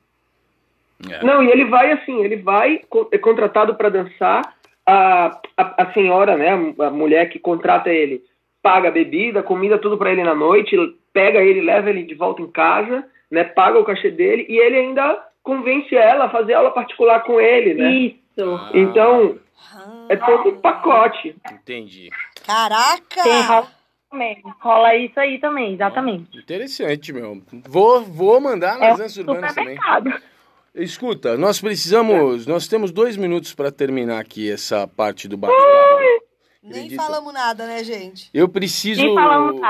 [1.11, 1.25] É.
[1.25, 2.81] Não, e ele vai assim, ele vai
[3.11, 4.55] é contratado para dançar.
[4.85, 6.51] A, a, a, senhora, né,
[6.81, 8.21] a mulher que contrata ele,
[8.61, 10.77] paga a bebida, comida, tudo para ele na noite,
[11.13, 14.77] pega ele, leva ele de volta em casa, né, paga o cachê dele e ele
[14.77, 17.93] ainda convence ela a fazer aula particular com ele, né?
[17.93, 18.19] Isso.
[18.39, 18.71] Ah.
[18.75, 19.39] Então,
[20.09, 21.37] é todo um pacote.
[21.53, 22.11] Entendi.
[22.47, 23.23] Caraca!
[23.23, 23.69] Tem rola,
[24.61, 26.39] rola isso aí também, exatamente.
[26.39, 27.43] Interessante, meu.
[27.69, 29.79] Vou, vou mandar nas é urbanas também.
[30.75, 32.47] Escuta, nós precisamos.
[32.47, 35.93] Nós temos dois minutos para terminar aqui essa parte do bate-papo.
[36.63, 38.31] Nem falamos nada, né, gente?
[38.33, 39.03] Eu preciso,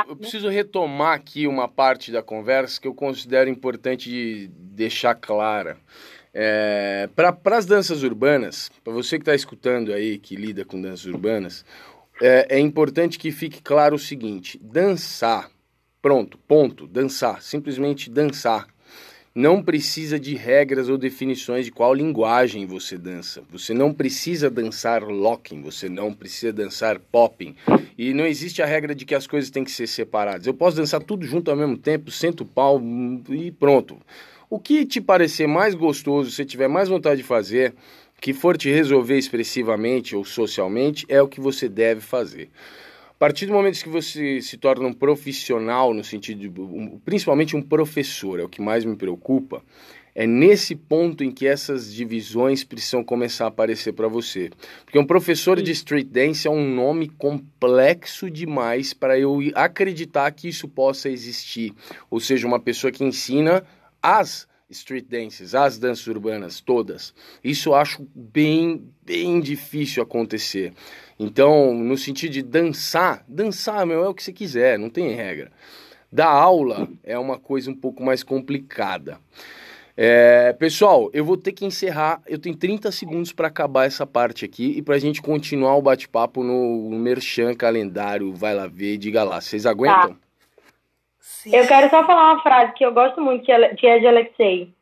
[0.07, 5.77] eu preciso retomar aqui uma parte da conversa que eu considero importante de deixar clara.
[6.33, 11.07] É, para as danças urbanas, para você que está escutando aí, que lida com danças
[11.07, 11.65] urbanas,
[12.21, 15.51] é, é importante que fique claro o seguinte: dançar,
[16.01, 18.72] pronto, ponto, dançar, simplesmente dançar
[19.35, 23.43] não precisa de regras ou definições de qual linguagem você dança.
[23.51, 27.57] Você não precisa dançar locking, você não precisa dançar popping.
[27.97, 30.47] E não existe a regra de que as coisas têm que ser separadas.
[30.47, 32.81] Eu posso dançar tudo junto ao mesmo tempo, sento o pau
[33.31, 33.99] e pronto.
[34.51, 37.75] O que te parecer mais gostoso, se tiver mais vontade de fazer,
[38.21, 42.51] que for te resolver expressivamente ou socialmente, é o que você deve fazer
[43.23, 47.63] partir do momento que você se torna um profissional, no sentido de, um, principalmente um
[47.63, 49.63] professor, é o que mais me preocupa,
[50.13, 54.51] é nesse ponto em que essas divisões precisam começar a aparecer para você.
[54.85, 60.49] Porque um professor de street dance é um nome complexo demais para eu acreditar que
[60.49, 61.73] isso possa existir.
[62.11, 63.63] Ou seja, uma pessoa que ensina
[64.03, 67.15] as street dances, as danças urbanas todas.
[67.45, 70.73] Isso eu acho bem, bem difícil acontecer.
[71.23, 75.53] Então, no sentido de dançar, dançar, meu, é o que você quiser, não tem regra.
[76.11, 79.19] Dar aula é uma coisa um pouco mais complicada.
[79.97, 82.21] É, pessoal, eu vou ter que encerrar.
[82.27, 85.83] Eu tenho 30 segundos para acabar essa parte aqui e para a gente continuar o
[85.83, 88.35] bate-papo no, no Merchan Calendário.
[88.35, 89.41] Vai lá ver, diga lá.
[89.41, 90.11] Vocês aguentam?
[90.11, 90.17] Tá.
[91.47, 94.73] Eu quero só falar uma frase que eu gosto muito, que é, é de Alexei.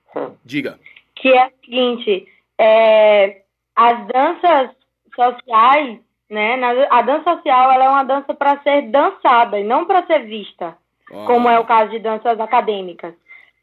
[0.45, 0.79] Diga.
[1.17, 2.27] Que é a seguinte:
[2.59, 3.43] é,
[3.77, 4.71] as danças
[5.15, 5.99] sociais
[6.31, 6.55] né?
[6.89, 10.77] A dança social ela é uma dança para ser dançada e não para ser vista,
[11.11, 11.25] oh.
[11.25, 13.13] como é o caso de danças acadêmicas,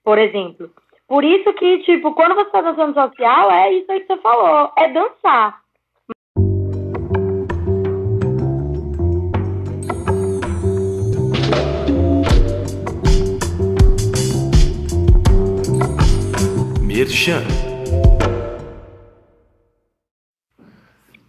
[0.03, 0.69] por exemplo.
[1.07, 4.71] Por isso que, tipo, quando você está dançando social, é isso aí que você falou,
[4.77, 5.61] é dançar.
[16.81, 17.66] Merchan.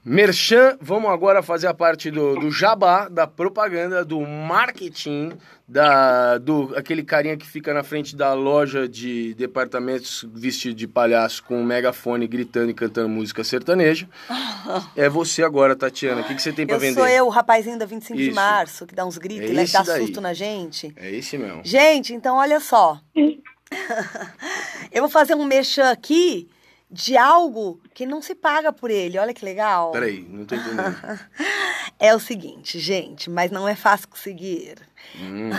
[0.09, 5.33] Merchan, vamos agora fazer a parte do, do jabá, da propaganda, do marketing,
[5.69, 11.45] da, do aquele carinha que fica na frente da loja de departamentos vestido de palhaço
[11.45, 14.09] com um megafone gritando e cantando música sertaneja.
[14.97, 16.21] É você agora, Tatiana.
[16.21, 17.01] O que, que você tem para vender?
[17.01, 18.29] Eu sou eu, o rapazinho da 25 Isso.
[18.29, 20.03] de março, que dá uns gritos, é dá daí.
[20.03, 20.93] susto na gente.
[20.97, 21.63] É esse mesmo.
[21.65, 23.01] Gente, então olha só.
[24.93, 26.49] eu vou fazer um merchan aqui
[26.91, 29.19] de algo que não se paga por ele.
[29.19, 29.93] Olha que legal.
[29.93, 30.97] Peraí, não tô entendendo.
[31.99, 34.77] é o seguinte, gente, mas não é fácil conseguir.
[35.21, 35.51] Hum.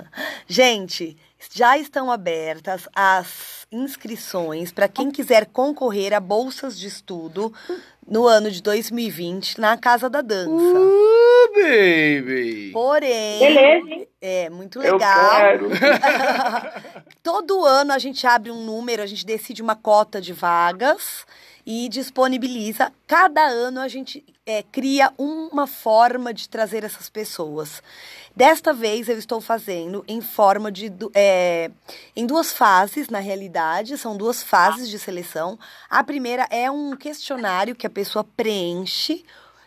[0.48, 1.16] gente,
[1.52, 7.52] já estão abertas as inscrições para quem quiser concorrer a bolsas de estudo
[8.08, 10.50] no ano de 2020 na Casa da Dança.
[10.50, 12.70] Uh, baby!
[12.72, 14.06] Porém, Beleza.
[14.20, 15.50] é muito legal.
[15.52, 15.70] Eu quero.
[17.22, 21.26] Todo ano a gente abre um número, a gente decide uma cota de vagas
[21.66, 22.90] e disponibiliza.
[23.06, 27.82] Cada ano a gente é, cria uma forma de trazer essas pessoas.
[28.38, 31.72] Desta vez eu estou fazendo em forma de é,
[32.14, 35.58] em duas fases, na realidade, são duas fases de seleção.
[35.90, 39.24] A primeira é um questionário que a pessoa preenche.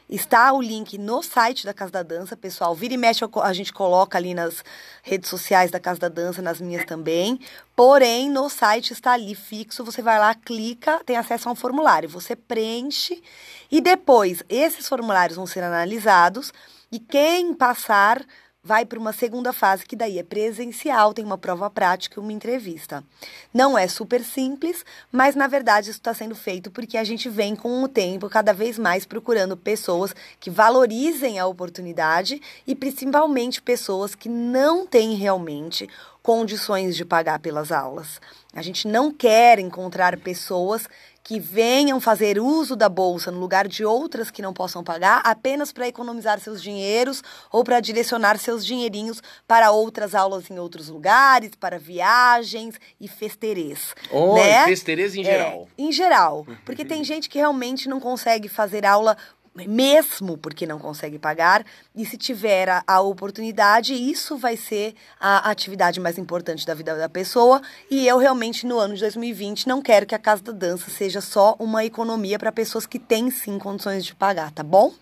[0.09, 2.73] Está o link no site da Casa da Dança, pessoal.
[2.73, 4.63] Vira e mexe, a gente coloca ali nas
[5.03, 7.41] redes sociais da Casa da Dança, nas minhas também.
[7.75, 9.83] Porém, no site está ali fixo.
[9.83, 12.07] Você vai lá, clica, tem acesso a um formulário.
[12.07, 13.21] Você preenche
[13.69, 16.53] e depois esses formulários vão ser analisados.
[16.89, 18.25] E quem passar
[18.63, 22.31] vai para uma segunda fase, que daí é presencial, tem uma prova prática e uma
[22.31, 23.03] entrevista.
[23.51, 27.55] Não é super simples, mas na verdade isso está sendo feito porque a gente vem
[27.55, 34.13] com o tempo cada vez mais procurando pessoas que valorizem a oportunidade e principalmente pessoas
[34.13, 35.89] que não têm realmente
[36.21, 38.21] condições de pagar pelas aulas.
[38.53, 40.87] A gente não quer encontrar pessoas
[41.23, 45.71] que venham fazer uso da bolsa no lugar de outras que não possam pagar apenas
[45.71, 47.21] para economizar seus dinheiros
[47.51, 53.93] ou para direcionar seus dinheirinhos para outras aulas em outros lugares, para viagens e festerês.
[54.11, 54.65] Oh, né?
[54.65, 55.67] festereza em É, geral.
[55.77, 56.45] em geral.
[56.65, 59.15] Porque tem gente que realmente não consegue fazer aula
[59.55, 61.65] mesmo porque não consegue pagar,
[61.95, 66.95] e se tiver a, a oportunidade, isso vai ser a atividade mais importante da vida
[66.95, 67.61] da pessoa.
[67.89, 71.21] E eu realmente, no ano de 2020, não quero que a Casa da Dança seja
[71.21, 74.93] só uma economia para pessoas que têm sim condições de pagar, tá bom?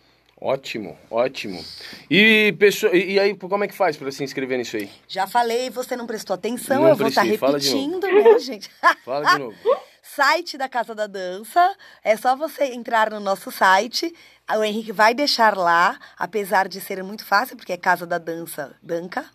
[0.41, 1.63] Ótimo, ótimo.
[2.09, 4.89] E, pessoa, e aí, como é que faz para se inscrever nisso aí?
[5.05, 8.71] Já falei, você não prestou atenção, Não eu vou estar de repetindo, né, gente?
[9.03, 9.55] Fala de novo.
[10.01, 11.75] site da Casa da Dança.
[12.01, 14.15] É só você entrar no nosso site.
[14.57, 18.75] O Henrique vai deixar lá, apesar de ser muito fácil, porque é casa da dança
[18.81, 19.27] danca.com.br,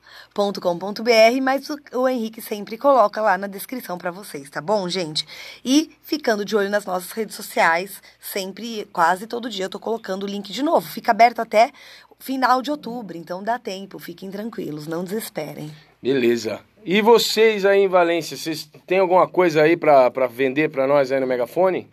[1.41, 5.25] mas o, o Henrique sempre coloca lá na descrição para vocês, tá bom, gente?
[5.65, 10.25] E ficando de olho nas nossas redes sociais, sempre, quase todo dia eu tô colocando
[10.25, 10.87] o link de novo.
[10.89, 11.71] Fica aberto até
[12.19, 15.71] final de outubro, então dá tempo, fiquem tranquilos, não desesperem.
[16.03, 16.61] Beleza.
[16.85, 21.21] E vocês aí em Valência, vocês têm alguma coisa aí pra vender pra nós aí
[21.21, 21.89] no Megafone?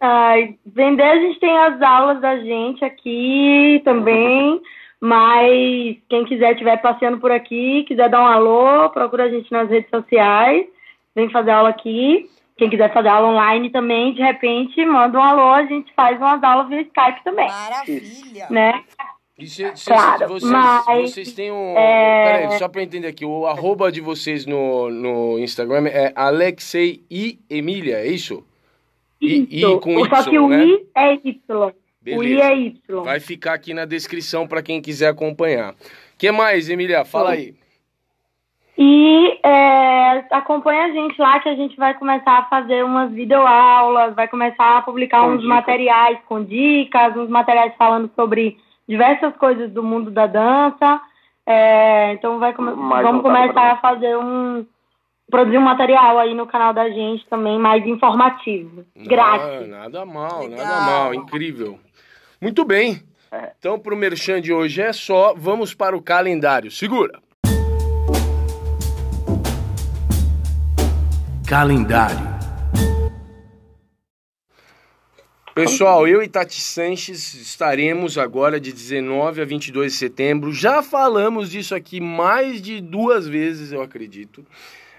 [0.00, 4.60] Ai, vender a gente tem as aulas da gente aqui também,
[5.00, 9.68] mas quem quiser estiver passeando por aqui, quiser dar um alô, procura a gente nas
[9.70, 10.66] redes sociais,
[11.14, 12.28] vem fazer aula aqui.
[12.56, 16.40] Quem quiser fazer aula online também, de repente, manda um alô, a gente faz umas
[16.42, 18.46] aulas via Skype também, Maravilha!
[18.48, 18.84] né?
[19.36, 21.74] E cê, cê- Claro, vocês, mas, vocês têm um.
[21.76, 26.12] é- Peraí, só pra eu entender aqui, o arroba de vocês no, no Instagram é
[26.14, 28.44] Alexei e Emília, é isso?
[29.26, 29.80] I, I Isso.
[29.80, 30.64] com Só Y, que o né?
[30.64, 31.40] I é Y.
[31.58, 31.72] O I
[32.02, 32.44] Beleza.
[32.44, 33.02] é Y.
[33.02, 35.72] Vai ficar aqui na descrição pra quem quiser acompanhar.
[35.72, 35.76] O
[36.18, 37.04] que mais, Emília?
[37.04, 37.54] Fala aí.
[38.76, 44.14] E é, acompanha a gente lá que a gente vai começar a fazer umas videoaulas,
[44.16, 45.48] vai começar a publicar Com uns dicas.
[45.48, 48.56] materiais com dicas, uns materiais falando sobre
[48.88, 51.00] diversas coisas do mundo da dança.
[51.46, 54.66] É, então vai come- Mais vamos começar a fazer um
[55.30, 59.68] produzir um material aí no canal da gente também mais informativo, Ah, grátis.
[59.68, 60.64] nada mal, Legal.
[60.64, 61.78] nada mal, incrível.
[62.40, 63.02] Muito bem.
[63.32, 63.52] É.
[63.58, 65.34] Então, pro Merchan de hoje é só.
[65.36, 66.70] Vamos para o calendário.
[66.70, 67.18] Segura.
[71.48, 72.34] Calendário.
[75.54, 80.52] Pessoal, eu e Tati Sanches estaremos agora de 19 a 22 de setembro.
[80.52, 84.44] Já falamos disso aqui mais de duas vezes, eu acredito.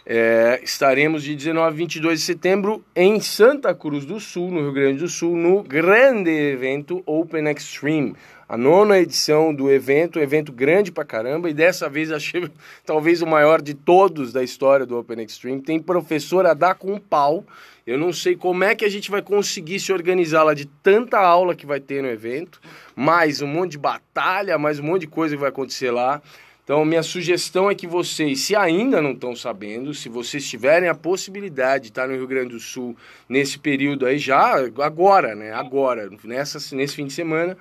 [0.08, 4.72] É, estaremos de 19 a 22 de setembro em Santa Cruz do Sul, no Rio
[4.72, 8.16] Grande do Sul, no grande evento Open Extreme.
[8.48, 12.48] A nona edição do evento, evento grande pra caramba, e dessa vez achei
[12.86, 15.60] talvez o maior de todos da história do Open Extreme.
[15.60, 17.44] Tem professor a dar com um pau.
[17.88, 21.18] Eu não sei como é que a gente vai conseguir se organizar lá de tanta
[21.20, 22.62] aula que vai ter no evento,
[22.96, 26.22] mais um monte de batalha, mais um monte de coisa que vai acontecer lá.
[26.66, 30.96] Então, minha sugestão é que vocês, se ainda não estão sabendo, se vocês tiverem a
[30.96, 32.98] possibilidade de estar no Rio Grande do Sul
[33.30, 35.54] nesse período aí, já agora, né?
[35.54, 37.56] Agora, nessa, nesse fim de semana,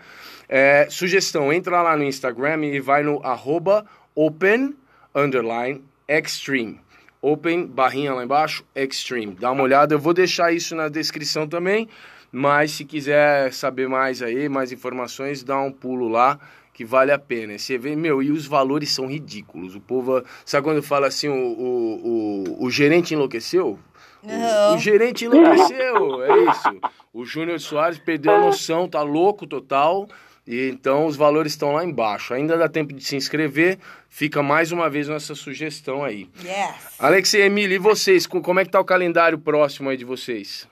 [0.48, 4.74] é, sugestão, entra lá no Instagram e vai no arroba open
[5.14, 6.80] underline extreme.
[7.20, 9.36] Open, barrinha lá embaixo, extreme.
[9.38, 11.90] Dá uma olhada, eu vou deixar isso na descrição também.
[12.32, 16.40] Mas se quiser saber mais aí, mais informações, dá um pulo lá
[16.74, 17.56] que vale a pena.
[17.56, 19.76] Você vê, meu, e os valores são ridículos.
[19.76, 23.78] O povo, sabe quando fala assim, o, o, o, o gerente enlouqueceu?
[24.22, 26.80] O, o, gerente enlouqueceu, é isso.
[27.12, 30.08] O Júnior Soares perdeu a noção, tá louco total.
[30.46, 32.34] E então os valores estão lá embaixo.
[32.34, 33.78] Ainda dá tempo de se inscrever.
[34.08, 36.28] Fica mais uma vez nossa sugestão aí.
[36.42, 36.98] Yes.
[36.98, 38.26] Alex e Emília, e vocês?
[38.26, 40.68] Como é que tá o calendário próximo aí de vocês?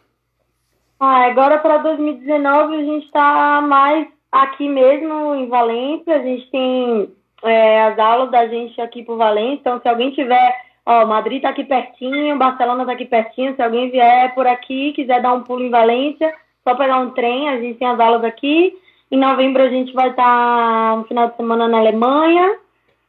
[0.98, 6.16] Ah, agora para 2019 a gente está mais aqui mesmo em Valência.
[6.16, 7.14] A gente tem
[7.44, 9.60] é, as aulas da gente aqui por Valência.
[9.60, 13.54] Então, se alguém tiver, ó, Madrid tá aqui pertinho, Barcelona tá aqui pertinho.
[13.54, 16.34] Se alguém vier por aqui, quiser dar um pulo em Valência,
[16.64, 17.50] só pegar um trem.
[17.50, 18.74] A gente tem as aulas aqui.
[19.10, 22.58] Em novembro a gente vai estar tá no final de semana na Alemanha,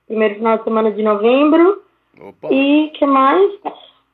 [0.05, 1.81] primeiro final de semana de novembro.
[2.19, 2.49] Opa.
[2.51, 3.51] E que mais?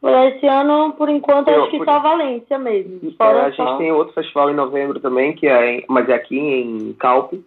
[0.01, 1.85] Esse ano, por enquanto, Eu, acho que por...
[1.85, 2.99] só Valência mesmo.
[3.19, 6.39] É, a gente tem outro festival em novembro também, que é em, mas é aqui
[6.39, 7.43] em Calpe,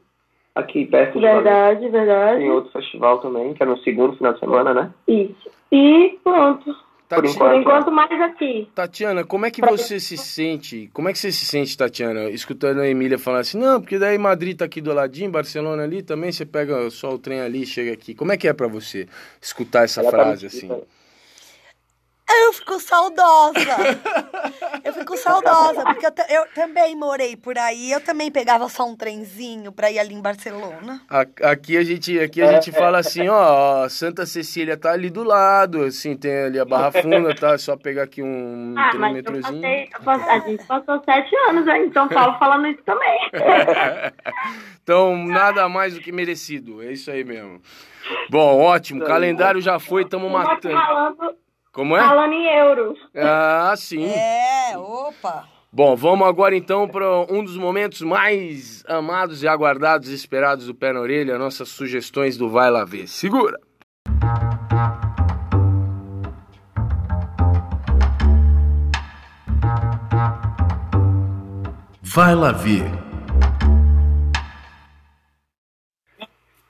[0.55, 1.91] aqui perto de Verdade, Valência.
[1.91, 2.39] verdade.
[2.41, 4.91] Tem outro festival também, que é no segundo final de semana, né?
[5.09, 5.51] Isso.
[5.71, 6.77] E pronto.
[7.09, 8.69] Por enquanto, Por enquanto, mais aqui.
[8.75, 10.89] Tatiana, como é que você se sente?
[10.95, 14.17] Como é que você se sente, Tatiana, escutando a Emília falar assim, não, porque daí
[14.17, 17.67] Madrid tá aqui do ladinho, Barcelona ali, também você pega só o trem ali e
[17.67, 18.15] chega aqui.
[18.15, 19.07] Como é que é para você
[19.43, 20.83] escutar essa Ela tá frase tá assim?
[22.29, 23.61] Eu fico saudosa.
[24.85, 27.91] eu fico saudosa, porque eu, eu, também morei por aí.
[27.91, 31.01] Eu também pegava só um trenzinho pra ir ali em Barcelona.
[31.43, 35.85] Aqui a gente, aqui a gente fala assim, ó, Santa Cecília tá ali do lado,
[35.85, 37.53] assim, tem ali a Barra Funda, tá?
[37.53, 39.61] É só pegar aqui um ah, metrozinho.
[39.61, 43.19] Passei, passei, a gente passou sete anos aí em São Paulo falando isso também.
[44.83, 46.83] então, nada mais do que merecido.
[46.83, 47.61] É isso aí mesmo.
[48.31, 49.03] Bom, ótimo.
[49.03, 50.75] O calendário já foi, estamos matando.
[50.75, 51.42] Falando
[51.73, 52.01] como é?
[52.01, 52.99] Falando em euros.
[53.17, 54.05] Ah, sim.
[54.05, 55.49] É, opa.
[55.73, 60.75] Bom, vamos agora então para um dos momentos mais amados e aguardados e esperados do
[60.75, 63.09] Pé na Orelha, nossas sugestões do Vai Lá Ver.
[63.09, 63.59] Segura!
[72.03, 73.12] Vai Lá Ver.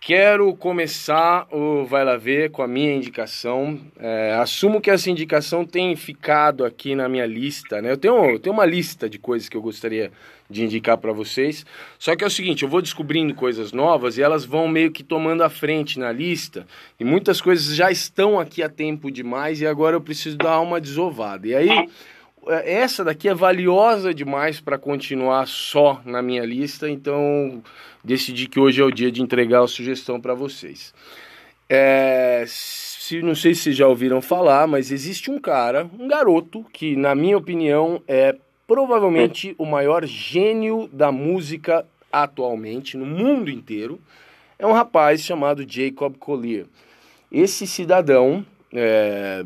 [0.05, 3.79] Quero começar o Vai Lá Ver com a minha indicação.
[4.01, 7.93] É, assumo que essa indicação tem ficado aqui na minha lista, né?
[7.93, 10.11] Eu tenho, eu tenho uma lista de coisas que eu gostaria
[10.51, 11.65] de indicar para vocês.
[12.01, 15.05] Só que é o seguinte, eu vou descobrindo coisas novas e elas vão meio que
[15.05, 16.67] tomando a frente na lista.
[16.99, 20.81] E muitas coisas já estão aqui há tempo demais e agora eu preciso dar uma
[20.81, 21.47] desovada.
[21.47, 21.89] E aí
[22.49, 27.63] essa daqui é valiosa demais para continuar só na minha lista, então
[28.03, 30.93] decidi que hoje é o dia de entregar a sugestão para vocês.
[31.69, 36.97] É, se, não sei se já ouviram falar, mas existe um cara, um garoto, que
[36.97, 38.37] na minha opinião é
[38.67, 44.01] provavelmente o maior gênio da música atualmente no mundo inteiro.
[44.59, 46.67] É um rapaz chamado Jacob Collier.
[47.31, 49.45] Esse cidadão é,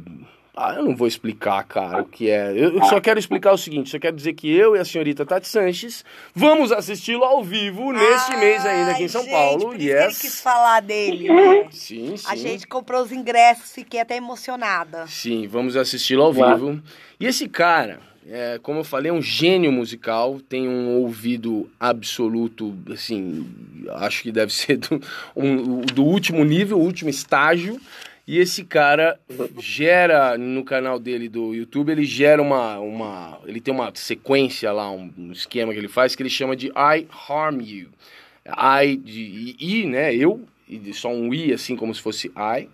[0.58, 2.50] ah, eu não vou explicar, cara, o que é.
[2.56, 5.46] Eu só quero explicar o seguinte: só quero dizer que eu e a senhorita Tati
[5.46, 6.02] Sanches
[6.34, 9.66] vamos assisti-lo ao vivo neste Ai, mês ainda aqui em São gente, Paulo.
[9.66, 10.12] Por yes.
[10.12, 11.28] Isso quis falar dele.
[11.28, 11.68] Né?
[11.70, 12.26] Sim, sim.
[12.26, 15.06] A gente comprou os ingressos, fiquei até emocionada.
[15.06, 16.80] Sim, vamos assisti-lo ao vivo.
[17.20, 22.74] E esse cara, é, como eu falei, é um gênio musical, tem um ouvido absoluto,
[22.90, 23.46] assim,
[23.96, 25.02] acho que deve ser do,
[25.36, 27.78] um, do último nível, último estágio.
[28.26, 29.20] E esse cara
[29.60, 32.76] gera no canal dele do YouTube, ele gera uma.
[32.80, 36.66] uma ele tem uma sequência lá, um, esquema que ele faz que ele chama de
[36.68, 37.88] I Harm You.
[38.44, 40.12] I de I, né?
[40.12, 42.68] Eu, e só um I, assim como se fosse I.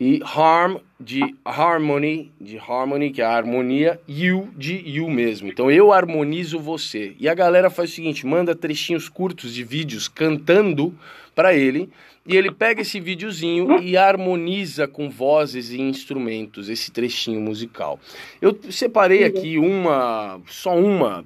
[0.00, 5.46] E harm de harmony, de harmony, que é a harmonia, you de you mesmo.
[5.46, 7.14] Então eu harmonizo você.
[7.20, 10.92] E a galera faz o seguinte: manda trechinhos curtos de vídeos cantando
[11.32, 11.90] para ele
[12.30, 17.98] e ele pega esse videozinho e harmoniza com vozes e instrumentos esse trechinho musical.
[18.40, 21.24] Eu separei aqui uma, só uma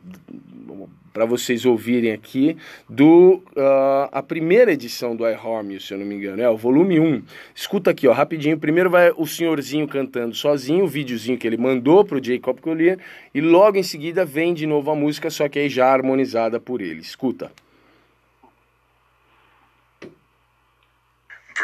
[1.13, 2.57] para vocês ouvirem aqui
[2.89, 6.99] do uh, a primeira edição do iHarm, se eu não me engano, é o volume
[6.99, 7.23] 1.
[7.55, 8.59] Escuta aqui, ó, rapidinho.
[8.59, 12.99] Primeiro vai o senhorzinho cantando sozinho, o videozinho que ele mandou pro Jacob Collier,
[13.35, 16.81] e logo em seguida vem de novo a música, só que aí já harmonizada por
[16.81, 17.01] ele.
[17.01, 17.53] Escuta.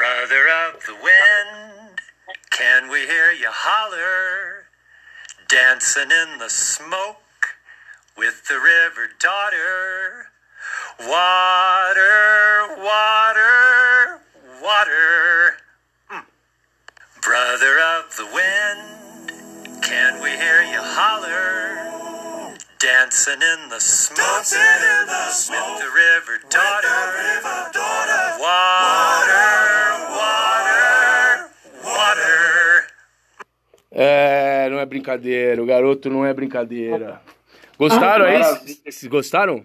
[0.01, 2.01] Brother of the wind,
[2.49, 4.65] can we hear you holler?
[5.47, 7.21] Dancing in the smoke
[8.17, 10.29] with the river daughter.
[11.01, 14.21] Water, water,
[14.63, 15.57] water.
[16.09, 16.25] Hmm.
[17.21, 21.91] Brother of the wind, can we hear you holler?
[22.79, 28.41] Dancing in the smoke, Dancing in the smoke, with the river daughter, the river daughter.
[28.41, 29.90] Water, water.
[33.93, 37.21] É, não é brincadeira, o garoto não é brincadeira.
[37.79, 38.43] Gostaram aí?
[38.85, 39.65] Vocês gostaram?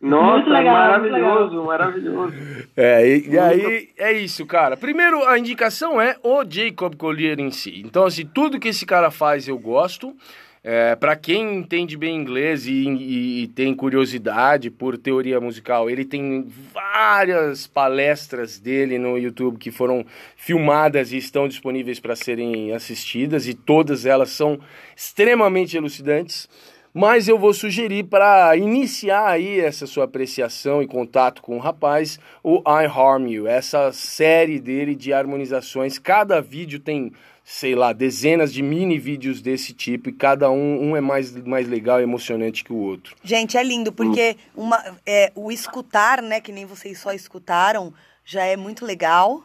[0.00, 2.34] Nossa, legal, maravilhoso, maravilhoso.
[2.74, 4.74] É, e, e, aí é isso, cara.
[4.74, 7.82] Primeiro, a indicação é o Jacob Collier em si.
[7.84, 10.16] Então, assim, tudo que esse cara faz eu gosto.
[10.62, 16.04] É, para quem entende bem inglês e, e, e, tem curiosidade por teoria musical, ele
[16.04, 20.04] tem várias palestras dele no YouTube que foram
[20.36, 24.60] filmadas e estão disponíveis para serem assistidas, e todas elas são
[24.94, 26.46] extremamente elucidantes.
[26.92, 32.18] Mas eu vou sugerir para iniciar aí essa sua apreciação e contato com o rapaz,
[32.42, 36.00] o I Harm You, essa série dele de harmonizações.
[36.00, 37.12] Cada vídeo tem,
[37.52, 41.68] sei lá, dezenas de mini vídeos desse tipo e cada um, um é mais, mais
[41.68, 43.16] legal e emocionante que o outro.
[43.24, 47.92] Gente, é lindo porque uma, é, o escutar, né, que nem vocês só escutaram,
[48.24, 49.42] já é muito legal.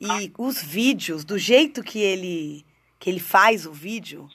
[0.00, 2.64] E os vídeos, do jeito que ele,
[2.98, 4.26] que ele faz o vídeo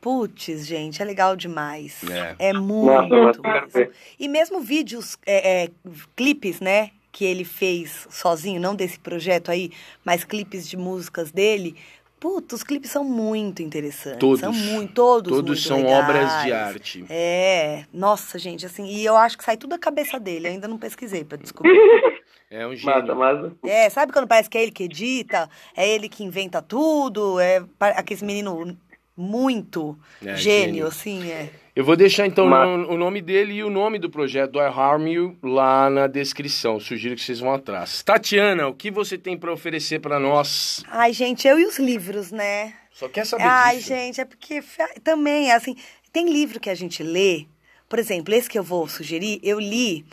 [0.00, 2.04] Putz, gente, é legal demais.
[2.04, 3.42] É, é muito.
[3.42, 5.70] Nossa, e mesmo vídeos, é, é,
[6.14, 6.90] clipes, né?
[7.10, 9.72] Que ele fez sozinho, não desse projeto aí,
[10.04, 11.74] mas clipes de músicas dele.
[12.20, 14.18] Putz, os clipes são muito interessantes.
[14.18, 14.40] Todos.
[14.40, 15.32] São muito, todos.
[15.32, 16.04] Todos muito são legais.
[16.04, 17.04] obras de arte.
[17.08, 20.48] É, nossa, gente, assim, e eu acho que sai tudo da cabeça dele.
[20.48, 21.72] Eu ainda não pesquisei pra descobrir.
[22.50, 23.14] É um gênio.
[23.14, 25.50] Mata, É, sabe quando parece que é ele que edita?
[25.76, 27.38] É ele que inventa tudo?
[27.38, 28.74] É aquele menino
[29.14, 31.50] muito é, gênio, gênio, assim, é.
[31.78, 32.88] Eu vou deixar então Mas...
[32.88, 36.80] o nome dele e o nome do projeto do I Harm You lá na descrição.
[36.80, 38.02] Sugiro que vocês vão atrás.
[38.02, 40.82] Tatiana, o que você tem para oferecer para nós?
[40.88, 42.74] Ai, gente, eu e os livros, né?
[42.90, 43.90] Só quer saber Ai, disso.
[43.90, 44.60] gente, é porque
[45.04, 45.76] também, assim,
[46.12, 47.46] tem livro que a gente lê.
[47.88, 50.04] Por exemplo, esse que eu vou sugerir, eu li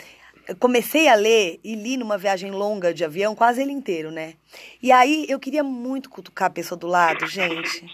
[0.48, 4.36] eu comecei a ler e li numa viagem longa de avião, quase ele inteiro, né?
[4.84, 7.88] E aí eu queria muito cutucar a pessoa do lado, gente.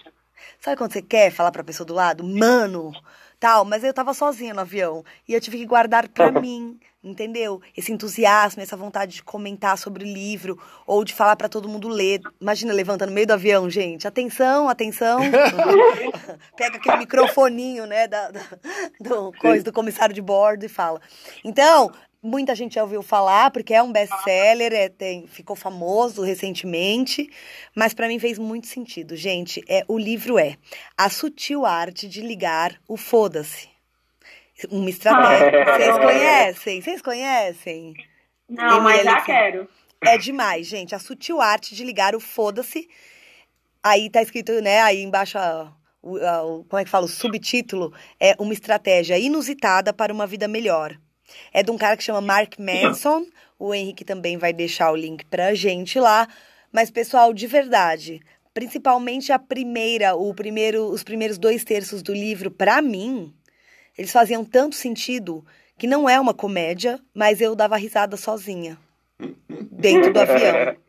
[0.60, 2.22] Sabe quando você quer falar pra pessoa do lado?
[2.22, 2.92] Mano,
[3.42, 7.60] tal, mas eu tava sozinha no avião e eu tive que guardar para mim, entendeu?
[7.76, 10.56] Esse entusiasmo, essa vontade de comentar sobre o livro
[10.86, 12.20] ou de falar para todo mundo ler.
[12.40, 14.06] Imagina levantando no meio do avião, gente.
[14.06, 15.18] Atenção, atenção.
[16.56, 18.42] Pega aquele microfoninho, né, da, da
[19.00, 21.00] do coisa do comissário de bordo e fala.
[21.44, 21.90] Então,
[22.22, 27.28] muita gente já ouviu falar, porque é um best-seller, é, tem, ficou famoso recentemente,
[27.74, 29.16] mas para mim fez muito sentido.
[29.16, 30.56] Gente, é o livro é
[30.96, 33.68] A Sutil Arte de Ligar o Foda-se.
[34.70, 35.64] Uma estratégia.
[35.64, 36.82] Vocês conhecem?
[36.82, 37.94] Vocês conhecem?
[38.48, 39.68] Não, mas já quero.
[40.00, 40.94] É demais, gente.
[40.94, 42.88] A Sutil Arte de Ligar o Foda-se.
[43.82, 45.38] Aí tá escrito, né, aí embaixo...
[46.00, 47.06] O, o, como é que fala?
[47.06, 50.96] O subtítulo é uma estratégia inusitada para uma vida melhor.
[51.52, 53.26] É de um cara que chama Mark Manson.
[53.58, 56.28] O Henrique também vai deixar o link pra gente lá.
[56.72, 58.20] Mas, pessoal, de verdade,
[58.54, 63.32] principalmente a primeira, o primeiro, os primeiros dois terços do livro, para mim,
[63.96, 65.44] eles faziam tanto sentido
[65.78, 68.78] que não é uma comédia, mas eu dava risada sozinha
[69.70, 70.76] dentro do avião.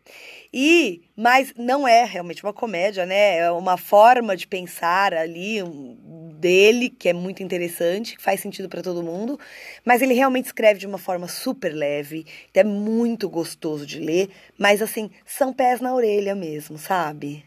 [0.55, 3.39] E, mas não é realmente uma comédia, né?
[3.39, 5.97] É uma forma de pensar ali um,
[6.43, 9.39] dele, que é muito interessante, que faz sentido para todo mundo.
[9.85, 14.81] Mas ele realmente escreve de uma forma super leve, é muito gostoso de ler, mas
[14.81, 17.45] assim, são pés na orelha mesmo, sabe?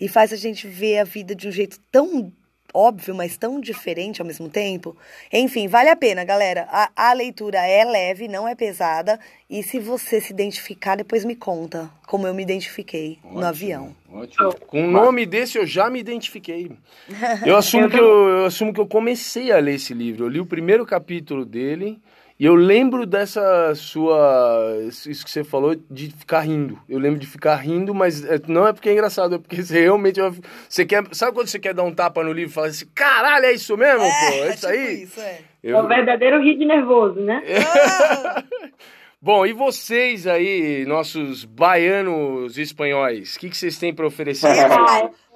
[0.00, 2.32] E faz a gente ver a vida de um jeito tão
[2.72, 4.96] óbvio, mas tão diferente ao mesmo tempo.
[5.32, 6.66] Enfim, vale a pena, galera.
[6.70, 9.18] A, a, leitura é leve, não é pesada.
[9.48, 13.96] E se você se identificar, depois me conta como eu me identifiquei ótimo, no avião.
[14.12, 14.54] Ótimo.
[14.66, 16.70] Com um nome desse eu já me identifiquei.
[17.44, 20.24] Eu assumo, que eu, eu assumo que eu comecei a ler esse livro.
[20.24, 21.98] Eu li o primeiro capítulo dele.
[22.38, 24.76] E eu lembro dessa sua.
[24.86, 26.78] Isso que você falou, de ficar rindo.
[26.88, 29.80] Eu lembro de ficar rindo, mas é, não é porque é engraçado, é porque você
[29.80, 30.20] realmente.
[30.68, 31.04] Você quer.
[31.10, 33.76] Sabe quando você quer dar um tapa no livro e falar assim, caralho, é isso
[33.76, 34.34] mesmo, é, pô?
[34.34, 35.02] É, é isso tipo aí?
[35.02, 35.40] Isso, é.
[35.64, 35.76] Eu...
[35.78, 37.42] é o verdadeiro rir de nervoso, né?
[39.20, 44.46] Bom, e vocês aí, nossos baianos espanhóis, o que, que vocês têm para oferecer?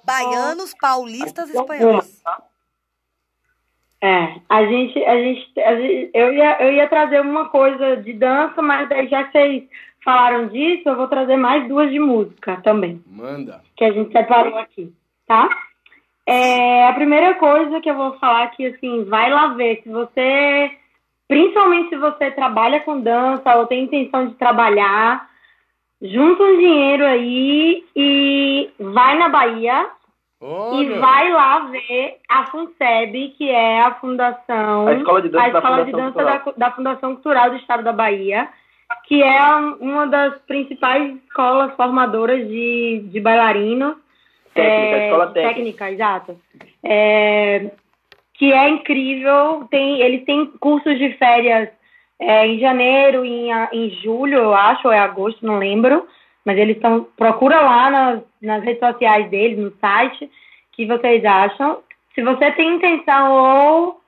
[0.04, 2.22] Baianos, paulistas e espanhóis.
[4.02, 8.12] É, a gente, a gente, a gente, eu, ia, eu ia trazer uma coisa de
[8.12, 9.62] dança, mas aí já que vocês
[10.04, 13.00] falaram disso, eu vou trazer mais duas de música também.
[13.06, 13.60] Manda.
[13.76, 14.92] Que a gente separou aqui,
[15.24, 15.48] tá?
[16.26, 20.72] É, a primeira coisa que eu vou falar aqui, assim, vai lá ver se você,
[21.28, 25.28] principalmente se você trabalha com dança ou tem intenção de trabalhar,
[26.00, 29.88] junta um dinheiro aí e vai na Bahia,
[30.42, 30.82] Olha.
[30.82, 34.88] E vai lá ver a FUNSEB, que é a Fundação.
[34.88, 37.92] A Escola de Dança, da, Fundação de dança da, da, Fundação Cultural do Estado da
[37.92, 38.48] Bahia,
[39.04, 39.40] que é
[39.78, 43.94] uma das principais escolas formadoras de, de bailarinos.
[44.52, 45.54] Técnica, é, escola técnica.
[45.54, 46.40] Técnica, exato.
[46.82, 47.70] É,
[48.34, 49.68] que é incrível.
[49.70, 51.68] Tem, eles têm cursos de férias
[52.18, 56.04] é, em janeiro, em, em julho, eu acho, ou é agosto, não lembro.
[56.44, 57.06] Mas eles estão.
[57.16, 60.30] Procura lá nas, nas redes sociais deles, no site,
[60.72, 61.78] que vocês acham.
[62.14, 64.00] Se você tem intenção ou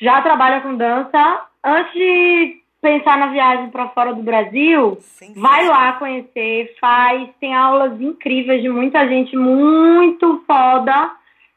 [0.00, 5.66] já trabalha com dança, antes de pensar na viagem para fora do Brasil, Sim, vai
[5.66, 11.10] lá conhecer, faz, tem aulas incríveis de muita gente muito foda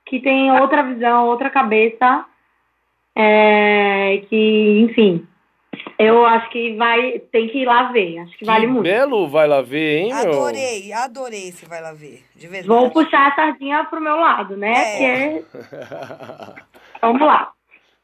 [0.05, 2.25] que tem outra visão, outra cabeça,
[3.15, 5.25] é, que, enfim,
[5.97, 8.83] eu acho que vai, tem que ir lá ver, acho que, que vale muito.
[8.83, 10.33] Belo vai lá ver, hein, meu?
[10.33, 12.67] Adorei, adorei esse vai lá ver, de verdade.
[12.67, 14.73] Vou puxar a sardinha pro meu lado, né?
[14.73, 15.37] É.
[15.37, 15.43] é...
[17.01, 17.51] Vamos lá.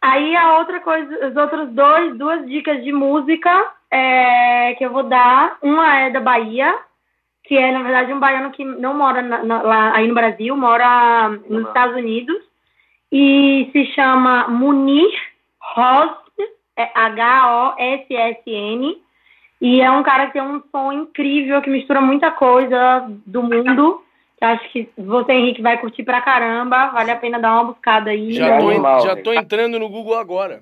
[0.02, 5.04] Aí a outra coisa, os outros dois, duas dicas de música é, que eu vou
[5.04, 5.58] dar.
[5.62, 6.74] Uma é da Bahia,
[7.44, 10.56] que é, na verdade, um baiano que não mora na, na, lá aí no Brasil,
[10.56, 11.68] mora nos.
[11.68, 12.38] Estados Unidos.
[13.12, 15.10] E se chama Munir
[15.60, 16.27] Ross
[16.78, 19.02] é H-O-S-S-N.
[19.60, 24.04] E é um cara que tem um som incrível, que mistura muita coisa do mundo.
[24.38, 26.90] Que acho que você, Henrique, vai curtir pra caramba.
[26.90, 28.34] Vale a pena dar uma buscada aí.
[28.34, 30.62] Já, tô, en já tô entrando no Google agora.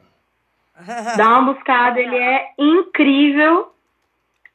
[1.18, 3.72] Dá uma buscada, ele é incrível.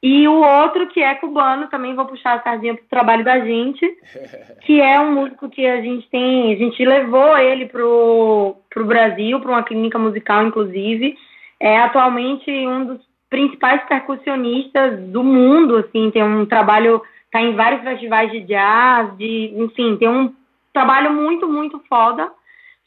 [0.03, 3.85] E o outro que é cubano, também vou puxar a sardinha pro trabalho da gente,
[4.65, 9.39] que é um músico que a gente tem, a gente levou ele pro, pro Brasil,
[9.39, 11.15] para uma clínica musical, inclusive,
[11.61, 17.01] é atualmente um dos principais percussionistas do mundo, assim, tem um trabalho,
[17.31, 20.33] tá em vários festivais de jazz, de, enfim, tem um
[20.73, 22.29] trabalho muito, muito foda.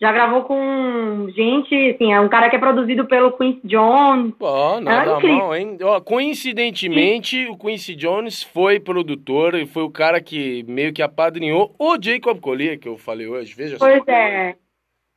[0.01, 4.35] Já gravou com gente, assim, é um cara que é produzido pelo Quincy Jones.
[4.37, 5.79] Pô, nada é mal, hein?
[5.81, 7.51] Ó, coincidentemente, Sim.
[7.51, 12.41] o Quincy Jones foi produtor e foi o cara que meio que apadrinhou o Jacob
[12.41, 14.05] Collier, que eu falei hoje, veja pois só.
[14.05, 14.57] Pois é.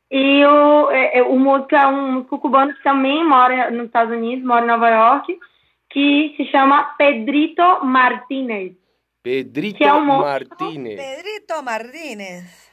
[0.09, 4.15] E o, é, é, o músico é um músico cubano que também mora nos Estados
[4.15, 5.38] Unidos, mora em Nova York,
[5.89, 8.73] que se chama Pedrito Martinez.
[9.21, 10.99] Pedrito é um Martinez.
[10.99, 12.71] Pedrito Martinez.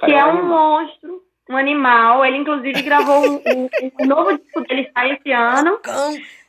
[0.00, 2.24] Que é um monstro, um animal.
[2.24, 3.68] Ele, inclusive, gravou um, um,
[4.00, 5.78] um novo disco dele sai esse ano.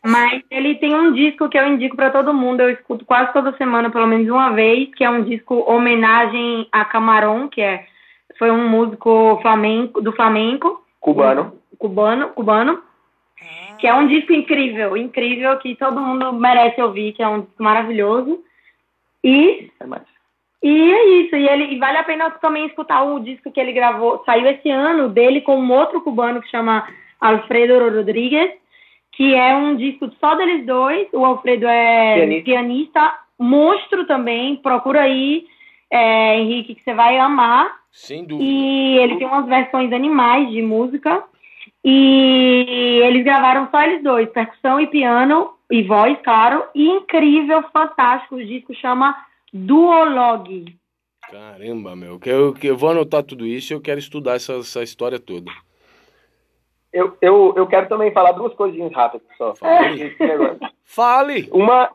[0.04, 2.62] Mas ele tem um disco que eu indico para todo mundo.
[2.62, 6.84] Eu escuto quase toda semana, pelo menos uma vez, que é um disco homenagem a
[6.86, 7.86] Camarón, que é
[8.42, 10.84] foi um músico flamenco, do flamenco.
[11.00, 11.54] Cubano.
[11.72, 12.82] Um, cubano, cubano.
[13.40, 13.76] Ah.
[13.78, 17.62] Que é um disco incrível, incrível, que todo mundo merece ouvir, que é um disco
[17.62, 18.40] maravilhoso.
[19.24, 19.70] E.
[19.80, 20.02] É mais.
[20.64, 23.74] E é isso, e ele e vale a pena também escutar o disco que ele
[23.74, 26.88] gravou, saiu esse ano dele com um outro cubano que chama
[27.20, 28.52] Alfredo Rodrigues,
[29.12, 31.08] que é um disco só deles dois.
[31.14, 34.56] O Alfredo é pianista, pianista monstro também.
[34.56, 35.46] Procura aí,
[35.92, 37.82] é, Henrique, que você vai amar.
[37.92, 38.50] Sem dúvida.
[38.50, 41.24] E ele tem umas versões animais de música.
[41.84, 46.64] E eles gravaram só eles dois, percussão e piano, e voz, claro.
[46.74, 48.36] E incrível, fantástico.
[48.36, 49.16] O disco chama
[49.52, 50.78] Duologue.
[51.30, 52.20] Caramba, meu.
[52.26, 55.52] Eu, eu vou anotar tudo isso e eu quero estudar essa, essa história toda.
[56.94, 59.56] Eu, eu, eu quero também falar duas coisinhas rápidas só.
[59.56, 60.16] Fale.
[60.84, 61.50] Fale.
[61.52, 61.90] Uma,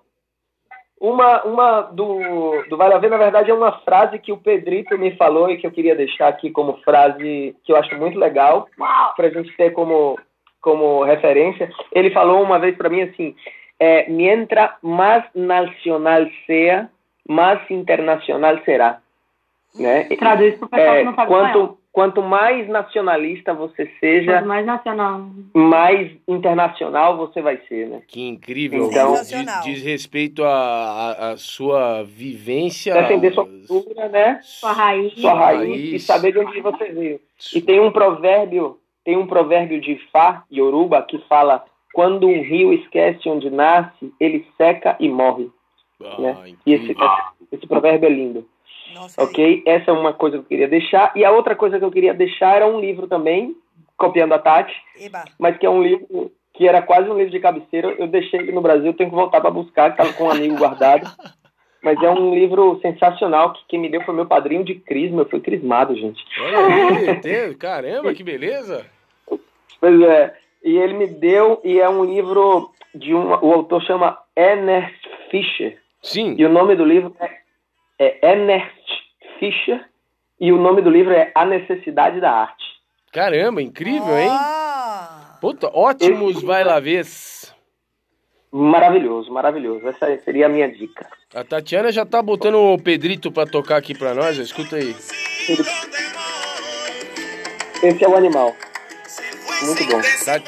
[1.00, 4.96] uma, uma do, do Vale a Ver, na verdade, é uma frase que o Pedrito
[4.96, 8.66] me falou e que eu queria deixar aqui como frase que eu acho muito legal,
[9.14, 10.18] para a gente ter como,
[10.60, 11.70] como referência.
[11.92, 13.36] Ele falou uma vez para mim assim:
[13.78, 16.88] é, mientras mais nacional seja,
[17.28, 18.98] mais internacional será.
[19.74, 20.04] Né?
[20.04, 24.48] Traduz para o pessoal é, que não sabe quanto, quanto mais nacionalista você seja, quanto
[24.48, 28.02] mais nacional, mais internacional você vai ser, né?
[28.06, 28.84] Que incrível.
[28.84, 34.40] Então, diz, diz respeito à sua vivência, defender sua cultura, né?
[34.42, 35.92] Sua raiz, sua raiz, raiz.
[35.94, 37.18] e saber de onde você veio.
[37.54, 41.64] E tem um provérbio, tem um provérbio de Fá, Yoruba, que fala:
[41.94, 45.48] quando um rio esquece onde nasce, ele seca e morre.
[46.04, 46.52] Ah, né?
[46.66, 48.46] E esse, esse, esse provérbio é lindo.
[48.96, 49.44] Nossa, ok?
[49.44, 49.62] Aí.
[49.66, 51.12] Essa é uma coisa que eu queria deixar.
[51.14, 53.54] E a outra coisa que eu queria deixar era um livro também,
[53.96, 55.24] copiando a Tati, Eba.
[55.38, 57.94] mas que é um livro que era quase um livro de cabeceira.
[57.98, 60.56] Eu deixei ele no Brasil, tenho que voltar para buscar, que estava com um amigo
[60.56, 61.06] guardado.
[61.82, 65.22] Mas é um livro sensacional que quem me deu foi meu padrinho de crisma.
[65.22, 66.20] Eu fui crismado, gente.
[66.40, 68.84] Olha aí, caramba, que beleza!
[69.80, 70.34] Pois é.
[70.64, 73.28] E ele me deu, e é um livro de um.
[73.28, 74.98] O autor chama Ernest
[75.30, 75.78] Fischer.
[76.02, 76.34] Sim.
[76.36, 77.30] E o nome do livro é,
[78.00, 78.75] é Ernest
[79.38, 79.84] Fischer,
[80.38, 82.64] E o nome do livro é A Necessidade da Arte.
[83.12, 84.28] Caramba, incrível, hein?
[84.30, 85.38] Ah.
[85.40, 86.44] Puta, ótimos Esse...
[86.44, 87.06] vai lá ver.
[88.52, 89.88] Maravilhoso, maravilhoso.
[89.88, 91.06] Essa seria a minha dica.
[91.34, 94.94] A Tatiana já tá botando o Pedrito pra tocar aqui pra nós, escuta aí.
[97.82, 98.54] Esse é o animal.
[99.62, 100.00] Muito bom.
[100.24, 100.40] Tá...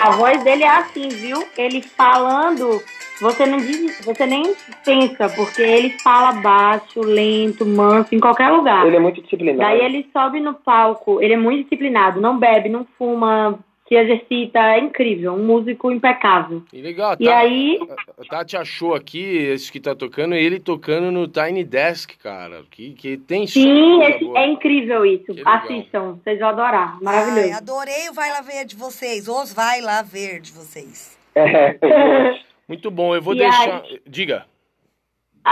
[0.00, 1.44] A voz dele é assim, viu?
[1.56, 2.82] Ele falando,
[3.20, 4.54] você não diz, você nem
[4.84, 8.86] pensa, porque ele fala baixo, lento, manso, em qualquer lugar.
[8.86, 9.58] Ele é muito disciplinado.
[9.58, 14.58] Daí ele sobe no palco, ele é muito disciplinado, não bebe, não fuma, se exercita,
[14.58, 16.62] é incrível, um músico impecável.
[16.72, 17.78] E legal, e tá, aí...
[18.18, 22.92] a Tati achou aqui, esse que tá tocando, ele tocando no Tiny Desk, cara, que,
[22.92, 27.48] que tem Sim, esse, é incrível isso, assistam, vocês vão adorar, maravilhoso.
[27.48, 31.20] Ai, adorei o Vai Lá Ver de vocês, os Vai Lá Ver de vocês.
[31.34, 32.38] É,
[32.68, 33.82] muito bom, eu vou e deixar...
[33.82, 34.02] Aí...
[34.06, 34.44] Diga.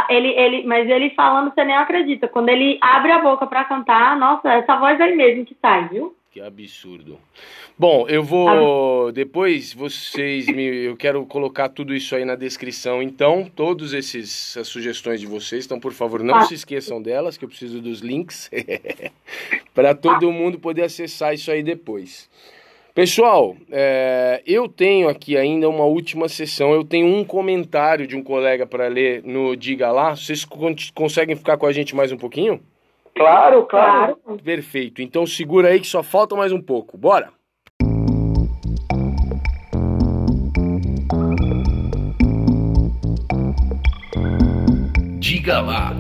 [0.09, 2.29] Ele, ele, mas ele falando, você nem acredita.
[2.29, 6.15] Quando ele abre a boca para cantar, nossa, essa voz aí mesmo que sai, viu?
[6.33, 7.19] Que absurdo.
[7.77, 13.03] Bom, eu vou depois vocês me eu quero colocar tudo isso aí na descrição.
[13.03, 16.45] Então, todos esses as sugestões de vocês, então por favor, não ah.
[16.45, 18.49] se esqueçam delas, que eu preciso dos links
[19.75, 22.31] para todo mundo poder acessar isso aí depois.
[22.95, 26.73] Pessoal, é, eu tenho aqui ainda uma última sessão.
[26.73, 30.15] Eu tenho um comentário de um colega para ler no Diga Lá.
[30.15, 30.47] Vocês
[30.95, 32.61] conseguem ficar com a gente mais um pouquinho?
[33.17, 34.19] Claro, claro.
[34.43, 35.03] Perfeito.
[35.03, 36.97] Então segura aí que só falta mais um pouco.
[36.97, 37.33] Bora!
[45.19, 45.95] Diga lá.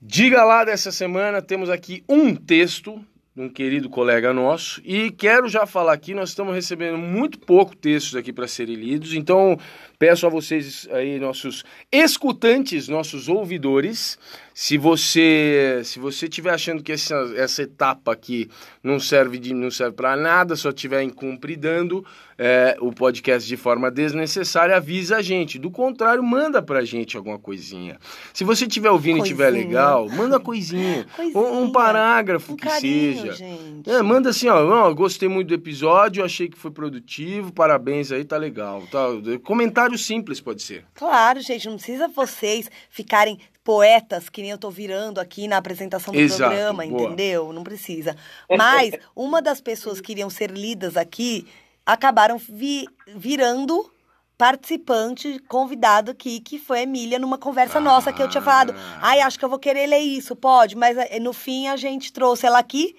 [0.00, 4.80] Diga lá dessa semana, temos aqui um texto de um querido colega nosso.
[4.84, 9.12] E quero já falar aqui, nós estamos recebendo muito pouco textos aqui para serem lidos,
[9.14, 9.58] então
[10.04, 14.18] peço a vocês aí, nossos escutantes, nossos ouvidores,
[14.52, 18.50] se você se você estiver achando que essa, essa etapa aqui
[18.82, 22.04] não serve de não serve para nada, só estiver incumpridando
[22.38, 25.58] é, o podcast de forma desnecessária, avisa a gente.
[25.58, 27.98] Do contrário, manda pra gente alguma coisinha.
[28.32, 29.24] Se você estiver ouvindo coisinha.
[29.24, 31.06] e estiver legal, manda coisinha.
[31.16, 31.34] coisinha.
[31.34, 33.44] Um, um, parágrafo um que carinho, seja.
[33.86, 38.24] É, manda assim, ó, ó, gostei muito do episódio, achei que foi produtivo, parabéns aí,
[38.24, 38.82] tá legal.
[38.90, 39.06] Tá,
[39.42, 40.84] comentário simples pode ser.
[40.94, 46.12] Claro, gente, não precisa vocês ficarem poetas que nem eu tô virando aqui na apresentação
[46.12, 47.02] do Exato, programa, boa.
[47.04, 47.52] entendeu?
[47.52, 48.14] Não precisa.
[48.50, 51.46] Mas uma das pessoas que iriam ser lidas aqui
[51.86, 53.90] acabaram vi virando
[54.36, 57.80] participante convidado aqui, que foi a Emília, numa conversa ah.
[57.80, 58.74] nossa que eu tinha falado.
[59.00, 62.12] Ai, acho que eu vou querer ler isso, pode, mas eh, no fim a gente
[62.12, 62.96] trouxe ela aqui,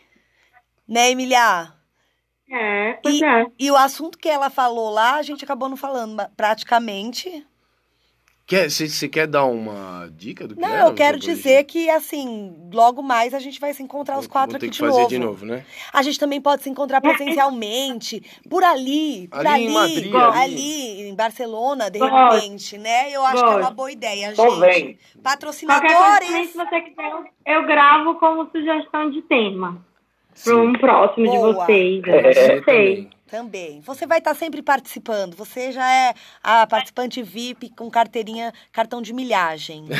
[0.87, 1.74] né, Emília?
[2.49, 3.45] É, pois e, é.
[3.57, 7.45] E o assunto que ela falou lá, a gente acabou não falando praticamente.
[8.47, 13.01] Quer, você quer dar uma dica do que Não, eu quero dizer que, assim, logo
[13.01, 14.93] mais a gente vai se encontrar os quatro aqui de novo.
[14.93, 15.65] fazer de novo, né?
[15.91, 20.37] A gente também pode se encontrar presencialmente, por ali, por ali, ali, em, Madrid, ali.
[20.37, 23.09] ali em Barcelona, de repente, né?
[23.09, 24.59] Eu acho que é uma boa ideia, gente.
[24.59, 24.99] Bem.
[25.23, 26.29] Patrocinadores.
[26.29, 27.11] Coisa, se você quiser,
[27.47, 29.83] eu gravo como sugestão de tema.
[30.43, 31.49] Para um próximo boa.
[31.49, 32.03] de vocês.
[32.07, 33.09] É, eu sei.
[33.27, 33.81] Também.
[33.81, 35.35] Você vai estar sempre participando.
[35.35, 36.13] Você já é
[36.43, 39.85] a participante VIP com carteirinha, cartão de milhagem.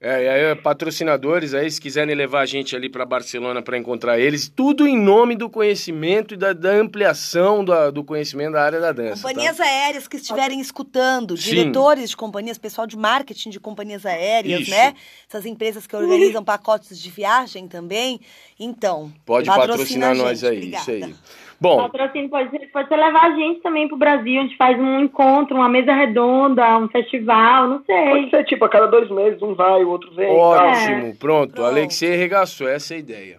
[0.00, 4.16] é, e aí, patrocinadores aí, se quiserem levar a gente ali para Barcelona para encontrar
[4.16, 8.80] eles, tudo em nome do conhecimento e da, da ampliação do, do, conhecimento da área
[8.80, 9.22] da dança.
[9.22, 9.28] Tá?
[9.28, 9.64] Companhias tá?
[9.64, 11.50] aéreas que estiverem escutando, Sim.
[11.50, 14.70] diretores de companhias, pessoal de marketing de companhias aéreas, Isso.
[14.70, 14.94] né?
[15.28, 18.20] Essas empresas que organizam pacotes de viagem também.
[18.56, 20.58] Então, pode patrocinar nós aí.
[20.58, 20.92] Obrigada.
[20.92, 21.14] Isso aí.
[21.60, 21.88] Bom.
[21.88, 25.68] Patrocínio pode, pode levar a gente também pro Brasil, a gente faz um encontro, uma
[25.68, 28.10] mesa redonda, um festival, não sei.
[28.10, 30.30] Pode ser tipo, a cada dois meses um vai, o outro vem.
[30.30, 31.14] Ótimo, é.
[31.14, 31.18] pronto.
[31.18, 31.64] Pronto.
[31.64, 33.38] Alexei regaçou, essa é a ideia.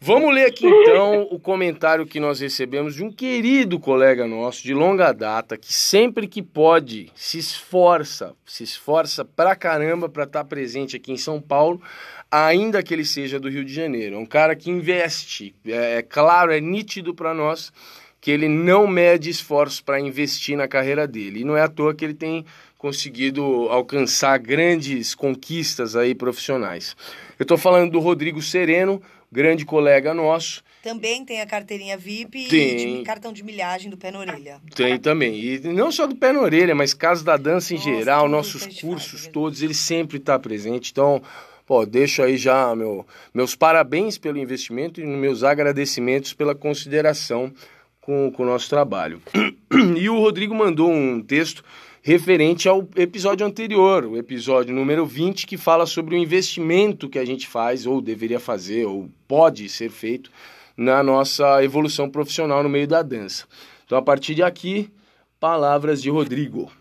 [0.00, 4.72] Vamos ler aqui então o comentário que nós recebemos de um querido colega nosso de
[4.72, 10.48] longa data que sempre que pode se esforça, se esforça pra caramba para estar tá
[10.48, 11.82] presente aqui em São Paulo
[12.30, 14.16] ainda que ele seja do Rio de Janeiro.
[14.16, 15.54] É um cara que investe.
[15.66, 17.72] É, é claro, é nítido para nós
[18.20, 21.40] que ele não mede esforços para investir na carreira dele.
[21.40, 22.44] E não é à toa que ele tem
[22.76, 26.96] conseguido alcançar grandes conquistas aí profissionais.
[27.38, 30.62] Eu estou falando do Rodrigo Sereno, grande colega nosso.
[30.82, 33.00] Também tem a carteirinha VIP tem.
[33.00, 34.60] e cartão de milhagem do pé na orelha.
[34.74, 35.38] Tem também.
[35.40, 38.64] E não só do pé na orelha, mas caso da dança em Nossa, geral, nossos
[38.80, 40.92] cursos faz, todos, ele sempre está presente.
[40.92, 41.20] Então,
[41.68, 47.52] Pô, deixo aí já meu, meus parabéns pelo investimento e meus agradecimentos pela consideração
[48.00, 49.20] com, com o nosso trabalho.
[49.98, 51.62] E o Rodrigo mandou um texto
[52.00, 57.24] referente ao episódio anterior, o episódio número 20, que fala sobre o investimento que a
[57.24, 60.30] gente faz, ou deveria fazer, ou pode ser feito
[60.74, 63.44] na nossa evolução profissional no meio da dança.
[63.84, 64.90] Então, a partir de aqui,
[65.38, 66.72] palavras de Rodrigo.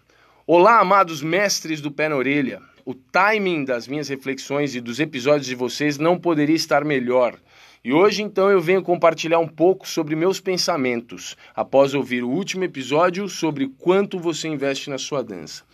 [0.48, 2.62] Olá, amados mestres do pé na orelha.
[2.90, 7.38] O timing das minhas reflexões e dos episódios de vocês não poderia estar melhor.
[7.84, 12.64] E hoje então eu venho compartilhar um pouco sobre meus pensamentos, após ouvir o último
[12.64, 15.66] episódio sobre quanto você investe na sua dança.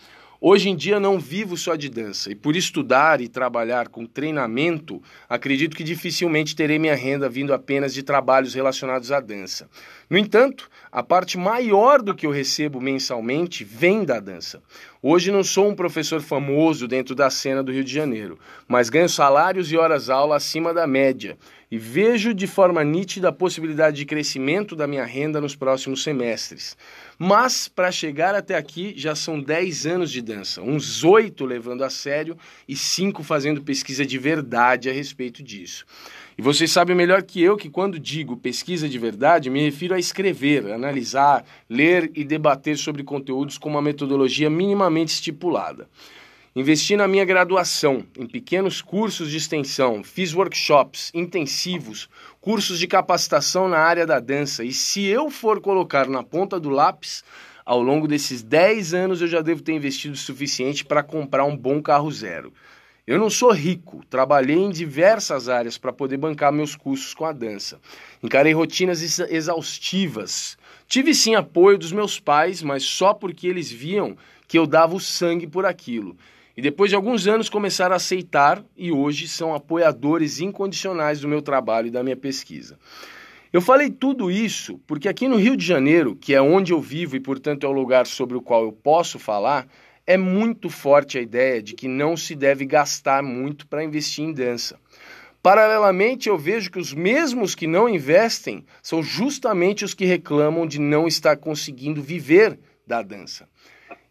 [0.45, 5.01] Hoje em dia não vivo só de dança e por estudar e trabalhar com treinamento,
[5.29, 9.69] acredito que dificilmente terei minha renda vindo apenas de trabalhos relacionados à dança.
[10.09, 14.61] No entanto, a parte maior do que eu recebo mensalmente vem da dança.
[15.05, 19.09] Hoje não sou um professor famoso dentro da cena do Rio de Janeiro, mas ganho
[19.09, 21.37] salários e horas-aula acima da média
[21.69, 26.77] e vejo de forma nítida a possibilidade de crescimento da minha renda nos próximos semestres.
[27.19, 31.89] Mas para chegar até aqui já são 10 anos de dança, uns 8 levando a
[31.89, 35.85] sério e 5 fazendo pesquisa de verdade a respeito disso.
[36.37, 39.99] E vocês sabem melhor que eu que quando digo pesquisa de verdade, me refiro a
[39.99, 45.87] escrever, analisar, ler e debater sobre conteúdos com uma metodologia minimamente estipulada.
[46.55, 52.07] Investi na minha graduação, em pequenos cursos de extensão, fiz workshops intensivos,
[52.39, 54.63] cursos de capacitação na área da dança.
[54.63, 57.23] E se eu for colocar na ponta do lápis,
[57.65, 61.57] ao longo desses 10 anos eu já devo ter investido o suficiente para comprar um
[61.57, 62.53] bom carro zero.
[63.05, 67.33] Eu não sou rico, trabalhei em diversas áreas para poder bancar meus custos com a
[67.33, 67.77] dança.
[68.23, 70.57] Encarei rotinas exaustivas.
[70.87, 74.15] Tive sim apoio dos meus pais, mas só porque eles viam
[74.47, 76.15] que eu dava o sangue por aquilo.
[76.55, 81.41] E depois de alguns anos começaram a aceitar e hoje são apoiadores incondicionais do meu
[81.41, 82.79] trabalho e da minha pesquisa.
[83.51, 87.17] Eu falei tudo isso porque aqui no Rio de Janeiro, que é onde eu vivo
[87.17, 89.67] e portanto é o lugar sobre o qual eu posso falar,
[90.05, 94.33] é muito forte a ideia de que não se deve gastar muito para investir em
[94.33, 94.77] dança.
[95.41, 100.79] Paralelamente, eu vejo que os mesmos que não investem são justamente os que reclamam de
[100.79, 102.57] não estar conseguindo viver
[102.87, 103.47] da dança.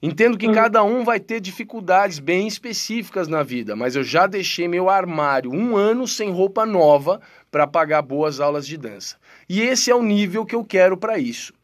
[0.02, 0.52] Entendo que uhum.
[0.52, 5.52] cada um vai ter dificuldades bem específicas na vida, mas eu já deixei meu armário
[5.52, 7.20] um ano sem roupa nova
[7.50, 9.16] para pagar boas aulas de dança.
[9.48, 11.54] E esse é o nível que eu quero para isso.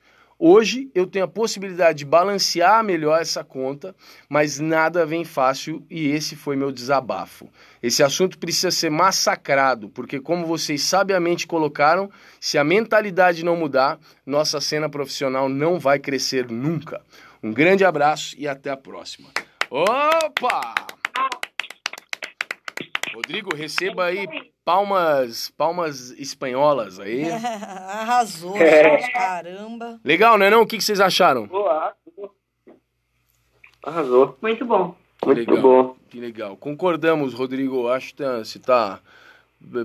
[0.40, 3.92] Hoje eu tenho a possibilidade de balancear melhor essa conta,
[4.28, 7.50] mas nada vem fácil e esse foi meu desabafo.
[7.82, 12.08] Esse assunto precisa ser massacrado, porque, como vocês sabiamente colocaram,
[12.38, 17.02] se a mentalidade não mudar, nossa cena profissional não vai crescer nunca.
[17.42, 19.30] Um grande abraço e até a próxima.
[19.68, 20.74] Opa!
[23.12, 24.28] Rodrigo, receba aí
[24.68, 27.24] palmas, palmas espanholas aí.
[27.32, 29.10] arrasou, é.
[29.10, 29.98] caramba.
[30.04, 30.60] Legal, né não?
[30.60, 31.46] O que, que vocês acharam?
[31.46, 31.94] Boa.
[33.82, 34.36] Arrasou.
[34.42, 34.94] Muito bom.
[35.24, 35.62] Muito legal.
[35.62, 35.96] bom.
[36.10, 36.54] Que legal.
[36.54, 37.88] Concordamos, Rodrigo.
[37.88, 39.00] Acho que você tá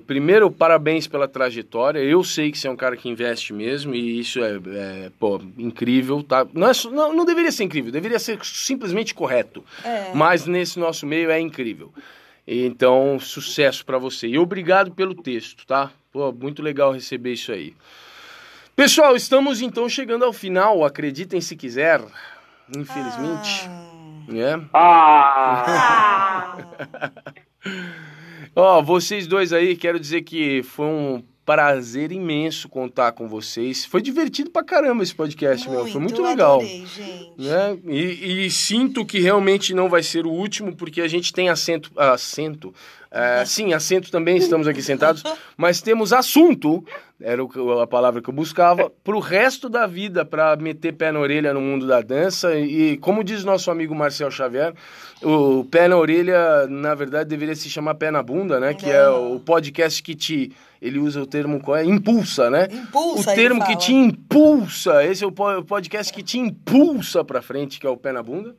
[0.05, 1.99] Primeiro, parabéns pela trajetória.
[1.99, 5.41] Eu sei que você é um cara que investe mesmo e isso é, é pô,
[5.57, 6.21] incrível.
[6.21, 6.45] Tá?
[6.53, 9.63] Não, é, não, não, deveria ser incrível, deveria ser simplesmente correto.
[9.83, 10.11] É.
[10.13, 11.91] Mas nesse nosso meio é incrível.
[12.47, 14.27] Então, sucesso para você.
[14.27, 15.91] E obrigado pelo texto, tá?
[16.11, 17.73] Pô, muito legal receber isso aí.
[18.75, 20.83] Pessoal, estamos então chegando ao final.
[20.83, 22.01] Acreditem se quiser.
[22.75, 23.67] Infelizmente.
[23.67, 24.03] Ah.
[24.27, 24.65] Né?
[24.73, 26.57] Ah.
[28.55, 33.83] Ó, oh, vocês dois aí, quero dizer que foi um prazer imenso contar com vocês.
[33.85, 35.91] Foi divertido pra caramba esse podcast, muito, meu.
[35.91, 36.59] Foi muito legal.
[36.59, 37.33] Adorei, gente.
[37.37, 37.77] Né?
[37.85, 41.91] E, e, sinto que realmente não vai ser o último, porque a gente tem assento.
[41.97, 42.73] Assento.
[43.11, 45.21] É, sim, assento também, estamos aqui sentados,
[45.57, 46.83] mas temos assunto,
[47.23, 47.41] era
[47.81, 51.53] a palavra que eu buscava, para o resto da vida, para meter pé na orelha
[51.53, 52.53] no mundo da dança.
[52.55, 54.73] E como diz nosso amigo Marcel Xavier,
[55.21, 58.73] o pé na orelha, na verdade, deveria se chamar pé na bunda, né?
[58.73, 60.51] Que é, é o podcast que te.
[60.81, 61.85] Ele usa o termo qual é?
[61.85, 62.67] Impulsa, né?
[62.69, 65.01] Impulsa, O termo que te impulsa.
[65.05, 68.53] Esse é o podcast que te impulsa para frente, que é o pé na bunda.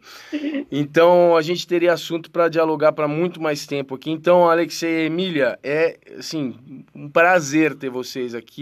[0.72, 4.10] Então, a gente teria assunto para dialogar para muito mais tempo aqui.
[4.10, 6.54] Então, Alexei e Emília, é, assim,
[6.94, 8.53] um prazer ter vocês aqui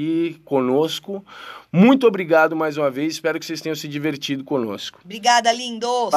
[0.44, 1.24] conosco.
[1.72, 3.14] Muito obrigado mais uma vez.
[3.14, 5.00] Espero que vocês tenham se divertido conosco.
[5.04, 6.12] Obrigada, lindos.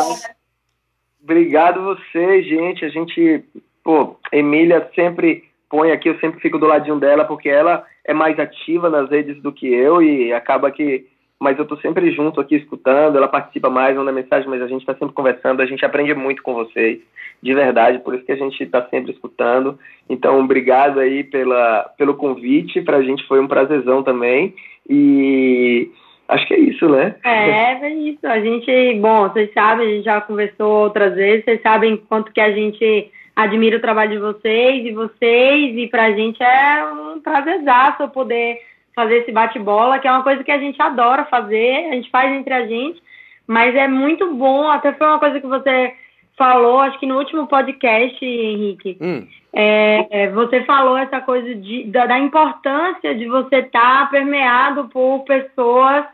[1.22, 2.86] Obrigado você, gente.
[2.86, 3.44] A gente,
[3.84, 8.40] pô, Emília sempre põe aqui, eu sempre fico do ladinho dela, porque ela é mais
[8.40, 11.08] ativa nas redes do que eu e acaba que.
[11.46, 14.82] Mas eu tô sempre junto aqui escutando, ela participa mais, manda mensagem, mas a gente
[14.82, 17.00] está sempre conversando, a gente aprende muito com vocês,
[17.40, 19.78] de verdade, por isso que a gente está sempre escutando.
[20.10, 24.56] Então, obrigado aí pela, pelo convite, para a gente foi um prazerzão também.
[24.90, 25.92] E
[26.28, 27.14] Acho que é isso, né?
[27.24, 28.26] É, é isso.
[28.26, 32.42] A gente, bom, vocês sabem, a gente já conversou outras vezes, vocês sabem quanto que
[32.42, 38.10] a gente admira o trabalho de vocês e vocês, e pra gente é um prazerzaço
[38.10, 38.58] poder
[38.96, 42.32] fazer esse bate-bola, que é uma coisa que a gente adora fazer, a gente faz
[42.32, 43.02] entre a gente,
[43.46, 45.94] mas é muito bom, até foi uma coisa que você
[46.38, 49.28] falou, acho que no último podcast, Henrique, hum.
[49.54, 54.88] é, é você falou essa coisa de, da, da importância de você estar tá permeado
[54.90, 56.06] por pessoas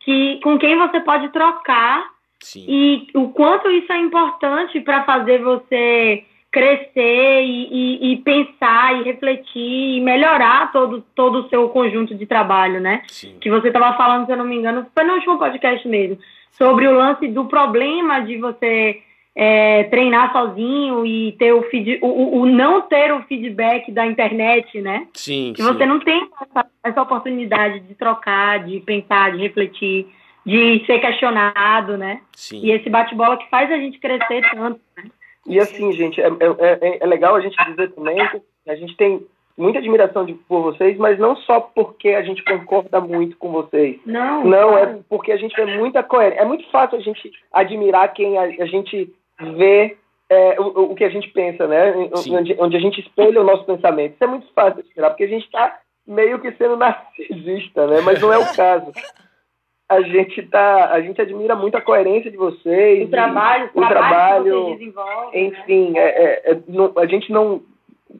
[0.00, 2.04] que, com quem você pode trocar
[2.42, 2.64] Sim.
[2.66, 9.04] e o quanto isso é importante para fazer você crescer e, e, e, pensar e
[9.04, 13.02] refletir e melhorar todo, todo o seu conjunto de trabalho, né?
[13.06, 13.36] Sim.
[13.40, 16.18] Que você estava falando, se eu não me engano, foi no último podcast mesmo,
[16.50, 19.00] sobre o lance do problema de você
[19.34, 24.80] é, treinar sozinho e ter o, feed, o, o, não ter o feedback da internet,
[24.80, 25.06] né?
[25.14, 25.52] Sim.
[25.54, 25.68] Que sim.
[25.72, 30.08] você não tem essa, essa oportunidade de trocar, de pensar, de refletir,
[30.44, 32.22] de ser questionado, né?
[32.32, 32.60] Sim.
[32.60, 35.04] E esse bate-bola que faz a gente crescer tanto, né?
[35.50, 38.96] E assim, gente, é, é, é, é legal a gente dizer também que a gente
[38.96, 39.26] tem
[39.58, 44.00] muita admiração de, por vocês, mas não só porque a gente concorda muito com vocês.
[44.06, 44.44] Não.
[44.44, 46.42] Não, é porque a gente é muita coerência.
[46.42, 49.12] É muito fácil a gente admirar quem a, a gente
[49.56, 49.96] vê
[50.30, 51.92] é, o, o, que a gente pensa, né?
[52.14, 54.14] Onde, onde, a gente espelha o nosso pensamento.
[54.14, 58.00] Isso é muito fácil de admirar, porque a gente está meio que sendo narcisista, né?
[58.02, 58.92] Mas não é o caso
[59.90, 64.76] a gente tá, a gente admira muito a coerência de vocês, o trabalho, o trabalho,
[64.76, 66.00] trabalho enfim, né?
[66.00, 67.60] é, é, é, não, a gente não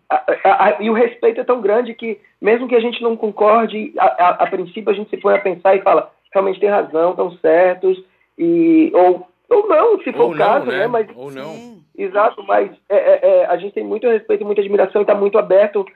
[0.08, 3.16] a, a, a, e o respeito é tão grande que mesmo que a gente não
[3.16, 7.30] concorde, a, princípio a gente se põe a pensar e fala realmente tem razão, estão
[7.36, 8.02] certos
[8.36, 10.86] e ou ou não, se for ou o caso, não, né?
[10.88, 11.78] Mas ou não.
[11.96, 15.38] Exato, mas é, é, é, a gente tem muito respeito, muita admiração e está muito
[15.38, 15.86] aberto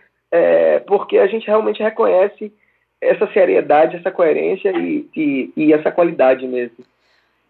[0.86, 2.52] porque a gente realmente reconhece
[3.04, 6.84] essa seriedade, essa coerência e, e, e essa qualidade mesmo.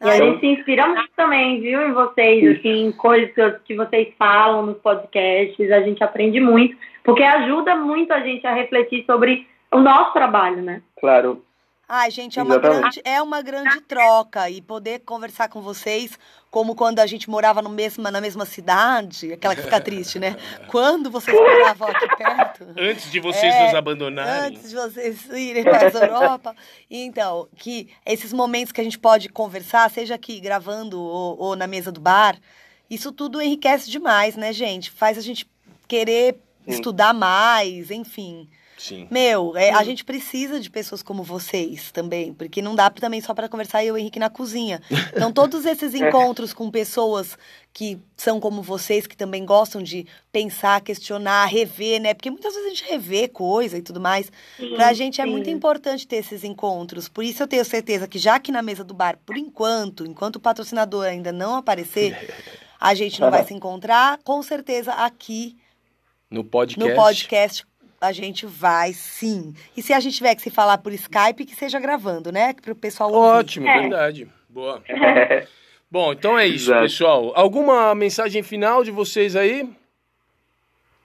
[0.03, 4.67] E a gente se inspira muito também, viu, em vocês, assim, coisas que vocês falam
[4.67, 9.81] nos podcasts, a gente aprende muito, porque ajuda muito a gente a refletir sobre o
[9.81, 10.83] nosso trabalho, né?
[11.01, 11.43] Claro.
[11.89, 16.19] Ai, gente, é uma, grande, é uma grande troca e poder conversar com vocês,
[16.51, 20.35] como quando a gente morava no mesma, na mesma cidade, aquela que fica triste, né?
[20.69, 22.67] Quando vocês moravam aqui perto.
[22.79, 24.57] Antes de vocês é, nos abandonarem.
[24.57, 26.57] Antes de vocês irem para a Europa.
[26.91, 31.67] Então, que esses momentos que a gente pode conversar, seja aqui gravando ou, ou na
[31.67, 32.39] mesa do bar,
[32.89, 34.91] isso tudo enriquece demais, né, gente?
[34.91, 35.47] Faz a gente
[35.87, 36.71] querer Sim.
[36.71, 38.49] estudar mais, enfim.
[38.85, 39.09] Sim.
[39.11, 43.33] Meu, é, a gente precisa de pessoas como vocês também, porque não dá também só
[43.33, 44.79] para conversar eu e o Henrique na cozinha.
[45.17, 47.39] Então, todos esses encontros com pessoas
[47.73, 52.13] que são como vocês, que também gostam de pensar, questionar, rever, né?
[52.13, 54.31] Porque muitas vezes a gente revê coisa e tudo mais.
[54.59, 57.09] Sim, pra gente é muito importante ter esses encontros.
[57.09, 60.37] Por isso eu tenho certeza que já que na mesa do bar, por enquanto, enquanto
[60.37, 62.35] o patrocinador ainda não aparecer,
[62.79, 65.57] a gente não vai se encontrar, com certeza aqui
[66.31, 67.67] no podcast, no podcast
[68.01, 69.55] a gente vai sim.
[69.77, 72.55] E se a gente tiver que se falar por Skype, que seja gravando, né?
[72.55, 73.39] Para o pessoal ouvir.
[73.39, 73.81] Ótimo, é.
[73.81, 74.29] verdade.
[74.49, 74.83] Boa.
[75.91, 76.83] Bom, então é isso, Exato.
[76.83, 77.33] pessoal.
[77.37, 79.69] Alguma mensagem final de vocês aí?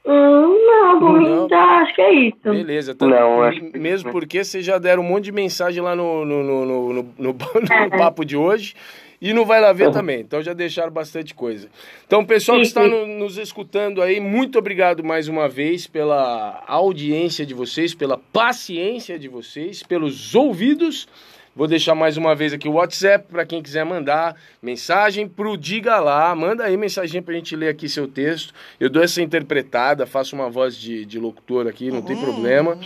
[0.05, 2.37] Hum, não, por mim tá, acho que é isso.
[2.43, 6.25] Beleza, tá, não, acho mesmo porque vocês já deram um monte de mensagem lá no,
[6.25, 7.89] no, no, no, no, no, no é.
[7.97, 8.73] papo de hoje
[9.21, 10.21] e não vai lá ver também.
[10.21, 11.69] Então já deixaram bastante coisa.
[12.05, 17.45] Então, pessoal que está no, nos escutando aí, muito obrigado mais uma vez pela audiência
[17.45, 21.07] de vocês, pela paciência de vocês, pelos ouvidos
[21.55, 25.99] Vou deixar mais uma vez aqui o WhatsApp para quem quiser mandar mensagem pro Diga
[25.99, 26.33] Lá.
[26.35, 28.53] Manda aí mensagem para a gente ler aqui seu texto.
[28.79, 32.23] Eu dou essa interpretada, faço uma voz de, de locutor aqui, não tem uhum.
[32.23, 32.77] problema.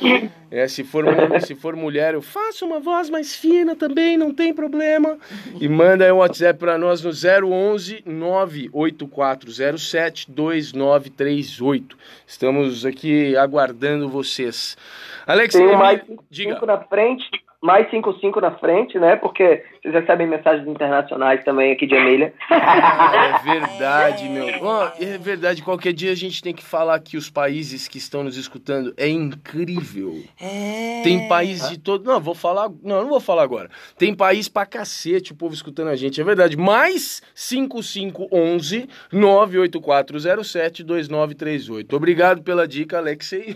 [0.50, 1.06] É, se, for,
[1.42, 5.18] se for mulher, eu faço uma voz mais fina também, não tem problema.
[5.60, 11.98] E manda aí o WhatsApp para nós no 011 98407 2938.
[12.26, 14.78] Estamos aqui aguardando vocês.
[15.26, 16.66] Alex, tem mais diga.
[16.66, 17.30] na frente
[17.64, 19.16] mais 55 na frente, né?
[19.16, 22.34] Porque vocês recebem mensagens internacionais também aqui de Emília.
[22.52, 24.48] é verdade, meu.
[24.62, 28.22] Oh, é verdade, qualquer dia a gente tem que falar que os países que estão
[28.22, 30.22] nos escutando é incrível.
[30.42, 31.04] É.
[31.04, 32.04] Tem país de todo.
[32.04, 32.70] Não, vou falar.
[32.84, 33.70] Não, não vou falar agora.
[33.98, 36.58] Tem país pra cacete o povo escutando a gente, é verdade.
[36.58, 41.96] Mais 5511 98407 2938.
[41.96, 43.56] Obrigado pela dica, Alexei.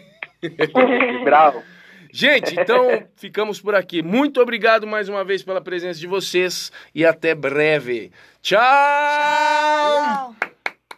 [1.25, 1.61] Bravo.
[2.19, 4.01] Gente, então ficamos por aqui.
[4.01, 8.11] Muito obrigado mais uma vez pela presença de vocês e até breve.
[8.41, 8.59] Tchau!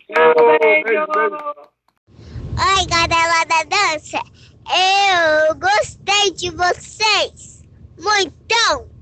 [0.08, 0.34] Tchau!
[2.56, 4.18] Oi, galera da dança!
[5.50, 7.64] Eu gostei de vocês!
[8.00, 8.99] Muito!